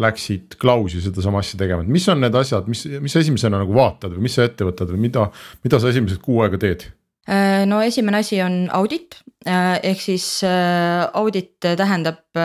läksid 0.00 0.56
Klausi 0.60 1.00
sedasama 1.04 1.40
asja 1.44 1.58
tegema, 1.60 1.84
et 1.84 1.92
mis 1.92 2.06
on 2.10 2.20
need 2.24 2.34
asjad, 2.34 2.66
mis, 2.70 2.82
mis 3.02 3.14
sa 3.14 3.22
esimesena 3.22 3.60
nagu 3.62 3.76
vaatad 3.76 4.16
või 4.16 4.26
mis 4.26 4.34
sa 4.36 4.46
ette 4.48 4.66
võtad 4.66 4.90
või 4.90 5.06
mida, 5.06 5.28
mida 5.64 5.78
sa 5.80 5.92
esimesed 5.92 6.18
kuu 6.24 6.40
aega 6.42 6.58
teed? 6.60 6.88
Äh, 7.30 7.62
no 7.70 7.78
esimene 7.80 8.20
asi 8.20 8.40
on 8.44 8.64
audit, 8.74 9.20
äh, 9.46 9.78
ehk 9.92 10.02
siis 10.02 10.26
äh, 10.44 11.06
audit 11.16 11.56
tähendab 11.62 12.36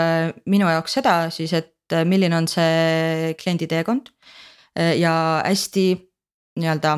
minu 0.45 0.69
jaoks 0.69 0.99
seda 0.99 1.15
siis, 1.33 1.55
et 1.57 1.97
milline 2.05 2.37
on 2.37 2.47
see 2.47 3.33
kliendi 3.39 3.65
teekond 3.67 4.11
ja 4.77 5.41
hästi 5.41 5.85
nii-öelda 6.61 6.91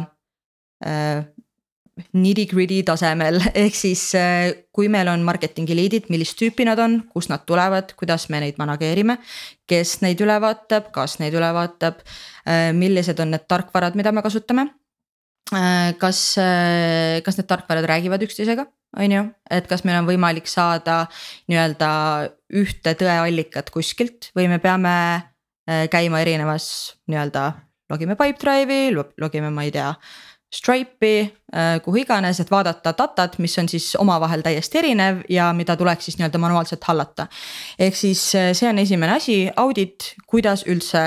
nitty-gritty 2.17 2.81
tasemel, 2.87 3.39
ehk 3.63 3.77
siis 3.77 4.03
äh, 4.17 4.49
kui 4.75 4.89
meil 4.91 5.09
on 5.11 5.23
marketingi 5.27 5.75
liidid, 5.77 6.09
millist 6.13 6.37
tüüpi 6.39 6.65
nad 6.67 6.79
on, 6.81 6.99
kust 7.11 7.31
nad 7.31 7.45
tulevad, 7.47 7.93
kuidas 7.99 8.27
me 8.33 8.41
neid 8.43 8.59
manageerime. 8.61 9.17
kes 9.71 10.01
neid 10.03 10.19
üle 10.19 10.35
vaatab, 10.43 10.89
kas 10.91 11.15
neid 11.21 11.35
üle 11.37 11.47
vaatab, 11.55 12.01
äh, 12.43 12.69
millised 12.75 13.19
on 13.23 13.31
need 13.35 13.47
tarkvarad, 13.47 13.95
mida 13.95 14.11
me 14.11 14.23
kasutame. 14.25 14.67
Äh, 15.51 15.95
kas, 15.99 16.19
kas 17.25 17.39
need 17.39 17.47
tarkvarad 17.49 17.87
räägivad 17.89 18.21
üksteisega, 18.23 18.67
on 18.99 19.15
ju, 19.15 19.23
et 19.51 19.67
kas 19.67 19.83
meil 19.87 19.97
on 19.99 20.07
võimalik 20.07 20.47
saada 20.47 21.05
nii-öelda 21.51 21.89
ühte 22.61 22.93
tõeallikat 22.99 23.71
kuskilt 23.73 24.29
või 24.37 24.47
me 24.51 24.61
peame 24.63 24.93
käima 25.91 26.21
erinevas 26.23 26.65
nii-öelda 27.11 27.49
logime 27.91 28.15
Pipedrive'i, 28.15 28.91
logime, 29.19 29.51
ma 29.51 29.65
ei 29.67 29.71
tea 29.75 29.91
Stripe'i, 30.51 31.31
äh, 31.55 31.77
kuhu 31.83 32.01
iganes, 32.01 32.41
et 32.43 32.49
vaadata 32.51 32.91
datat, 32.97 33.37
mis 33.39 33.53
on 33.61 33.69
siis 33.71 33.93
omavahel 33.95 34.43
täiesti 34.43 34.81
erinev 34.81 35.21
ja 35.31 35.47
mida 35.55 35.77
tuleks 35.79 36.09
siis 36.09 36.17
nii-öelda 36.19 36.41
manuaalselt 36.43 36.83
hallata. 36.83 37.27
ehk 37.79 37.95
siis 37.95 38.35
äh, 38.35 38.51
see 38.57 38.69
on 38.69 38.79
esimene 38.79 39.15
asi, 39.15 39.37
audit, 39.55 40.13
kuidas 40.27 40.65
üldse 40.67 41.05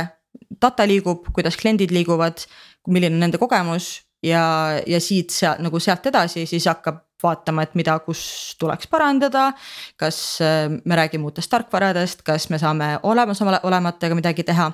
data 0.63 0.87
liigub, 0.89 1.29
kuidas 1.33 1.59
kliendid 1.61 1.93
liiguvad, 1.93 2.47
milline 2.89 3.19
on 3.19 3.21
nende 3.27 3.39
kogemus 3.39 4.01
ja, 4.25 4.81
ja 4.87 5.01
siit 5.01 5.31
sealt 5.31 5.61
nagu 5.65 5.81
sealt 5.81 6.07
edasi 6.07 6.47
siis 6.49 6.65
hakkab 6.71 7.03
vaatama, 7.25 7.65
et 7.65 7.77
mida, 7.77 7.99
kus 8.05 8.23
tuleks 8.61 8.89
parandada. 8.89 9.53
kas 10.01 10.41
äh, 10.41 10.71
me 10.85 10.97
räägime 10.97 11.29
uutest 11.29 11.51
tarkvaradest, 11.53 12.25
kas 12.25 12.49
me 12.49 12.59
saame 12.59 12.95
olemasolevatega 13.03 14.15
midagi 14.15 14.43
teha 14.43 14.73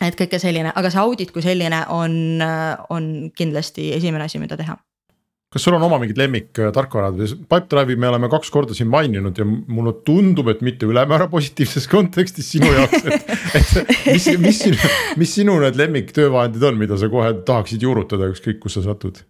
et 0.00 0.16
kõike 0.16 0.38
selline, 0.42 0.72
aga 0.74 0.92
see 0.92 1.02
audit 1.02 1.32
kui 1.34 1.42
selline 1.44 1.84
on, 1.94 2.14
on 2.90 3.10
kindlasti 3.36 3.92
esimene 3.96 4.24
asi, 4.26 4.40
mida 4.42 4.56
teha 4.60 4.78
kas 5.50 5.64
sul 5.66 5.74
on 5.74 5.82
oma 5.82 5.96
mingid 5.98 6.18
lemmik 6.18 6.54
tarkvarad 6.54 7.16
või 7.18 7.26
Pipedrive'i 7.50 7.98
me 7.98 8.06
oleme 8.06 8.28
kaks 8.30 8.52
korda 8.54 8.74
siin 8.76 8.86
maininud 8.90 9.38
ja 9.38 9.42
mulle 9.46 9.96
tundub, 10.06 10.46
et 10.52 10.60
mitte 10.62 10.86
ülemäära 10.86 11.26
positiivses 11.32 11.88
kontekstis 11.94 12.52
sinu 12.54 12.70
jaoks, 12.70 13.08
et. 13.10 13.32
et 13.58 13.72
mis, 14.12 14.28
mis 14.44 14.60
sinu, 14.62 14.92
mis 15.18 15.32
sinu 15.40 15.56
need 15.64 15.80
lemmik 15.80 16.14
töövahendid 16.14 16.68
on, 16.70 16.78
mida 16.78 16.98
sa 17.00 17.10
kohe 17.10 17.32
tahaksid 17.46 17.82
juurutada, 17.82 18.30
ükskõik 18.30 18.62
kus 18.62 18.78
sa 18.78 18.84
satud? 18.86 19.24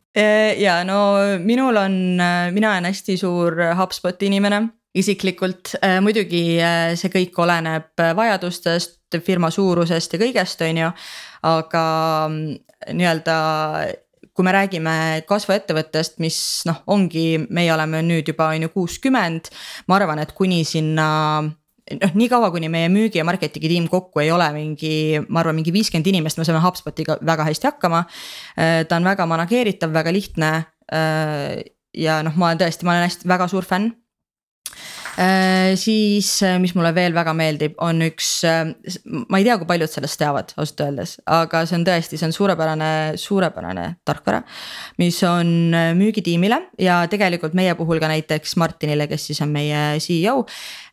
ja 0.61 0.81
no 0.85 1.01
minul 1.41 1.79
on, 1.81 1.97
mina 2.53 2.75
olen 2.75 2.91
hästi 2.91 3.17
suur 3.17 3.57
HubSpoti 3.79 4.29
inimene 4.29 4.67
isiklikult 4.95 5.77
äh, 5.79 5.99
muidugi 6.03 6.59
äh, 6.59 6.93
see 6.99 7.13
kõik 7.13 7.37
oleneb 7.43 8.03
äh, 8.03 8.15
vajadustest, 8.17 8.99
firma 9.27 9.51
suurusest 9.55 10.15
ja 10.15 10.21
kõigest, 10.23 10.63
on 10.67 10.81
ju. 10.85 10.89
aga 11.47 11.85
mm, 12.31 12.59
nii-öelda 12.99 13.37
kui 14.35 14.47
me 14.47 14.53
räägime 14.55 14.93
kasvuettevõttest, 15.29 16.21
mis 16.23 16.39
noh, 16.69 16.83
ongi, 16.95 17.41
meie 17.51 17.73
oleme 17.75 18.03
nüüd 18.07 18.31
juba 18.31 18.53
on 18.55 18.67
ju 18.67 18.75
kuuskümmend. 18.75 19.51
ma 19.87 19.99
arvan, 19.99 20.23
et 20.23 20.35
kuni 20.35 20.63
sinna 20.65 21.07
noh, 21.43 22.15
niikaua 22.15 22.51
kuni 22.55 22.71
meie 22.71 22.91
müügi 22.91 23.23
ja 23.23 23.27
marketingi 23.27 23.71
tiim 23.71 23.89
kokku 23.91 24.23
ei 24.23 24.31
ole 24.35 24.51
mingi, 24.55 25.23
ma 25.29 25.43
arvan, 25.43 25.59
mingi 25.59 25.75
viiskümmend 25.75 26.11
inimest, 26.11 26.39
me 26.39 26.47
saame 26.47 26.63
HubSpotiga 26.67 27.19
väga 27.27 27.47
hästi 27.51 27.71
hakkama. 27.71 28.05
ta 28.89 28.97
on 28.97 29.07
väga 29.07 29.27
manageeritav, 29.27 29.95
väga 29.95 30.13
lihtne. 30.15 30.53
ja 31.95 32.23
noh, 32.23 32.35
ma 32.35 32.51
olen 32.51 32.63
tõesti, 32.63 32.87
ma 32.87 32.95
olen 32.95 33.11
hästi 33.11 33.29
väga 33.31 33.51
suur 33.51 33.67
fänn 33.67 33.91
siis, 35.77 36.43
äh, 36.47 36.59
mis 36.63 36.73
mulle 36.77 36.93
veel 36.95 37.15
väga 37.15 37.35
meeldib, 37.37 37.75
on 37.85 38.01
üks, 38.07 38.29
äh, 38.49 38.73
ma 39.29 39.41
ei 39.41 39.45
tea, 39.45 39.57
kui 39.61 39.69
paljud 39.69 39.91
sellest 39.91 40.21
teavad 40.21 40.55
ausalt 40.57 40.81
öeldes, 40.87 41.17
aga 41.27 41.65
see 41.69 41.77
on 41.77 41.87
tõesti, 41.89 42.19
see 42.21 42.29
on 42.29 42.37
suurepärane, 42.37 42.91
suurepärane 43.21 43.87
tarkvara. 44.07 44.43
mis 44.99 45.23
on 45.27 45.75
müügitiimile 45.99 46.61
ja 46.79 47.03
tegelikult 47.11 47.55
meie 47.55 47.75
puhul 47.75 48.01
ka 48.01 48.09
näiteks 48.09 48.57
Martinile, 48.57 49.09
kes 49.11 49.27
siis 49.31 49.41
on 49.43 49.53
meie 49.53 49.99
CEO. 50.01 50.47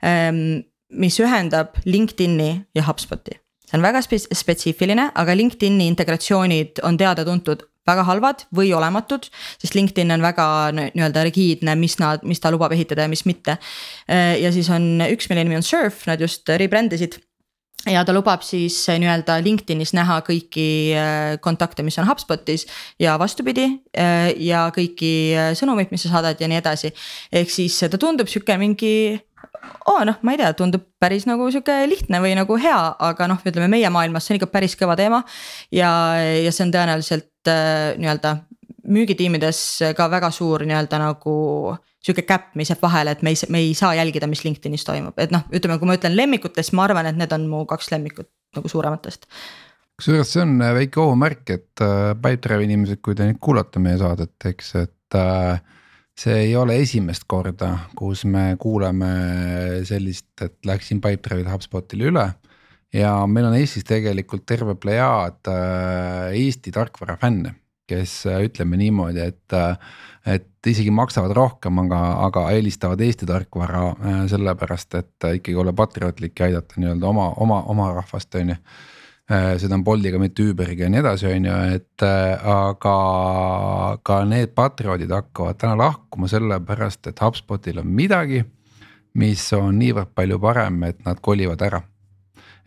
Ähm, 0.03 0.63
mis 0.89 1.19
ühendab 1.19 1.75
LinkedIn'i 1.85 2.65
ja 2.75 2.83
HubSpoti 2.87 3.35
see 3.67 3.75
on 3.75 3.83
väga 3.83 3.99
spetsiifiline, 4.01 5.09
aga 5.15 5.35
LinkedIn'i 5.35 5.89
integratsioonid 5.91 6.79
on 6.87 6.97
teada-tuntud 6.99 7.65
väga 7.87 8.05
halvad 8.07 8.45
või 8.55 8.73
olematud, 8.75 9.29
sest 9.61 9.77
LinkedIn 9.77 10.11
on 10.17 10.25
väga 10.25 10.47
nii-öelda 10.77 11.23
rigiidne, 11.29 11.77
mis 11.79 11.97
nad, 12.01 12.25
mis 12.27 12.41
ta 12.43 12.51
lubab 12.53 12.75
ehitada 12.75 13.07
ja 13.07 13.11
mis 13.11 13.25
mitte. 13.27 13.57
Äh, 14.09 14.35
ja 14.43 14.51
siis 14.55 14.69
on 14.73 14.97
üks, 15.07 15.31
mille 15.31 15.47
nimi 15.47 15.59
on 15.59 15.65
Surf, 15.65 16.05
nad 16.09 16.21
just 16.21 16.47
rebrand 16.59 16.93
isid 16.97 17.19
ja 17.87 18.01
ta 18.03 18.13
lubab 18.15 18.41
siis 18.43 18.79
nii-öelda 18.89 19.37
LinkedInis 19.45 19.93
näha 19.95 20.19
kõiki 20.27 20.67
äh, 20.97 21.37
kontakte, 21.43 21.85
mis 21.85 21.99
on 22.01 22.07
HubSpotis 22.09 22.65
ja 22.99 23.15
vastupidi 23.21 23.69
äh, 23.95 24.33
ja 24.43 24.67
kõiki 24.75 25.13
sõnumeid, 25.59 25.93
mis 25.93 26.03
sa 26.07 26.17
saadad 26.17 26.41
ja 26.41 26.49
nii 26.51 26.59
edasi. 26.59 26.91
ehk 27.31 27.53
siis 27.53 27.79
ta 27.85 28.01
tundub 28.01 28.27
sihuke 28.31 28.57
mingi 28.59 28.93
oo 29.87 30.03
noh, 30.07 30.17
ma 30.25 30.33
ei 30.33 30.41
tea, 30.41 30.51
tundub 30.57 30.83
päris 31.01 31.27
nagu 31.29 31.47
sihuke 31.53 31.75
lihtne 31.89 32.19
või 32.23 32.33
nagu 32.37 32.57
hea, 32.59 32.77
aga 33.09 33.29
noh, 33.31 33.41
ütleme 33.47 33.69
meie 33.71 33.89
maailmas 33.93 34.27
see 34.27 34.35
on 34.35 34.41
ikka 34.41 34.51
päris 34.51 34.75
kõva 34.79 34.97
teema. 34.99 35.23
ja, 35.71 35.89
ja 36.43 36.51
see 36.51 36.67
on 36.67 36.73
tõenäoliselt 36.75 37.31
äh, 37.51 37.97
nii-öelda 37.99 38.37
müügitiimides 38.87 39.59
ka 39.97 40.07
väga 40.11 40.31
suur 40.31 40.63
nii-öelda 40.67 40.99
nagu 41.01 41.35
sihuke 42.03 42.23
käpp, 42.23 42.53
mis 42.55 42.71
jääb 42.71 42.81
vahele, 42.83 43.17
et 43.17 43.23
me 43.25 43.33
ei, 43.33 43.39
me 43.51 43.59
ei 43.59 43.73
saa 43.75 43.91
jälgida, 43.97 44.29
mis 44.31 44.45
LinkedInis 44.45 44.85
toimub, 44.87 45.17
et 45.19 45.33
noh, 45.33 45.43
ütleme, 45.51 45.75
kui 45.79 45.89
ma 45.89 45.97
ütlen 45.97 46.15
lemmikutest, 46.15 46.71
ma 46.77 46.85
arvan, 46.87 47.09
et 47.09 47.17
need 47.19 47.33
on 47.35 47.49
mu 47.51 47.65
kaks 47.67 47.91
lemmikut 47.91 48.29
nagu 48.55 48.71
suurematest 48.71 49.27
kusjuures 49.97 50.29
see 50.29 50.43
on 50.45 50.59
väike 50.61 51.01
ohumärk, 51.01 51.49
et 51.49 51.81
äh, 51.81 52.11
Pipedrive'i 52.13 52.67
inimesed, 52.69 53.01
kui 53.01 53.17
te 53.17 53.25
nüüd 53.25 53.39
kuulate 53.41 53.81
meie 53.81 53.97
saadet, 53.97 54.35
eks, 54.45 54.75
et 54.83 55.17
äh, 55.17 55.57
see 56.17 56.35
ei 56.47 56.51
ole 56.57 56.77
esimest 56.83 57.25
korda, 57.29 57.71
kus 57.97 58.23
me 58.29 58.51
kuuleme 58.61 59.09
sellist, 59.89 60.29
et 60.45 60.57
läksin 60.69 61.01
Pipedrive'ilt 61.01 61.49
HubSpotile 61.49 62.11
üle. 62.11 62.27
Ja 62.93 63.13
meil 63.27 63.47
on 63.49 63.55
Eestis 63.57 63.85
tegelikult 63.87 64.45
terve 64.47 64.75
plejaad 64.79 65.49
äh, 65.51 66.35
Eesti 66.37 66.71
tarkvara 66.75 67.17
fänne, 67.21 67.55
kes 67.87 68.25
äh, 68.29 68.43
ütleme 68.47 68.79
niimoodi, 68.79 69.31
et. 69.33 69.47
Äh, 69.53 69.77
et 70.27 70.67
isegi 70.67 70.91
maksavad 70.91 71.31
rohkem, 71.31 71.77
aga, 71.85 71.97
aga 72.25 72.41
eelistavad 72.51 72.99
Eesti 72.99 73.23
tarkvara 73.29 73.93
sellepärast, 74.27 74.97
et 74.99 75.27
ikkagi 75.37 75.55
olla 75.55 75.71
patriootlik 75.71 76.41
ja 76.41 76.49
aidata 76.49 76.81
nii-öelda 76.83 77.07
oma, 77.07 77.29
oma, 77.39 77.61
oma 77.71 77.85
rahvast, 77.95 78.35
on 78.35 78.51
ju 78.51 78.57
seda 79.63 79.77
on 79.77 79.85
Boltiga, 79.87 80.19
mitte 80.19 80.43
Uberiga 80.51 80.83
ja 80.83 80.91
nii 80.91 80.99
edasi, 80.99 81.29
on 81.31 81.47
ju, 81.47 81.55
et 81.77 82.03
aga 82.03 82.97
ka 84.03 84.19
need 84.27 84.51
patrioodid 84.59 85.15
hakkavad 85.15 85.63
täna 85.63 85.79
lahkuma 85.79 86.27
sellepärast, 86.27 87.07
et 87.07 87.23
HubSpotil 87.23 87.79
on 87.79 87.87
midagi, 87.87 88.43
mis 89.15 89.47
on 89.55 89.79
niivõrd 89.79 90.11
palju 90.11 90.43
parem, 90.43 90.83
et 90.91 90.99
nad 91.07 91.23
kolivad 91.23 91.63
ära. 91.71 91.85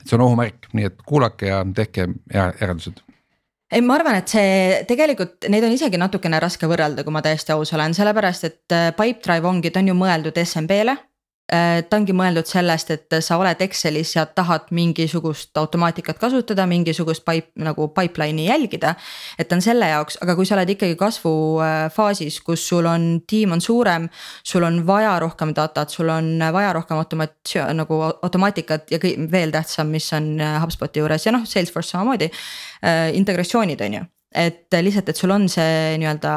Et 0.01 0.09
see 0.09 0.19
on 0.19 0.27
ohumärk, 0.27 0.71
nii 0.77 0.89
et 0.91 0.99
kuulake 1.07 1.51
ja 1.53 1.63
tehke 1.77 2.09
järeldused. 2.35 3.05
Ei, 3.71 3.83
ma 3.87 3.95
arvan, 3.95 4.17
et 4.19 4.33
see 4.33 4.81
tegelikult 4.89 5.47
neid 5.53 5.63
on 5.63 5.77
isegi 5.77 5.99
natukene 6.01 6.41
raske 6.43 6.67
võrrelda, 6.67 7.05
kui 7.07 7.15
ma 7.15 7.23
täiesti 7.23 7.55
aus 7.55 7.71
olen, 7.77 7.95
sellepärast 7.95 8.49
et 8.49 8.75
äh, 8.75 8.91
Pipedrive 8.97 9.47
ongi, 9.47 9.71
ta 9.71 9.83
on 9.83 9.93
ju 9.93 9.95
mõeldud 9.99 10.41
SMB-le 10.43 10.97
ta 11.51 11.99
ongi 11.99 12.15
mõeldud 12.15 12.47
sellest, 12.47 12.93
et 12.95 13.17
sa 13.25 13.35
oled 13.41 13.63
Excelis 13.65 14.13
ja 14.15 14.23
tahad 14.27 14.69
mingisugust 14.75 15.57
automaatikat 15.59 16.21
kasutada, 16.23 16.67
mingisugust 16.71 17.25
pipe 17.27 17.51
nagu 17.59 17.89
pipeline'i 17.95 18.47
jälgida. 18.47 18.95
et 19.39 19.49
ta 19.49 19.57
on 19.57 19.63
selle 19.63 19.89
jaoks, 19.89 20.19
aga 20.23 20.37
kui 20.39 20.47
sa 20.47 20.55
oled 20.55 20.71
ikkagi 20.71 20.95
kasvufaasis, 21.01 22.41
kus 22.47 22.69
sul 22.69 22.87
on, 22.87 23.23
tiim 23.27 23.53
on 23.53 23.61
suurem, 23.61 24.09
sul 24.45 24.63
on 24.63 24.87
vaja 24.87 25.19
rohkem 25.19 25.55
datat, 25.57 25.91
sul 25.91 26.09
on 26.09 26.39
vaja 26.53 26.73
rohkem 26.73 27.03
automatsioon 27.03 27.83
nagu 27.83 28.01
automaatikat 28.23 28.91
ja 28.91 29.03
kõik 29.03 29.27
veel 29.33 29.51
tähtsam, 29.51 29.91
mis 29.91 30.07
on 30.13 30.37
HubSpoti 30.63 31.03
juures 31.03 31.27
ja 31.27 31.35
noh, 31.35 31.47
Salesforce 31.47 31.97
samamoodi 31.97 32.31
äh,. 32.31 33.11
integratsioonid 33.19 33.81
on 33.81 34.01
ju 34.01 34.07
et 34.31 34.71
lihtsalt, 34.71 35.09
et 35.11 35.19
sul 35.19 35.33
on 35.35 35.49
see 35.51 35.97
nii-öelda 35.99 36.33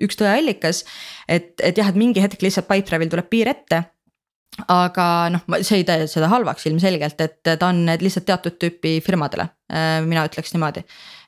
üks 0.00 0.16
tõeallikas, 0.16 0.86
et, 1.28 1.52
et 1.60 1.76
jah, 1.76 1.90
et 1.90 1.98
mingi 1.98 2.22
hetk 2.24 2.40
lihtsalt 2.40 2.64
Pipedrive'il 2.70 3.10
tuleb 3.12 3.28
piir 3.28 3.50
ette 3.52 3.82
aga 4.68 5.06
noh, 5.34 5.42
see 5.62 5.80
ei 5.80 5.86
tee 5.86 6.06
seda 6.10 6.28
halvaks 6.32 6.68
ilmselgelt, 6.70 7.20
et 7.24 7.40
ta 7.58 7.68
on 7.68 7.84
lihtsalt 8.00 8.26
teatud 8.28 8.56
tüüpi 8.60 8.96
firmadele, 9.04 9.48
äh, 9.72 9.98
mina 10.06 10.24
ütleks 10.28 10.54
niimoodi. 10.54 10.84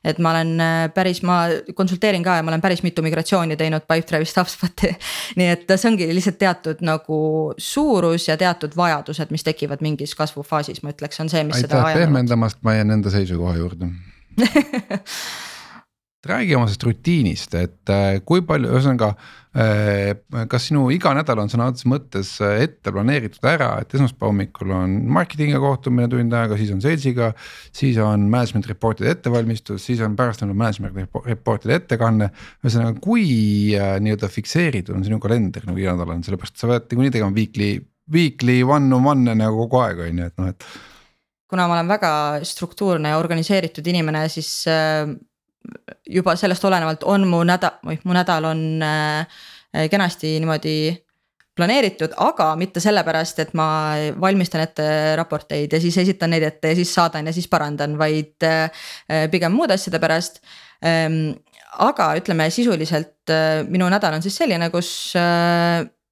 et 0.07 0.19
ma 0.23 0.31
olen 0.31 0.61
äh, 0.63 0.75
päris, 0.93 1.19
ma 1.27 1.41
konsulteerin 1.75 2.23
ka 2.23 2.37
ja 2.37 2.43
ma 2.45 2.53
olen 2.53 2.63
päris 2.63 2.83
mitu 2.85 3.03
migratsiooni 3.03 3.57
teinud 3.59 3.83
Pipedrive'ist 3.89 4.39
HubSpoti. 4.39 4.93
nii 5.39 5.49
et 5.55 5.75
see 5.75 5.89
ongi 5.91 6.07
lihtsalt 6.13 6.39
teatud 6.39 6.83
nagu 6.85 7.19
suurus 7.57 8.29
ja 8.29 8.37
teatud 8.39 8.77
vajadused, 8.77 9.33
mis 9.35 9.43
tekivad 9.43 9.83
mingis 9.83 10.15
kasvufaasis, 10.15 10.83
ma 10.83 10.95
ütleks, 10.95 11.19
on 11.23 11.33
see, 11.33 11.43
mis 11.43 11.59
Aitäh, 11.59 11.67
seda 11.67 11.83
ajanud. 11.83 12.05
pehmendamast, 12.05 12.63
ma 12.63 12.77
jään 12.79 12.95
enda 12.99 13.11
seisukoha 13.11 13.57
juurde 13.59 13.91
räägi 16.25 16.55
oma 16.55 16.65
sellest 16.65 16.85
rutiinist, 16.87 17.53
et 17.57 17.91
äh, 17.93 18.19
kui 18.25 18.41
palju, 18.45 18.69
ühesõnaga 18.73 19.11
äh, 19.57 20.15
kas 20.49 20.67
sinu 20.69 20.87
iga 20.93 21.11
nädal 21.17 21.43
on 21.43 21.51
sõna 21.51 21.67
otseses 21.69 21.89
mõttes 21.89 22.31
äh, 22.41 22.63
ette 22.65 22.93
planeeritud 22.93 23.45
ära, 23.47 23.69
et 23.83 23.93
esmaspäeva 23.93 24.31
hommikul 24.31 24.73
on 24.75 24.95
marketingiga 25.13 25.61
kohtumine 25.61 26.09
tund 26.11 26.33
aega, 26.33 26.57
siis 26.59 26.73
on 26.73 26.81
sales'iga. 26.83 27.31
siis 27.75 27.99
on 28.01 28.25
management 28.33 28.69
report'ide 28.71 29.13
ettevalmistus, 29.13 29.85
siis 29.85 30.01
on 30.05 30.17
pärastlõunal 30.17 30.57
management 30.57 31.21
report'ide 31.27 31.77
ettekanne. 31.77 32.31
ühesõnaga, 32.65 32.97
kui 33.03 33.29
nii-öelda 33.77 34.31
fikseeritud 34.33 34.97
on 34.97 35.05
sinu 35.05 35.21
kalender 35.23 35.69
nagu 35.69 35.77
iga 35.77 35.95
nädal 35.95 36.17
on, 36.17 36.25
sellepärast 36.25 36.57
sa 36.57 36.71
pead 36.71 36.89
niikuinii 36.89 37.13
tegema 37.13 37.33
weekly, 37.35 37.71
weekly 38.11 38.61
one 38.65 38.89
on 38.95 39.13
one'e 39.13 39.37
nagu 39.37 39.65
kogu 39.67 39.83
aeg 39.85 40.05
on 40.09 40.21
ju, 40.23 40.29
et 40.31 40.41
noh, 40.41 40.51
et 40.51 40.69
kuna 41.47 41.63
ma 41.69 41.77
olen 41.77 41.87
väga 41.87 42.11
struktuurne 42.43 43.13
ja 43.13 43.19
organiseeritud 43.21 43.85
inimene, 43.87 44.25
siis 44.27 44.65
juba 46.09 46.35
sellest 46.39 46.65
olenevalt 46.65 47.03
on 47.07 47.27
mu 47.27 47.41
nädal, 47.47 47.79
või 47.85 47.99
mu 48.07 48.15
nädal 48.15 48.47
on 48.49 48.63
äh, 48.83 49.43
kenasti 49.91 50.37
niimoodi 50.41 50.77
planeeritud, 51.57 52.13
aga 52.21 52.51
mitte 52.59 52.81
sellepärast, 52.83 53.39
et 53.41 53.53
ma 53.57 53.67
valmistan 54.21 54.61
ette 54.61 54.87
raporteid 55.17 55.73
ja 55.73 55.81
siis 55.81 55.97
esitan 55.97 56.29
neid 56.33 56.45
ette 56.45 56.73
ja 56.73 56.77
siis 56.77 56.93
saadan 56.93 57.29
ja 57.29 57.33
siis 57.33 57.49
parandan, 57.49 57.97
vaid 57.97 58.45
äh, 58.45 58.69
pigem 59.33 59.55
muude 59.57 59.77
asjade 59.77 60.01
pärast. 60.03 60.43
Ähm, 60.85 61.33
aga 61.81 62.11
ütleme 62.19 62.51
sisuliselt 62.53 63.33
äh, 63.33 63.63
minu 63.67 63.89
nädal 63.89 64.19
on 64.19 64.25
siis 64.25 64.37
selline, 64.37 64.69
kus 64.73 64.91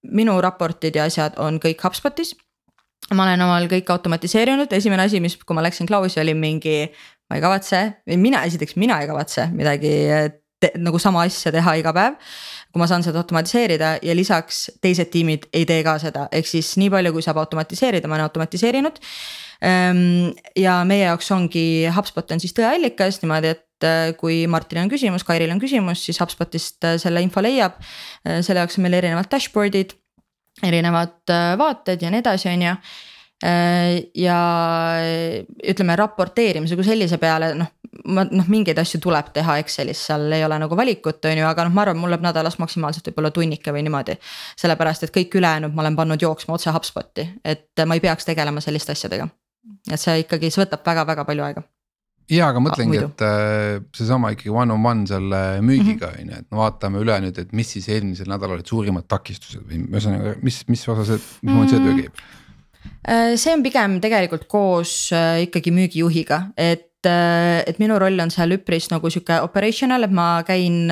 minu 0.05 0.39
raportid 0.41 0.97
ja 0.97 1.05
asjad 1.09 1.37
on 1.41 1.61
kõik 1.61 1.81
HubSpotis 1.85 2.35
ma 3.13 3.27
olen 3.27 3.43
omal 3.45 3.67
kõik 3.69 3.89
automatiseerinud, 3.93 4.71
esimene 4.73 5.05
asi, 5.05 5.19
mis, 5.21 5.35
kui 5.37 5.57
ma 5.57 5.63
läksin 5.65 5.85
Klausi, 5.89 6.17
oli 6.21 6.33
mingi 6.37 6.77
ma 7.29 7.37
ei 7.37 7.43
kavatse, 7.43 7.83
mina 8.21 8.43
esiteks, 8.47 8.75
mina 8.81 8.99
ei 9.01 9.09
kavatse 9.09 9.47
midagi 9.53 9.93
te, 10.61 10.71
nagu 10.81 10.99
sama 11.01 11.25
asja 11.27 11.53
teha 11.53 11.77
iga 11.81 11.93
päev. 11.95 12.19
kui 12.71 12.81
ma 12.81 12.87
saan 12.91 13.05
seda 13.05 13.21
automatiseerida 13.21 13.89
ja 14.03 14.13
lisaks 14.17 14.65
teised 14.83 15.07
tiimid 15.13 15.45
ei 15.55 15.63
tee 15.67 15.79
ka 15.85 15.93
seda, 16.01 16.25
ehk 16.35 16.49
siis 16.49 16.73
nii 16.81 16.89
palju, 16.91 17.13
kui 17.15 17.23
saab 17.23 17.39
automatiseerida, 17.39 18.09
ma 18.11 18.17
olen 18.17 18.27
automatiseerinud. 18.27 18.99
Ehm, 19.63 20.33
ja 20.59 20.81
meie 20.87 21.05
jaoks 21.05 21.31
ongi, 21.31 21.63
HubSpot 21.95 22.35
on 22.35 22.43
siis 22.43 22.51
tõeallikas 22.57 23.21
niimoodi, 23.21 23.53
et 23.55 23.87
äh, 23.87 24.09
kui 24.19 24.41
Martinil 24.51 24.83
on 24.83 24.91
küsimus, 24.91 25.23
Kairil 25.23 25.55
on 25.55 25.63
küsimus, 25.63 26.03
siis 26.03 26.19
HubSpotist 26.19 26.83
äh, 26.83 26.97
selle 26.99 27.23
info 27.23 27.43
leiab. 27.45 27.79
Selle 28.27 28.65
jaoks 28.65 28.75
on 28.75 28.89
meil 28.89 28.99
erinevad 28.99 29.31
dashboard'id, 29.31 29.95
erinevad 30.67 31.35
vaated 31.61 32.03
ja 32.03 32.11
nii 32.11 32.25
edasi, 32.25 32.51
on 32.51 32.67
ju 32.67 32.75
ja 33.43 34.37
ütleme, 35.71 35.95
raporteerimise 35.99 36.77
kui 36.79 36.85
sellise 36.87 37.17
peale 37.19 37.51
noh, 37.59 37.71
ma 38.15 38.23
noh, 38.29 38.47
mingeid 38.51 38.79
asju 38.79 39.01
tuleb 39.03 39.31
teha 39.35 39.57
Excelis, 39.61 40.01
seal 40.07 40.31
ei 40.35 40.45
ole 40.45 40.57
nagu 40.61 40.77
valikut, 40.77 41.19
on 41.27 41.41
ju, 41.41 41.45
aga 41.47 41.67
noh, 41.67 41.75
ma 41.75 41.83
arvan, 41.85 41.99
mul 41.99 42.13
läheb 42.13 42.25
nädalas 42.25 42.57
maksimaalselt 42.61 43.09
võib-olla 43.11 43.31
tunnike 43.35 43.73
või 43.75 43.85
niimoodi. 43.87 44.17
sellepärast, 44.61 45.05
et 45.05 45.15
kõik 45.15 45.35
ülejäänud 45.39 45.75
ma 45.75 45.83
olen 45.83 45.99
pannud 45.99 46.21
jooksma 46.21 46.55
otse 46.55 46.73
HubSpoti, 46.75 47.27
et 47.43 47.85
ma 47.85 47.97
ei 47.97 48.03
peaks 48.03 48.27
tegelema 48.27 48.63
selliste 48.63 48.95
asjadega. 48.95 49.27
et 49.91 49.99
see 49.99 50.21
ikkagi, 50.23 50.51
see 50.51 50.63
võtab 50.63 50.85
väga-väga 50.85 51.25
palju 51.27 51.43
aega 51.43 51.65
ja, 52.29 52.47
aga 52.49 52.61
mõtlengi, 52.63 53.01
et 53.03 53.25
äh, 53.25 53.83
seesama 53.95 54.31
ikkagi 54.33 54.53
one 54.53 54.73
on 54.73 54.85
one 54.85 55.05
selle 55.09 55.41
müügiga 55.65 56.13
mhm. 56.13 56.21
on 56.21 56.31
ju, 56.31 56.39
et 56.39 56.47
no 56.51 56.63
vaatame 56.63 57.03
üle 57.03 57.19
nüüd, 57.27 57.37
et 57.41 57.53
mis 57.53 57.75
siis 57.77 57.89
eelmisel 57.93 58.31
nädalal 58.31 58.57
olid 58.57 58.71
suurimad 58.71 59.09
takistused 59.11 59.61
või 59.65 59.83
ühesõnaga, 59.89 60.37
mis, 60.45 60.63
mis 60.71 60.87
osa 60.89 61.05
see, 61.11 61.21
mismoodi 61.43 61.75
see 61.75 61.83
töö 61.83 61.99
käib 61.99 62.09
mm.? 62.09 62.31
Äh, 62.31 62.44
see 63.37 63.53
on 63.53 63.63
pigem 63.65 63.99
tegelikult 64.01 64.47
koos 64.49 65.11
äh, 65.13 65.45
ikkagi 65.45 65.73
müügijuhiga, 65.73 66.39
et 66.57 67.05
äh, 67.05 67.61
et 67.69 67.77
minu 67.81 67.99
roll 68.01 68.17
on 68.21 68.31
seal 68.33 68.55
üpris 68.55 68.89
nagu 68.89 69.09
sihuke 69.13 69.37
operational, 69.45 70.07
et 70.07 70.13
ma 70.15 70.41
käin, 70.47 70.89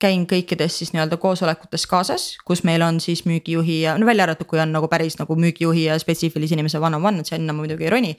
käin 0.00 0.24
kõikides 0.30 0.78
siis 0.80 0.94
nii-öelda 0.94 1.18
koosolekutes 1.20 1.84
kaasas, 1.90 2.26
kus 2.48 2.64
meil 2.64 2.82
on 2.86 3.00
siis 3.04 3.24
müügijuhi 3.28 3.82
ja 3.82 3.98
no 4.00 4.08
välja 4.08 4.24
arvatud, 4.24 4.48
kui 4.48 4.62
on 4.62 4.72
nagu 4.72 4.88
päris 4.88 5.18
nagu 5.20 5.36
müügijuhi 5.36 5.88
ja 5.90 5.98
spetsiifilise 6.00 6.56
inimese 6.56 6.80
one 6.80 6.96
on 6.96 7.04
one, 7.04 7.20
et 7.20 7.28
sinna 7.28 7.52
ma 7.52 7.60
muidugi 7.62 7.88
ei 7.88 7.92
roni. 7.92 8.14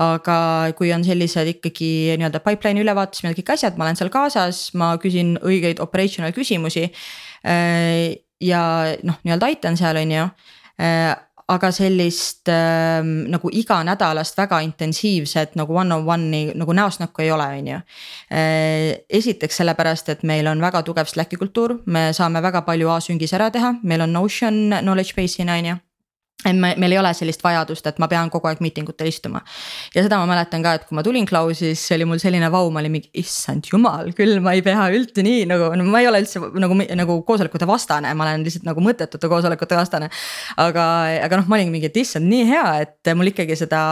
aga 0.00 0.36
kui 0.78 0.92
on 0.94 1.02
sellised 1.04 1.48
ikkagi 1.50 2.18
nii-öelda 2.20 2.40
pipeline'i 2.44 2.84
ülevaatused, 2.84 3.34
kõik 3.36 3.56
asjad, 3.56 3.74
ma 3.76 3.88
olen 3.88 3.98
seal 3.98 4.12
kaasas, 4.12 4.70
ma 4.78 4.92
küsin 5.02 5.34
õigeid 5.40 5.80
operational 5.82 6.36
küsimusi. 6.36 6.86
ja 8.40 8.62
noh, 9.02 9.18
nii-öelda 9.24 9.50
aitan 9.50 9.76
seal, 9.80 9.98
on 10.04 10.14
ju 10.14 10.28
aga 11.50 11.70
sellist 11.74 12.48
äh, 12.52 13.00
nagu 13.02 13.50
iganädalast 13.52 14.38
väga 14.38 14.60
intensiivset 14.66 15.56
nagu 15.58 15.76
one 15.76 15.94
on 15.94 16.06
one'i 16.06 16.54
nagu 16.58 16.74
näost 16.76 17.02
näkku 17.02 17.24
ei 17.24 17.32
ole, 17.34 17.50
on 17.58 17.70
ju. 17.74 17.82
Äh, 18.30 19.02
esiteks 19.20 19.60
sellepärast, 19.62 20.08
et 20.14 20.22
meil 20.22 20.46
on 20.50 20.62
väga 20.62 20.84
tugev 20.86 21.10
Slacki 21.10 21.40
kultuur, 21.40 21.80
me 21.86 22.10
saame 22.16 22.42
väga 22.42 22.62
palju 22.66 22.90
asüngis 22.94 23.34
ära 23.36 23.50
teha, 23.50 23.74
meil 23.82 24.06
on 24.06 24.12
Notion 24.12 24.66
knowledge 24.80 25.16
base'ina 25.18 25.58
on 25.58 25.72
ju 25.72 25.78
et 26.44 26.56
me, 26.56 26.72
meil 26.80 26.94
ei 26.94 26.98
ole 27.00 27.10
sellist 27.16 27.42
vajadust, 27.44 27.86
et 27.90 27.98
ma 28.00 28.08
pean 28.08 28.30
kogu 28.32 28.48
aeg 28.48 28.62
miiting 28.64 28.88
utel 28.88 29.10
istuma. 29.10 29.42
ja 29.94 30.04
seda 30.04 30.18
ma 30.20 30.28
mäletan 30.30 30.64
ka, 30.64 30.74
et 30.78 30.86
kui 30.88 30.96
ma 30.96 31.04
tulin 31.04 31.26
Klausis, 31.28 31.82
oli 31.96 32.06
mul 32.08 32.20
selline 32.22 32.48
vau, 32.52 32.70
ma 32.72 32.80
olin 32.80 32.94
mingi, 32.96 33.10
issand 33.20 33.68
jumal, 33.72 34.12
küll 34.16 34.40
ma 34.44 34.54
ei 34.56 34.64
pea 34.64 34.88
üldse 34.96 35.24
nii 35.26 35.44
nagu, 35.50 35.70
no 35.76 35.86
ma 35.90 36.00
ei 36.00 36.08
ole 36.08 36.22
üldse 36.24 36.40
nagu, 36.64 36.78
nagu 37.02 37.18
koosolekute 37.28 37.68
vastane, 37.68 38.14
ma 38.16 38.28
olen 38.28 38.46
lihtsalt 38.46 38.68
nagu 38.68 38.84
mõttetute 38.84 39.30
koosolekute 39.32 39.78
vastane. 39.78 40.10
aga, 40.56 40.86
aga 41.26 41.42
noh, 41.42 41.50
ma 41.50 41.58
olingi 41.58 41.76
mingi, 41.76 41.92
et 41.92 42.00
issand, 42.00 42.28
nii 42.30 42.48
hea, 42.48 42.66
et 42.86 43.14
mul 43.16 43.32
ikkagi 43.34 43.58
seda 43.60 43.82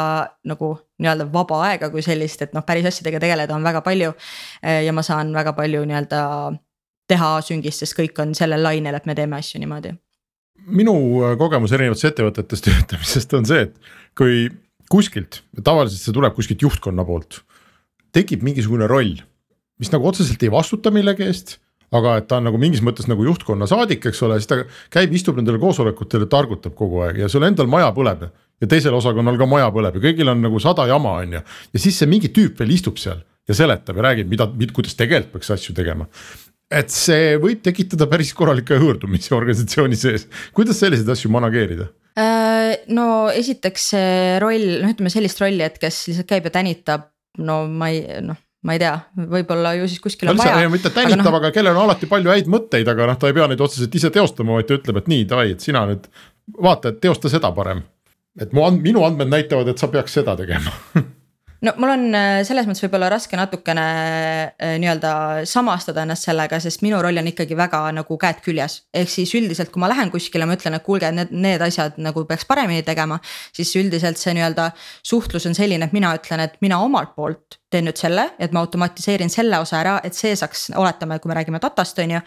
nagu 0.49 0.72
nii-öelda 0.99 1.28
vaba 1.32 1.62
aega 1.68 1.92
kui 1.92 2.03
sellist, 2.03 2.42
et 2.42 2.57
noh, 2.57 2.64
päris 2.66 2.88
asjadega 2.88 3.20
tegeleda 3.22 3.55
on 3.55 3.66
väga 3.66 3.84
palju. 3.84 4.14
ja 4.64 4.92
ma 4.96 5.05
saan 5.05 5.34
väga 5.36 5.53
palju 5.59 5.84
nii-öelda 5.84 6.24
teha 7.09 7.30
süngis, 7.44 7.80
sest 7.80 7.96
kõik 7.96 8.20
on 8.22 8.34
sellel 8.36 8.62
lainel, 8.64 8.96
et 8.96 9.07
me 9.09 9.16
teeme 9.16 9.38
asju 9.38 9.61
niimoodi 9.61 9.94
minu 10.66 10.94
äh, 11.22 11.36
kogemus 11.40 11.74
erinevates 11.76 12.09
ettevõtetes 12.11 12.62
töötamisest 12.66 13.38
on 13.38 13.48
see, 13.48 13.68
et 13.68 13.94
kui 14.18 14.48
kuskilt, 14.90 15.42
tavaliselt 15.62 16.02
see 16.02 16.16
tuleb 16.16 16.34
kuskilt 16.36 16.64
juhtkonna 16.64 17.04
poolt. 17.04 17.42
tekib 18.12 18.42
mingisugune 18.42 18.88
roll, 18.88 19.18
mis 19.78 19.90
nagu 19.92 20.09
otseselt 20.09 20.42
ei 20.42 20.50
vastuta 20.50 20.90
millegi 20.90 21.26
eest 21.28 21.59
aga 21.94 22.18
et 22.20 22.26
ta 22.28 22.38
on 22.38 22.48
nagu 22.48 22.59
mingis 22.61 22.82
mõttes 22.84 23.09
nagu 23.09 23.24
juhtkonna 23.24 23.68
saadik, 23.68 24.04
eks 24.11 24.20
ole, 24.26 24.36
siis 24.40 24.50
ta 24.50 24.61
käib, 24.92 25.14
istub 25.16 25.38
nendele 25.38 25.61
koosolekutel 25.62 26.26
ja 26.26 26.30
targutab 26.34 26.74
kogu 26.76 27.00
aeg 27.06 27.22
ja 27.22 27.30
sul 27.32 27.46
endal 27.48 27.70
maja 27.70 27.88
põleb. 27.96 28.28
ja 28.59 28.66
teisel 28.66 28.94
osakonnal 28.94 29.38
ka 29.38 29.46
maja 29.46 29.70
põleb 29.72 29.96
ja 29.96 30.02
kõigil 30.02 30.28
on 30.28 30.42
nagu 30.42 30.61
sada 30.61 30.86
jama, 30.90 31.18
on 31.22 31.38
ju. 31.38 31.42
ja 31.72 31.80
siis 31.80 31.98
see 31.98 32.11
mingi 32.11 32.28
tüüp 32.28 32.61
veel 32.61 32.74
istub 32.74 32.98
seal 33.00 33.22
ja 33.48 33.54
seletab 33.56 33.96
ja 33.96 34.09
räägib, 34.11 34.28
mida, 34.28 34.48
kuidas 34.74 34.98
tegelikult 34.98 35.38
peaks 35.38 35.50
asju 35.56 35.74
tegema 35.74 36.09
et 36.70 36.92
see 36.92 37.36
võib 37.40 37.62
tekitada 37.64 38.08
päris 38.10 38.34
korralikke 38.36 38.80
hõõrdumisi 38.80 39.34
organisatsiooni 39.36 39.96
sees, 39.98 40.26
kuidas 40.56 40.80
selliseid 40.82 41.08
asju 41.14 41.30
manageerida? 41.32 41.88
Äh, 42.18 42.84
no 42.92 43.28
esiteks 43.30 43.88
see 43.94 44.18
roll, 44.42 44.82
noh, 44.82 44.92
ütleme 44.92 45.12
sellist 45.12 45.40
rolli, 45.40 45.62
et 45.64 45.78
kes 45.80 46.02
lihtsalt 46.10 46.28
käib 46.28 46.48
ja 46.48 46.54
tänitab, 46.58 47.08
no 47.38 47.62
ma 47.70 47.92
ei 47.94 48.04
noh 48.24 48.38
ma 48.66 48.74
ei 48.74 48.80
tea, 48.82 48.94
võib-olla 49.30 49.74
ju 49.78 49.86
siis 49.88 50.00
kuskil 50.02 50.32
on 50.32 50.36
no, 50.38 50.42
vaja. 50.42 50.70
mitte 50.72 50.90
tänitab, 50.90 51.20
aga, 51.22 51.30
no, 51.30 51.36
aga 51.38 51.50
kellel 51.54 51.76
on 51.76 51.84
alati 51.86 52.08
palju 52.10 52.32
häid 52.32 52.48
mõtteid, 52.50 52.88
aga 52.90 53.06
noh, 53.12 53.18
ta 53.20 53.30
ei 53.30 53.36
pea 53.36 53.46
neid 53.50 53.62
otseselt 53.62 53.94
ise 53.94 54.10
teostama, 54.14 54.56
vaid 54.58 54.66
ta 54.68 54.74
ütleb, 54.78 54.98
et 54.98 55.10
nii, 55.12 55.28
davai, 55.30 55.52
et 55.54 55.62
sina 55.62 55.84
nüüd 55.88 56.08
vaata, 56.58 56.90
et 56.90 56.98
teosta 57.04 57.30
seda 57.30 57.52
parem. 57.54 57.84
et 58.38 58.52
mu 58.54 58.66
and-, 58.66 58.82
minu 58.82 59.04
andmed 59.06 59.30
näitavad, 59.30 59.70
et 59.70 59.78
sa 59.78 59.88
peaks 59.90 60.18
seda 60.18 60.34
tegema 60.38 60.74
no 61.66 61.72
mul 61.80 61.92
on 61.92 62.04
äh, 62.14 62.40
selles 62.46 62.68
mõttes 62.68 62.84
võib-olla 62.84 63.11
raske 63.12 63.38
natukene 63.38 63.84
äh, 63.84 64.74
nii-öelda 64.80 65.12
samastada 65.48 66.04
ennast 66.04 66.28
sellega, 66.28 66.61
sest 66.62 66.84
minu 66.86 67.00
roll 67.02 67.18
on 67.18 67.30
ikkagi 67.30 67.59
väga 67.59 67.82
nagu 67.96 68.18
käed 68.20 68.42
küljes. 68.44 68.82
ehk 68.94 69.11
siis 69.12 69.34
üldiselt, 69.38 69.72
kui 69.74 69.82
ma 69.82 69.90
lähen 69.90 70.12
kuskile, 70.14 70.46
ma 70.46 70.59
ütlen, 70.59 70.78
et 70.78 70.86
kuulge, 70.86 71.11
need, 71.14 71.32
need 71.34 71.64
asjad 71.64 71.98
nagu 72.02 72.24
peaks 72.28 72.46
paremini 72.48 72.84
tegema. 72.86 73.18
siis 73.52 73.74
üldiselt 73.80 74.20
see 74.20 74.36
nii-öelda 74.38 74.70
suhtlus 75.02 75.48
on 75.50 75.59
selline, 75.59 75.88
et 75.88 75.96
mina 75.96 76.14
ütlen, 76.18 76.44
et 76.46 76.61
mina 76.64 76.80
omalt 76.84 77.16
poolt 77.16 77.59
teen 77.70 77.84
nüüd 77.84 77.98
selle, 78.00 78.24
et 78.40 78.52
ma 78.56 78.62
automatiseerin 78.64 79.30
selle 79.32 79.58
osa 79.60 79.78
ära, 79.82 79.98
et 80.04 80.16
see 80.16 80.32
saaks, 80.38 80.68
oletame, 80.78 81.18
kui 81.20 81.28
me 81.28 81.36
räägime 81.36 81.60
datast, 81.60 81.98
on 82.00 82.14
ju. 82.16 82.20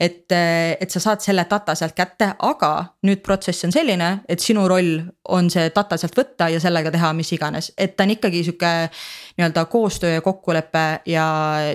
et, 0.00 0.32
et 0.32 0.90
sa 0.90 1.02
saad 1.02 1.24
selle 1.24 1.44
data 1.50 1.74
sealt 1.76 1.96
kätte, 1.96 2.30
aga 2.48 2.72
nüüd 3.08 3.20
protsess 3.26 3.68
on 3.68 3.74
selline, 3.74 4.10
et 4.28 4.40
sinu 4.40 4.64
roll 4.68 5.02
on 5.36 5.50
see 5.52 5.68
data 5.74 5.98
sealt 6.00 6.16
võtta 6.16 6.48
ja 6.52 6.60
sellega 6.62 6.92
teha 6.94 7.12
mis 7.16 7.32
iganes, 7.36 7.72
et 7.76 7.96
ta 7.96 8.06
on 8.06 8.16
ikkagi 8.16 8.44
sihuke. 8.46 8.74
nii-öelda 9.36 9.64
koostöö 9.68 10.14
ja 10.14 10.20
kokkulepe 10.24 10.84
ja 11.06 11.24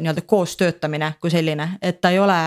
nii-öelda 0.02 0.22
koos 0.26 0.58
töötamine 0.58 1.14
kui 1.22 1.30
selline, 1.30 1.78
et 1.82 2.02
ta 2.02 2.10
ei 2.10 2.20
ole 2.20 2.40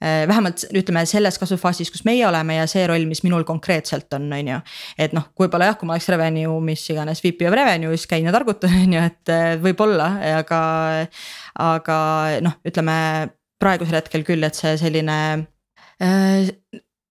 vähemalt 0.00 0.62
ütleme 0.78 1.02
selles 1.10 1.38
kasvufaasis, 1.42 1.90
kus 1.90 2.04
meie 2.06 2.22
oleme 2.26 2.54
ja 2.54 2.66
see 2.70 2.84
roll, 2.86 3.02
mis 3.10 3.24
minul 3.24 3.42
konkreetselt 3.46 4.14
on, 4.14 4.28
on 4.32 4.50
ju. 4.52 4.58
et 4.98 5.14
noh, 5.16 5.26
võib-olla 5.40 5.72
jah, 5.72 5.78
kui 5.78 5.88
ma 5.88 5.96
oleks 5.96 6.06
revenue, 6.12 6.60
mis 6.62 6.84
iganes 6.92 7.22
VP 7.24 7.48
of 7.48 7.56
revenue, 7.58 7.96
siis 7.96 8.06
käin 8.10 8.28
ja 8.28 8.34
targutan, 8.34 8.76
on 8.84 8.94
ju, 8.94 9.02
et 9.10 9.32
äh, 9.34 9.48
võib-olla, 9.62 10.10
aga. 10.38 10.60
aga 11.58 11.96
noh, 12.46 12.58
ütleme 12.68 12.98
praegusel 13.58 13.98
hetkel 13.98 14.22
küll, 14.26 14.46
et 14.46 14.54
see 14.54 14.76
selline 14.78 15.18
äh, 15.98 16.52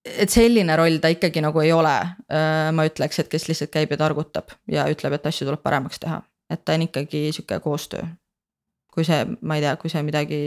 et 0.08 0.32
selline 0.32 0.76
roll 0.78 1.00
ta 1.02 1.10
ikkagi 1.12 1.42
nagu 1.44 1.60
ei 1.60 1.72
ole, 1.74 1.94
ma 2.72 2.84
ütleks, 2.88 3.20
et 3.20 3.28
kes 3.28 3.48
lihtsalt 3.50 3.72
käib 3.74 3.92
ja 3.92 3.98
targutab 4.00 4.54
ja 4.70 4.86
ütleb, 4.88 5.18
et 5.18 5.26
asju 5.28 5.48
tuleb 5.48 5.60
paremaks 5.64 6.00
teha, 6.00 6.22
et 6.48 6.62
ta 6.64 6.76
on 6.78 6.86
ikkagi 6.86 7.26
sihuke 7.34 7.58
koostöö. 7.64 8.06
kui 8.94 9.04
see, 9.04 9.26
ma 9.42 9.58
ei 9.58 9.62
tea, 9.62 9.74
kui 9.76 9.92
see 9.92 10.02
midagi 10.02 10.40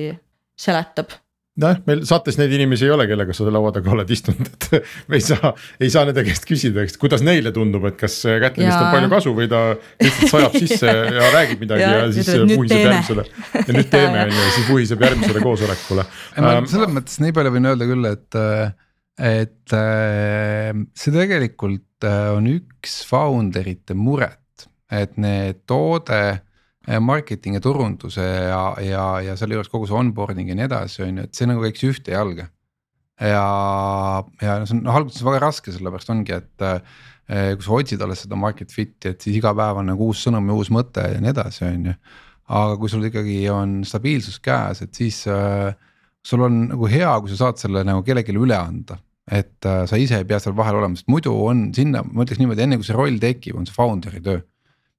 seletab 0.59 1.13
nojah, 1.59 1.79
meil 1.87 2.03
saates 2.07 2.37
neid 2.39 2.53
inimesi 2.55 2.85
ei 2.87 2.93
ole, 2.95 3.05
kellega 3.09 3.33
sa 3.35 3.47
laua 3.51 3.73
taga 3.75 3.91
oled 3.91 4.11
istunud, 4.13 4.47
et 4.47 4.67
me 5.11 5.17
ei 5.19 5.23
saa, 5.25 5.51
ei 5.83 5.91
saa 5.93 6.05
nende 6.07 6.23
käest 6.27 6.45
küsida, 6.47 6.85
eks, 6.85 6.95
kuidas 7.01 7.23
neile 7.27 7.51
tundub, 7.55 7.85
et 7.89 7.97
kas 7.99 8.19
Kätlinist 8.23 8.77
on 8.77 8.91
palju 8.93 9.09
kasu 9.11 9.33
või 9.37 9.49
ta 9.51 9.63
lihtsalt 9.75 10.31
sajab 10.31 10.55
sisse 10.61 10.93
ja 11.17 11.31
räägib 11.35 11.65
midagi 11.65 11.83
ja, 11.83 11.89
ja 12.05 12.11
siis 12.15 12.31
vuhiseb 12.53 12.85
järgmisele. 12.85 13.25
ja 13.57 13.75
nüüd 13.75 13.89
teeme 13.91 14.21
on 14.23 14.31
ju, 14.31 14.45
ja 14.45 14.53
siis 14.57 14.69
vuhiseb 14.69 15.03
järgmisele 15.07 15.43
koosolekule. 15.43 16.05
ähm, 16.39 16.69
selles 16.71 16.93
mõttes 16.95 17.19
nii 17.23 17.35
palju 17.35 17.55
võin 17.57 17.71
öelda 17.73 17.89
küll, 17.89 18.11
et, 18.11 18.39
et 19.31 19.75
äh, 19.81 20.85
see 21.03 21.17
tegelikult 21.17 22.07
äh, 22.07 22.21
on 22.37 22.47
üks 22.53 23.01
founder 23.09 23.67
ite 23.67 23.97
muret, 23.97 24.69
et 24.91 25.19
need 25.19 25.65
toode 25.67 26.21
Äh, 26.21 26.39
marketing 26.87 27.59
ja 27.59 27.61
turunduse 27.61 28.23
ja, 28.23 28.63
ja, 28.81 29.05
ja 29.21 29.35
selle 29.37 29.57
juures 29.57 29.69
kogu 29.69 29.85
see 29.89 29.97
onboarding 29.99 30.49
ja 30.49 30.57
nii 30.57 30.65
edasi, 30.65 31.03
on 31.05 31.21
ju, 31.21 31.27
et 31.27 31.37
see 31.37 31.49
nagu 31.49 31.61
käiks 31.65 31.85
ühte 31.85 32.15
jalga. 32.15 32.47
ja, 33.21 33.45
ja 34.41 34.55
see 34.65 34.79
on 34.79 34.83
noh, 34.87 34.97
alguses 34.97 35.21
väga 35.25 35.43
raske, 35.43 35.73
sellepärast 35.75 36.09
ongi, 36.09 36.39
et 36.39 36.65
äh, 36.65 37.53
kui 37.53 37.67
sa 37.67 37.77
otsid 37.77 38.01
alles 38.01 38.25
seda 38.25 38.39
market 38.39 38.73
fit'i, 38.73 39.13
et 39.13 39.21
siis 39.21 39.37
iga 39.37 39.53
päev 39.57 39.83
on 39.83 39.91
nagu 39.91 40.09
uus 40.09 40.23
sõnum 40.25 40.49
ja 40.49 40.57
uus 40.57 40.73
mõte 40.73 41.05
ja 41.05 41.21
nii 41.21 41.33
edasi, 41.35 41.63
on 41.69 41.91
ju. 41.91 41.95
aga 42.57 42.81
kui 42.81 42.91
sul 42.91 43.05
ikkagi 43.11 43.37
on 43.53 43.81
stabiilsus 43.87 44.41
käes, 44.41 44.81
et 44.81 44.97
siis 44.97 45.21
äh, 45.29 45.69
sul 46.25 46.47
on 46.47 46.63
nagu 46.73 46.89
hea, 46.89 47.13
kui 47.21 47.29
sa 47.29 47.45
saad 47.45 47.61
selle 47.61 47.85
nagu 47.85 48.01
kellelegi 48.07 48.33
üle 48.37 48.57
anda 48.57 48.97
et 49.31 49.65
äh, 49.69 49.83
sa 49.87 49.99
ise 50.01 50.17
ei 50.17 50.25
pea 50.27 50.41
seal 50.41 50.57
vahel 50.57 50.79
olema, 50.81 50.97
sest 50.97 51.11
muidu 51.11 51.33
on 51.45 51.67
sinna, 51.77 52.01
ma 52.01 52.25
ütleks 52.25 52.41
niimoodi, 52.41 52.65
enne 52.65 52.81
kui 52.81 52.87
see 52.87 52.97
roll 52.97 53.21
tekib, 53.21 53.59
on 53.59 53.69
see 53.69 53.77
founder'i 53.77 54.23
töö 54.25 54.41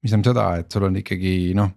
mis 0.03 0.11
tähendab 0.11 0.33
seda, 0.33 0.47
et 0.61 0.75
sul 0.75 0.87
on 0.89 0.99
ikkagi 0.99 1.35
noh, 1.59 1.71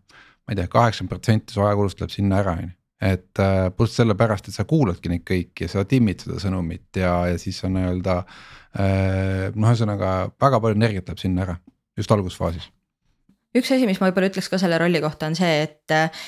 ma 0.46 0.54
ei 0.54 0.60
tea, 0.60 0.70
kaheksakümmend 0.72 1.14
protsenti 1.14 1.56
su 1.56 1.64
ajakulust 1.66 2.02
läheb 2.02 2.14
sinna 2.14 2.42
ära, 2.42 2.56
on 2.58 2.68
ju. 2.68 2.72
et 3.06 3.42
äh, 3.44 3.68
pluss 3.76 3.98
sellepärast, 4.00 4.48
et 4.50 4.56
sa 4.56 4.66
kuuladki 4.68 5.12
neid 5.12 5.26
kõiki 5.28 5.66
ja 5.66 5.72
sa 5.72 5.84
timmid 5.90 6.24
seda 6.24 6.40
sõnumit 6.42 6.96
ja, 6.98 7.12
ja 7.32 7.42
siis 7.42 7.60
on 7.68 7.76
nii-öelda. 7.76 8.22
Äh, 8.76 9.52
noh, 9.56 9.70
ühesõnaga 9.70 10.16
väga 10.42 10.62
palju 10.64 10.80
energiat 10.80 11.12
läheb 11.12 11.22
sinna 11.22 11.46
ära, 11.46 11.58
just 12.00 12.12
algusfaasis. 12.12 12.70
üks 13.56 13.72
asi, 13.72 13.86
mis 13.88 14.02
ma 14.02 14.10
võib-olla 14.10 14.32
ütleks 14.32 14.50
ka 14.52 14.60
selle 14.60 14.80
rolli 14.82 15.00
kohta 15.04 15.30
on 15.30 15.38
see, 15.38 15.62
et 15.68 15.96
äh, 15.96 16.26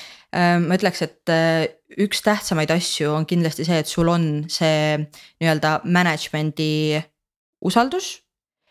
ma 0.62 0.76
ütleks, 0.76 1.02
et 1.04 1.34
üks 2.04 2.22
tähtsamaid 2.24 2.70
asju 2.72 3.10
on 3.16 3.26
kindlasti 3.28 3.64
see, 3.64 3.82
et 3.82 3.90
sul 3.90 4.12
on 4.12 4.28
see 4.52 4.96
nii-öelda 5.40 5.78
management'i 5.88 7.00
usaldus 7.64 8.12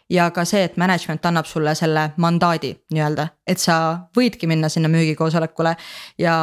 ja 0.10 0.30
ka 0.32 0.46
see, 0.48 0.64
et 0.64 0.78
management 0.80 1.26
annab 1.28 1.48
sulle 1.48 1.74
selle 1.76 2.04
mandaadi 2.24 2.72
nii-öelda, 2.96 3.28
et 3.48 3.60
sa 3.60 3.76
võidki 4.16 4.48
minna 4.48 4.70
sinna 4.72 4.90
müügikoosolekule. 4.92 5.74
ja 6.20 6.36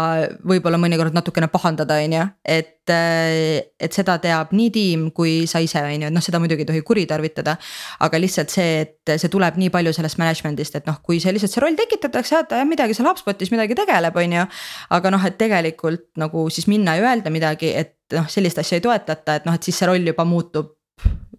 võib-olla 0.44 0.78
mõnikord 0.80 1.16
natukene 1.16 1.48
pahandada, 1.52 1.96
on 2.04 2.16
ju, 2.16 2.26
et, 2.44 2.92
et 2.92 3.96
seda 3.96 4.18
teab 4.20 4.52
nii 4.52 4.70
tiim 4.74 5.06
kui 5.16 5.46
sa 5.50 5.62
ise, 5.64 5.80
on 5.80 6.04
ju, 6.04 6.10
et 6.10 6.14
noh, 6.14 6.24
seda 6.24 6.40
muidugi 6.42 6.66
ei 6.66 6.68
tohi 6.72 6.82
kuritarvitada. 6.82 7.56
aga 8.04 8.20
lihtsalt 8.20 8.52
see, 8.52 8.84
et 8.84 9.14
see 9.16 9.32
tuleb 9.32 9.56
nii 9.60 9.72
palju 9.72 9.94
sellest 9.96 10.20
management'ist, 10.20 10.76
et 10.80 10.90
noh, 10.90 11.00
kui 11.02 11.20
see 11.20 11.32
lihtsalt 11.32 11.56
see 11.56 11.64
roll 11.64 11.80
tekitatakse, 11.80 12.44
et 12.44 12.54
jah, 12.58 12.68
midagi 12.68 12.96
seal 12.96 13.08
HubSpotis 13.08 13.52
midagi 13.54 13.78
tegeleb, 13.80 14.16
on 14.16 14.38
ju. 14.40 14.44
aga 14.98 15.16
noh, 15.16 15.24
et 15.24 15.40
tegelikult 15.40 16.10
nagu 16.20 16.48
siis 16.52 16.68
minna 16.68 16.98
ja 16.98 17.08
öelda 17.08 17.32
midagi, 17.32 17.72
et 17.72 17.96
noh, 18.12 18.28
sellist 18.28 18.60
asja 18.60 18.76
ei 18.76 18.84
toetata, 18.84 19.40
et 19.40 19.48
noh, 19.48 19.56
et 19.56 19.64
siis 19.64 19.80
see 19.80 19.88
roll 19.88 20.12
juba 20.12 20.28
muutub 20.28 20.76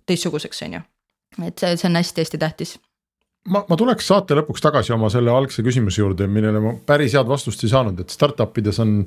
teistsuguseks, 0.06 0.66
on 0.66 0.80
ju 0.80 0.86
et 1.44 1.60
see, 1.60 1.76
see 1.76 1.90
on 1.90 2.00
hästi-hästi 2.00 2.42
tähtis 2.42 2.76
ma, 3.52 3.64
ma 3.70 3.78
tuleks 3.80 4.08
saate 4.10 4.38
lõpuks 4.40 4.64
tagasi 4.64 4.94
oma 4.96 5.10
selle 5.14 5.34
algse 5.34 5.64
küsimuse 5.66 6.02
juurde, 6.02 6.28
millele 6.32 6.62
ma 6.64 6.76
päris 6.88 7.16
head 7.18 7.30
vastust 7.30 7.64
ei 7.66 7.72
saanud, 7.72 8.00
et 8.02 8.14
startup 8.14 8.58
ides 8.62 8.80
on. 8.84 8.98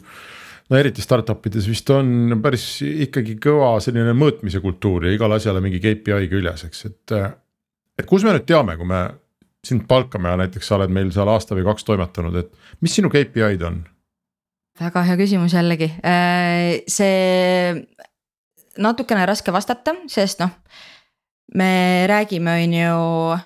no 0.68 0.76
eriti 0.76 1.02
startup 1.04 1.46
ides 1.48 1.68
vist 1.68 1.90
on 1.94 2.38
päris 2.44 2.66
ikkagi 2.84 3.38
kõva 3.42 3.76
selline 3.80 4.14
mõõtmise 4.16 4.60
kultuur 4.64 5.08
ja 5.08 5.14
igale 5.16 5.38
asjale 5.40 5.62
mingi 5.64 5.80
KPI 5.84 6.28
küljes, 6.32 6.66
eks, 6.68 6.84
et. 6.90 7.16
et 7.98 8.08
kus 8.08 8.26
me 8.26 8.36
nüüd 8.36 8.46
teame, 8.48 8.76
kui 8.78 8.88
me 8.88 9.06
sind 9.66 9.88
palkame 9.88 10.30
ja 10.30 10.38
näiteks 10.38 10.68
sa 10.68 10.76
oled 10.76 10.92
meil 10.94 11.10
seal 11.12 11.28
aasta 11.28 11.56
või 11.56 11.66
kaks 11.66 11.86
toimetanud, 11.88 12.36
et 12.38 12.52
mis 12.84 12.94
sinu 12.94 13.10
KPI-d 13.12 13.64
on? 13.68 13.80
väga 14.78 15.02
hea 15.08 15.16
küsimus 15.18 15.56
jällegi, 15.56 15.88
äh, 16.06 16.84
see 16.86 17.72
natukene 18.78 19.24
raske 19.26 19.50
vastata, 19.50 19.96
sest 20.06 20.38
noh 20.44 20.52
me 21.54 22.06
räägime, 22.10 22.58
on 22.64 22.72
ju 22.72 23.38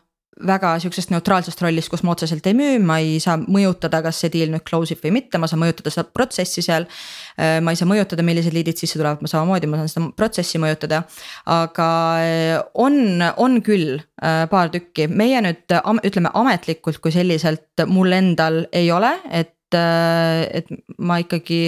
väga 0.46 0.72
sihukesest 0.80 1.12
neutraalsest 1.12 1.60
rollist, 1.62 1.90
kus 1.92 2.02
ma 2.06 2.14
otseselt 2.14 2.46
ei 2.48 2.54
müü, 2.56 2.78
ma 2.82 2.98
ei 3.02 3.18
saa 3.22 3.36
mõjutada, 3.40 4.00
kas 4.04 4.22
see 4.22 4.32
deal 4.32 4.50
nüüd 4.52 4.64
close 4.66 4.94
ib 4.94 5.02
või 5.04 5.14
mitte, 5.18 5.38
ma 5.40 5.48
saan 5.50 5.60
mõjutada 5.62 5.92
seda 5.92 6.08
protsessi 6.08 6.64
seal. 6.64 6.88
Äh, 7.36 7.58
ma 7.64 7.74
ei 7.74 7.78
saa 7.78 7.88
mõjutada, 7.90 8.24
millised 8.26 8.54
liidid 8.56 8.80
sisse 8.80 8.98
tulevad, 8.98 9.22
ma 9.22 9.30
samamoodi, 9.30 9.70
ma 9.70 9.80
saan 9.80 9.92
seda 9.92 10.10
protsessi 10.18 10.60
mõjutada. 10.62 11.02
aga 11.52 11.88
äh, 12.24 12.58
on, 12.74 13.22
on 13.36 13.60
küll 13.62 14.00
äh, 14.00 14.44
paar 14.50 14.72
tükki, 14.72 15.08
meie 15.08 15.40
nüüd 15.44 15.76
ütleme 16.02 16.32
ametlikult 16.34 17.02
kui 17.02 17.14
selliselt 17.14 17.84
mul 17.86 18.12
endal 18.16 18.64
ei 18.72 18.90
ole, 18.92 19.14
et, 19.30 19.56
et 19.72 20.68
ma 20.98 21.20
ikkagi 21.22 21.62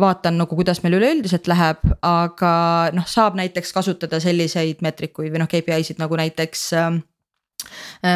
vaatan 0.00 0.38
nagu, 0.40 0.56
kuidas 0.58 0.82
meil 0.84 0.98
üleüldiselt 0.98 1.48
läheb, 1.50 1.82
aga 2.06 2.52
noh, 2.96 3.06
saab 3.08 3.38
näiteks 3.38 3.72
kasutada 3.76 4.20
selliseid 4.22 4.82
meetrikuid 4.84 5.32
või 5.34 5.42
noh, 5.42 5.50
KPI-sid 5.50 6.00
nagu 6.02 6.18
näiteks 6.18 6.68
äh, 6.78 7.00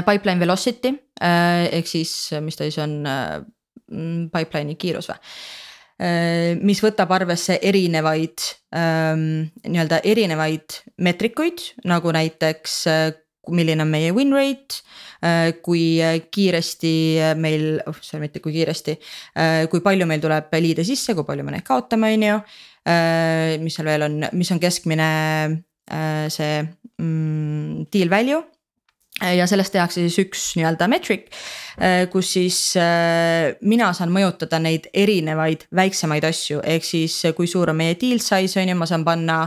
pipeline 0.07 0.41
velocity 0.43 0.95
äh, 1.23 1.67
ehk 1.81 1.91
siis, 1.91 2.15
mis 2.45 2.59
ta 2.59 2.69
siis 2.69 2.79
on 2.83 3.03
äh,, 3.09 3.41
pipeline'i 4.33 4.79
kiirus 4.81 5.11
või 5.11 5.19
äh,. 5.19 6.55
mis 6.63 6.81
võtab 6.83 7.13
arvesse 7.15 7.59
erinevaid 7.63 8.47
ähm, 8.75 9.53
nii-öelda 9.67 10.01
erinevaid 10.09 10.81
meetrikuid 11.03 11.67
nagu 11.91 12.15
näiteks 12.15 12.79
äh, 12.91 13.05
milline 13.51 13.83
on 13.83 13.91
meie 13.91 14.13
win 14.15 14.31
rate 14.35 14.83
Äh, 15.23 15.53
kui 15.63 16.03
äh, 16.03 16.19
kiiresti 16.35 17.21
äh, 17.23 17.35
meil, 17.39 17.79
oh 17.87 17.95
sorry, 18.03 18.25
mitte 18.25 18.41
kui 18.43 18.57
kiiresti, 18.57 18.97
kui 19.71 19.83
palju 19.85 20.07
meil 20.11 20.23
tuleb 20.23 20.51
liide 20.59 20.83
sisse, 20.87 21.15
kui 21.15 21.23
palju 21.29 21.45
me 21.47 21.55
neid 21.55 21.67
kaotame, 21.67 22.11
on 22.17 22.25
ju. 22.27 22.39
mis 23.63 23.77
seal 23.79 23.87
veel 23.87 24.03
on, 24.03 24.17
mis 24.35 24.51
on 24.51 24.59
keskmine 24.59 25.07
see 26.35 26.57
mm, 26.99 27.85
deal 27.95 28.11
value 28.11 28.41
ja 29.37 29.47
sellest 29.47 29.73
tehakse 29.75 30.03
siis 30.03 30.19
üks 30.23 30.45
nii-öelda 30.59 30.89
metric, 30.91 31.29
kus 32.13 32.33
siis 32.35 32.59
mina 33.65 33.93
saan 33.97 34.11
mõjutada 34.13 34.59
neid 34.63 34.89
erinevaid 34.93 35.67
väiksemaid 35.75 36.27
asju, 36.29 36.61
ehk 36.65 36.85
siis 36.87 37.21
kui 37.37 37.47
suur 37.51 37.71
on 37.73 37.79
meie 37.79 37.95
deal 38.01 38.21
size 38.23 38.61
on 38.61 38.73
ju, 38.73 38.77
ma 38.79 38.89
saan 38.91 39.07
panna. 39.07 39.39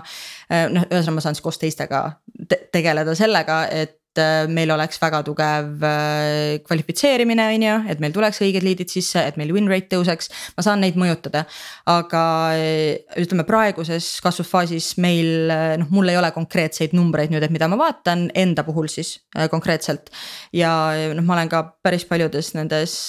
noh, 0.71 0.87
ühesõnaga 0.87 1.17
ma 1.17 1.25
saan 1.25 1.37
siis 1.37 1.45
koos 1.45 1.59
teistega 1.61 2.05
te 2.49 2.59
tegeleda 2.71 3.15
sellega, 3.17 3.65
et 3.71 3.95
äh, 3.95 4.04
meil 4.51 4.71
oleks 4.75 4.99
väga 5.01 5.21
tugev 5.27 5.83
äh, 5.85 6.57
kvalifitseerimine, 6.65 7.47
on 7.55 7.65
ju, 7.67 7.75
et 7.91 8.01
meil 8.03 8.15
tuleks 8.15 8.41
õiged 8.45 8.65
liidid 8.65 8.91
sisse, 8.91 9.21
et 9.21 9.39
meil 9.39 9.53
win 9.55 9.69
rate 9.71 9.91
tõuseks. 9.93 10.31
ma 10.57 10.65
saan 10.65 10.83
neid 10.83 10.99
mõjutada, 10.99 11.45
aga 11.91 12.23
äh, 12.55 13.19
ütleme 13.21 13.47
praeguses 13.47 14.09
kasvufaasis 14.25 14.95
meil 15.03 15.51
noh, 15.81 15.91
mul 15.93 16.13
ei 16.13 16.19
ole 16.19 16.31
konkreetseid 16.35 16.95
numbreid 16.97 17.33
nüüd, 17.33 17.45
et 17.45 17.53
mida 17.53 17.69
ma 17.71 17.79
vaatan 17.79 18.29
enda 18.35 18.65
puhul 18.67 18.89
siis 18.91 19.17
konkreetselt. 19.51 20.11
ja 20.53 20.71
noh, 21.13 21.25
ma 21.25 21.39
olen 21.39 21.51
ka 21.51 21.63
päris 21.83 22.07
paljudes 22.09 22.53
nendes 22.57 22.99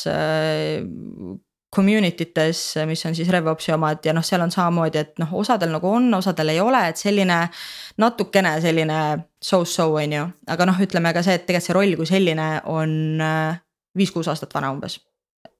community 1.76 2.30
tes, 2.34 2.60
mis 2.88 3.02
on 3.08 3.14
siis 3.16 3.28
RevOpsi 3.32 3.74
omad 3.74 4.04
ja 4.06 4.14
noh, 4.16 4.24
seal 4.24 4.42
on 4.44 4.52
samamoodi, 4.52 5.02
et 5.02 5.20
noh, 5.22 5.34
osadel 5.40 5.72
nagu 5.74 5.90
on, 5.98 6.08
osadel 6.18 6.54
ei 6.54 6.60
ole, 6.62 6.82
et 6.90 7.00
selline. 7.00 7.42
natukene 8.00 8.56
selline 8.60 8.98
so-so 9.42 9.86
on 9.96 10.12
ju, 10.12 10.24
aga 10.52 10.68
noh, 10.68 10.78
ütleme 10.84 11.12
ka 11.16 11.22
see, 11.24 11.36
et 11.38 11.46
tegelikult 11.48 11.66
see 11.66 11.76
roll 11.76 11.96
kui 11.98 12.08
selline 12.08 12.48
on 12.72 13.22
äh, 13.24 13.58
viis-kuus 13.96 14.28
aastat 14.32 14.52
vana 14.56 14.72
umbes, 14.74 14.98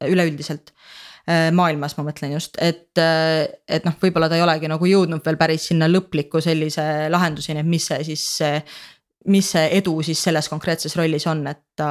üleüldiselt 0.04 0.72
äh, 1.28 1.48
maailmas 1.56 1.96
ma 1.96 2.04
mõtlen 2.08 2.34
just, 2.36 2.58
et, 2.60 2.92
äh, 3.00 3.46
et 3.68 3.88
noh, 3.88 3.96
võib-olla 4.02 4.28
ta 4.28 4.36
ei 4.36 4.44
olegi 4.44 4.68
nagu 4.72 4.90
jõudnud 4.90 5.24
veel 5.24 5.40
päris 5.40 5.70
sinna 5.70 5.88
lõpliku 5.88 6.42
sellise 6.44 7.08
lahenduseni, 7.12 7.64
et 7.64 7.72
mis 7.72 7.88
see 7.92 8.04
siis 8.12 8.26
mis 9.26 9.48
see 9.50 9.64
edu 9.78 9.94
siis 10.06 10.20
selles 10.22 10.48
konkreetses 10.50 10.94
rollis 10.98 11.26
on, 11.26 11.40
et 11.50 11.58
ta 11.78 11.88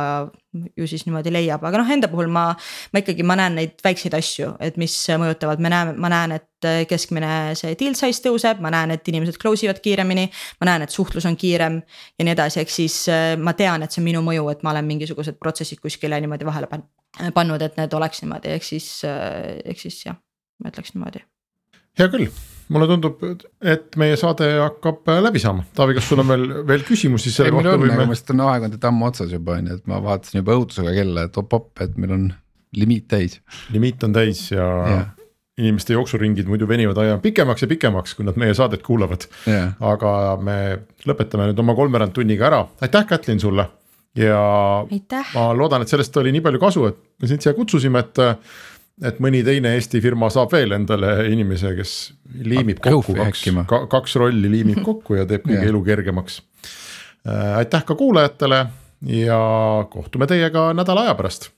ju 0.77 0.87
siis 0.87 1.03
niimoodi 1.05 1.33
leiab, 1.33 1.63
aga 1.67 1.81
noh, 1.81 1.89
enda 1.91 2.07
puhul 2.11 2.29
ma. 2.31 2.45
ma 2.93 3.01
ikkagi, 3.01 3.25
ma 3.27 3.35
näen 3.39 3.57
neid 3.59 3.83
väikseid 3.83 4.15
asju, 4.15 4.53
et 4.63 4.77
mis 4.79 4.93
mõjutavad, 5.19 5.59
me 5.63 5.71
näeme, 5.73 5.95
ma 5.99 6.11
näen, 6.11 6.37
et 6.39 6.87
keskmine 6.89 7.29
see 7.59 7.75
deal 7.79 7.97
size 7.97 8.23
tõuseb, 8.23 8.63
ma 8.63 8.71
näen, 8.73 8.95
et 8.95 9.11
inimesed 9.11 9.39
close 9.41 9.67
ivad 9.67 9.81
kiiremini. 9.83 10.29
ma 10.61 10.71
näen, 10.71 10.87
et 10.87 10.95
suhtlus 10.95 11.27
on 11.27 11.35
kiirem 11.39 11.81
ja 11.83 12.27
nii 12.27 12.35
edasi, 12.37 12.61
ehk 12.63 12.73
siis 12.73 13.01
äh, 13.11 13.35
ma 13.37 13.53
tean, 13.53 13.83
et 13.83 13.91
see 13.91 14.01
on 14.03 14.09
minu 14.09 14.23
mõju, 14.25 14.47
et 14.53 14.63
ma 14.63 14.71
olen 14.75 14.87
mingisugused 14.87 15.39
protsessid 15.41 15.83
kuskile 15.83 16.21
niimoodi 16.23 16.47
vahele 16.47 16.71
pannud, 17.35 17.61
et 17.61 17.79
need 17.81 17.99
oleks 17.99 18.23
niimoodi, 18.23 18.55
ehk 18.55 18.67
siis, 18.73 18.89
äh, 19.07 19.57
ehk 19.65 19.87
siis 19.87 20.05
jah, 20.07 20.19
ma 20.63 20.71
ütleks 20.71 20.95
niimoodi. 20.95 21.25
hea 21.99 22.11
küll 22.11 22.29
mulle 22.73 22.87
tundub, 22.89 23.21
et 23.61 23.97
meie 24.01 24.15
saade 24.19 24.47
hakkab 24.61 25.11
äh, 25.11 25.19
läbi 25.23 25.41
saama, 25.41 25.65
Taavi, 25.77 25.97
kas 25.97 26.07
sul 26.09 26.21
on 26.23 26.31
veel, 26.31 26.47
veel 26.67 26.85
küsimusi 26.87 27.33
selle 27.33 27.51
ei, 27.51 27.57
kohta? 27.57 27.75
ma 27.77 28.07
lihtsalt 28.09 28.33
on 28.35 28.45
aeg 28.47 28.67
on 28.69 28.79
ammu 28.89 29.09
otsas 29.09 29.35
juba 29.35 29.59
on 29.59 29.69
ju, 29.69 29.77
et 29.79 29.91
ma 29.91 29.99
vaatasin 30.05 30.41
juba 30.41 30.57
õudusega 30.57 30.95
kella, 30.95 31.27
et 31.29 31.37
op-op, 31.41 31.69
et 31.85 31.99
meil 32.01 32.15
on 32.15 32.25
limiit 32.75 33.07
täis. 33.11 33.39
limiit 33.73 34.03
on 34.07 34.15
täis 34.15 34.47
ja 34.51 34.65
yeah. 34.89 35.05
inimeste 35.61 35.95
jooksuringid 35.95 36.49
muidu 36.51 36.67
venivad 36.67 36.99
aina 37.03 37.17
pikemaks 37.23 37.63
ja 37.63 37.71
pikemaks, 37.71 38.17
kui 38.17 38.27
nad 38.27 38.37
meie 38.41 38.57
saadet 38.57 38.83
kuulavad 38.85 39.27
aga 39.93 40.11
me 40.41 40.59
lõpetame 41.07 41.51
nüüd 41.51 41.63
oma 41.63 41.77
kolmveerand 41.77 42.15
tunniga 42.17 42.49
ära, 42.49 42.65
aitäh, 42.83 43.07
Kätlin 43.13 43.39
sulle 43.39 43.69
ja 44.15 44.39
aitäh. 44.91 45.33
ma 45.35 45.49
loodan, 45.57 45.83
et 45.83 45.91
sellest 45.91 46.17
oli 46.17 46.33
nii 46.35 46.43
palju 46.45 46.61
kasu, 46.61 46.87
et 46.89 46.99
me 47.21 47.29
sind 47.29 47.43
siia 47.45 47.53
kutsusime, 47.57 48.01
et 48.01 48.23
et 49.03 49.19
mõni 49.23 49.43
teine 49.43 49.73
Eesti 49.75 50.01
firma 50.03 50.29
saab 50.33 50.53
veel 50.55 50.75
endale 50.77 51.17
inimese, 51.31 51.73
kes 51.77 51.95
liimib 52.45 52.79
kokku 52.83 53.17
kaks, 53.17 53.43
kaks 53.91 54.15
rolli 54.21 54.51
liimib 54.51 54.83
kokku 54.89 55.19
ja 55.19 55.27
teeb 55.29 55.47
kõigi 55.47 55.71
elu 55.71 55.83
kergemaks. 55.85 56.41
Äh, 57.25 57.57
aitäh 57.59 57.85
ka 57.85 57.97
kuulajatele 57.97 58.65
ja 59.11 59.39
kohtume 59.91 60.27
teiega 60.29 60.69
nädala 60.77 61.07
aja 61.07 61.15
pärast 61.17 61.51